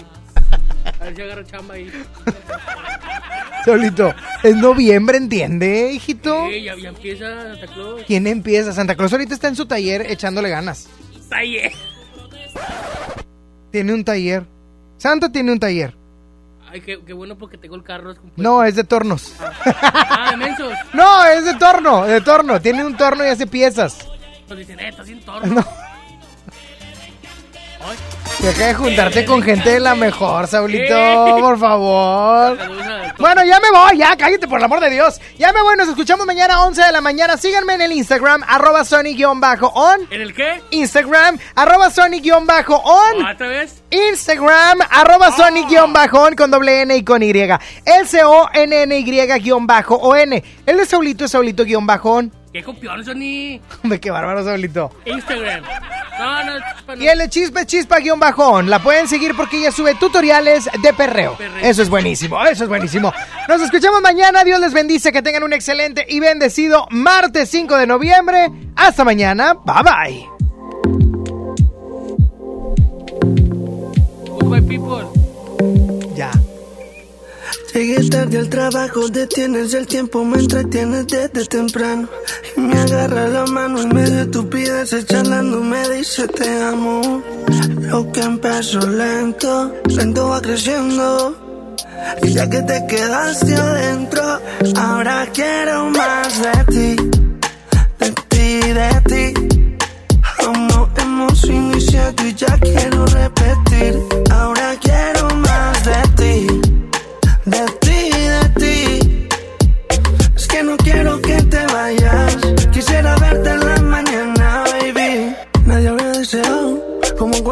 [1.00, 1.90] A ver si agarro chamba ahí.
[3.66, 4.14] Solito.
[4.44, 6.48] Es noviembre, ¿entiende, hijito?
[6.50, 8.02] Sí, ya, ya empieza Santa Claus.
[8.06, 8.74] ¿Quién empieza?
[8.74, 10.90] Santa Claus ahorita está en su taller echándole ganas.
[11.30, 11.72] Taller.
[13.72, 14.44] Tiene un taller.
[14.98, 15.96] Santa tiene un taller.
[16.74, 18.42] Ay, qué, qué bueno porque tengo el carro descompuesto.
[18.42, 19.36] No, es de tornos.
[19.64, 20.74] Ah, de mensos.
[20.94, 22.60] No, es de torno, de torno.
[22.60, 24.08] Tiene un torno y hace piezas.
[24.48, 25.54] Pues dicen, eh, está sin torno.
[25.54, 25.66] No.
[28.40, 31.36] Deja de juntarte con gente de la mejor, Saulito, Eh.
[31.40, 32.58] por favor.
[33.20, 35.22] Bueno, ya me voy, ya, cállate por el amor de Dios.
[35.38, 37.38] Ya me voy, nos escuchamos mañana a 11 de la mañana.
[37.38, 39.40] Síganme en el Instagram, arroba Sony-on.
[40.10, 40.62] ¿En el qué?
[40.72, 42.48] Instagram, arroba Sony-on.
[42.50, 43.82] ¿Otra vez?
[43.92, 47.30] Instagram, arroba Sony-on con doble N y con Y.
[47.32, 49.68] L-C-O-N-N-Y-on.
[50.66, 52.32] El de Saulito es Saulito-on.
[52.54, 53.60] ¿Qué copión, Sony?
[53.84, 54.92] Hombre, qué bárbaro, Saulito.
[55.06, 55.64] Instagram.
[56.20, 57.04] No, no, chispa, no.
[57.04, 58.70] Y el chispa chispa guion bajón.
[58.70, 61.36] La pueden seguir porque ella sube tutoriales de perreo.
[61.64, 63.12] Eso es buenísimo, eso es buenísimo.
[63.50, 64.44] Nos escuchamos mañana.
[64.44, 65.12] Dios les bendice.
[65.12, 68.52] Que tengan un excelente y bendecido martes 5 de noviembre.
[68.76, 69.56] Hasta mañana.
[69.56, 70.30] Bye bye.
[74.40, 75.23] Goodbye, people.
[77.74, 82.08] Llegué tarde al trabajo, detienes el tiempo, me entretienes desde temprano.
[82.56, 87.24] Y me agarra la mano en medio de estupideces, charlando, me dice te amo.
[87.82, 91.36] Lo que empezó lento, lento va creciendo.
[92.22, 94.40] Y ya que te quedaste adentro,
[94.76, 96.96] ahora quiero más de ti,
[98.00, 99.54] de ti, de ti.
[100.98, 104.00] Hemos iniciado y ya quiero repetir.
[104.32, 105.23] Ahora quiero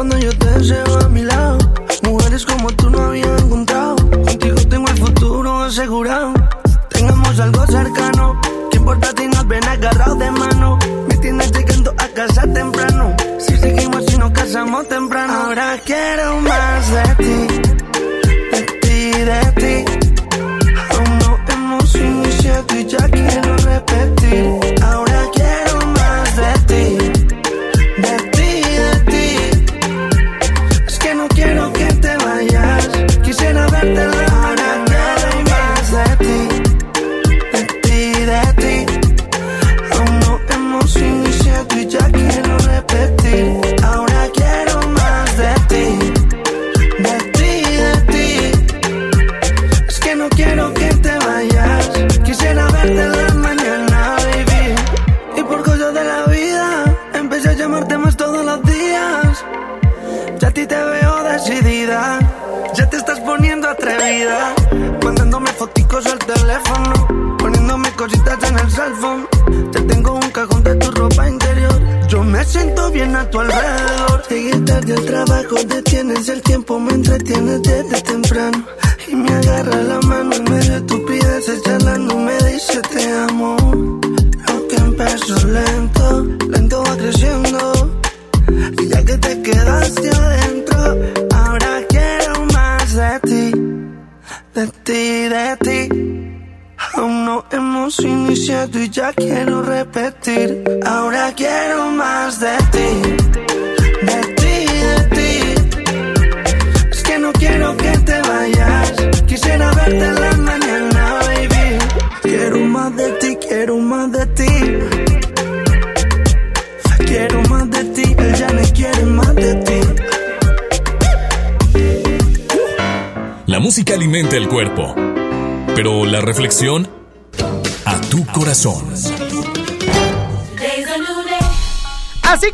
[0.02, 1.58] cuando yo te deseo a mi lado.
[2.02, 3.94] Mujeres como tú no había encontrado.
[3.94, 6.34] Contigo tengo el futuro asegurado.
[6.88, 8.40] Tengamos algo cercano.
[8.72, 10.78] ¿Qué importa si nos ven agarrados de mano?
[11.06, 13.16] Me tienes llegando a casa temprano.
[13.38, 15.32] Si seguimos y nos casamos temprano.
[15.34, 17.61] Ahora quiero más de ti.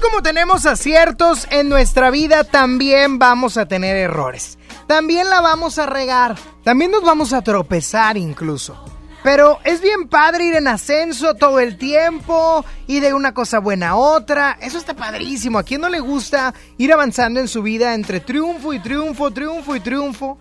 [0.01, 4.59] Como tenemos aciertos en nuestra vida, también vamos a tener errores.
[4.87, 6.37] También la vamos a regar.
[6.63, 8.83] También nos vamos a tropezar incluso.
[9.23, 13.91] Pero es bien padre ir en ascenso todo el tiempo y de una cosa buena
[13.91, 14.57] a otra.
[14.61, 15.59] Eso está padrísimo.
[15.59, 19.77] ¿A quién no le gusta ir avanzando en su vida entre triunfo y triunfo, triunfo
[19.77, 20.39] y triunfo?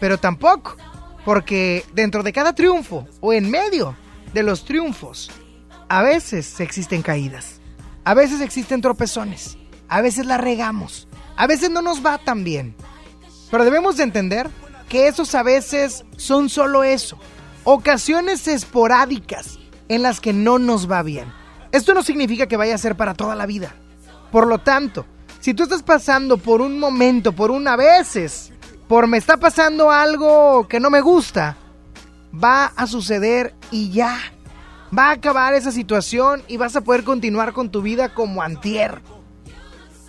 [0.00, 0.76] Pero tampoco,
[1.24, 3.94] porque dentro de cada triunfo o en medio
[4.32, 5.30] de los triunfos,
[5.88, 7.61] a veces existen caídas.
[8.04, 9.56] A veces existen tropezones.
[9.88, 11.08] A veces la regamos.
[11.36, 12.74] A veces no nos va tan bien.
[13.50, 14.50] Pero debemos de entender
[14.88, 17.18] que esos a veces son solo eso.
[17.64, 19.58] Ocasiones esporádicas
[19.88, 21.32] en las que no nos va bien.
[21.70, 23.74] Esto no significa que vaya a ser para toda la vida.
[24.30, 25.06] Por lo tanto,
[25.40, 28.52] si tú estás pasando por un momento, por una veces,
[28.88, 31.56] por me está pasando algo que no me gusta,
[32.32, 34.18] va a suceder y ya.
[34.96, 39.00] Va a acabar esa situación y vas a poder continuar con tu vida como antier.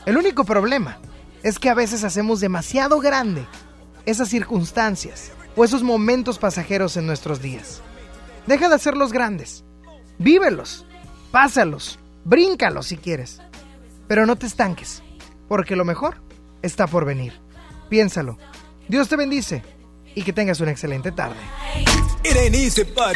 [0.06, 0.98] El único problema
[1.42, 3.46] es que a veces hacemos demasiado grande
[4.06, 7.82] esas circunstancias o esos momentos pasajeros en nuestros días.
[8.46, 9.64] Deja de hacerlos grandes.
[10.18, 10.86] Vívelos,
[11.32, 13.42] pásalos, bríncalos si quieres.
[14.10, 15.02] Pero no te estanques,
[15.48, 16.22] porque lo mejor
[16.62, 17.34] está por venir.
[17.90, 18.38] Piénsalo.
[18.90, 19.64] Dios te bendice
[20.14, 21.40] y que tengas una excelente tarde.
[22.26, 23.16] It ain't easy, but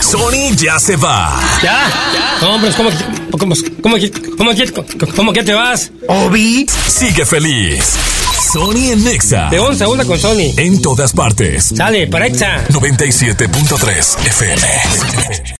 [0.00, 1.38] Sony ya se va.
[1.62, 2.38] ¿Ya?
[2.40, 2.96] No, pero es como que,
[3.30, 4.72] como, como que, como que,
[5.14, 5.90] como que te vas.
[6.08, 7.96] Obi sigue feliz.
[8.52, 9.50] Sony en Nexa.
[9.50, 10.54] De 11 a 1 con Sony.
[10.56, 11.72] En todas partes.
[11.76, 12.66] Sale, para Exa.
[12.68, 15.56] 97.3 FM.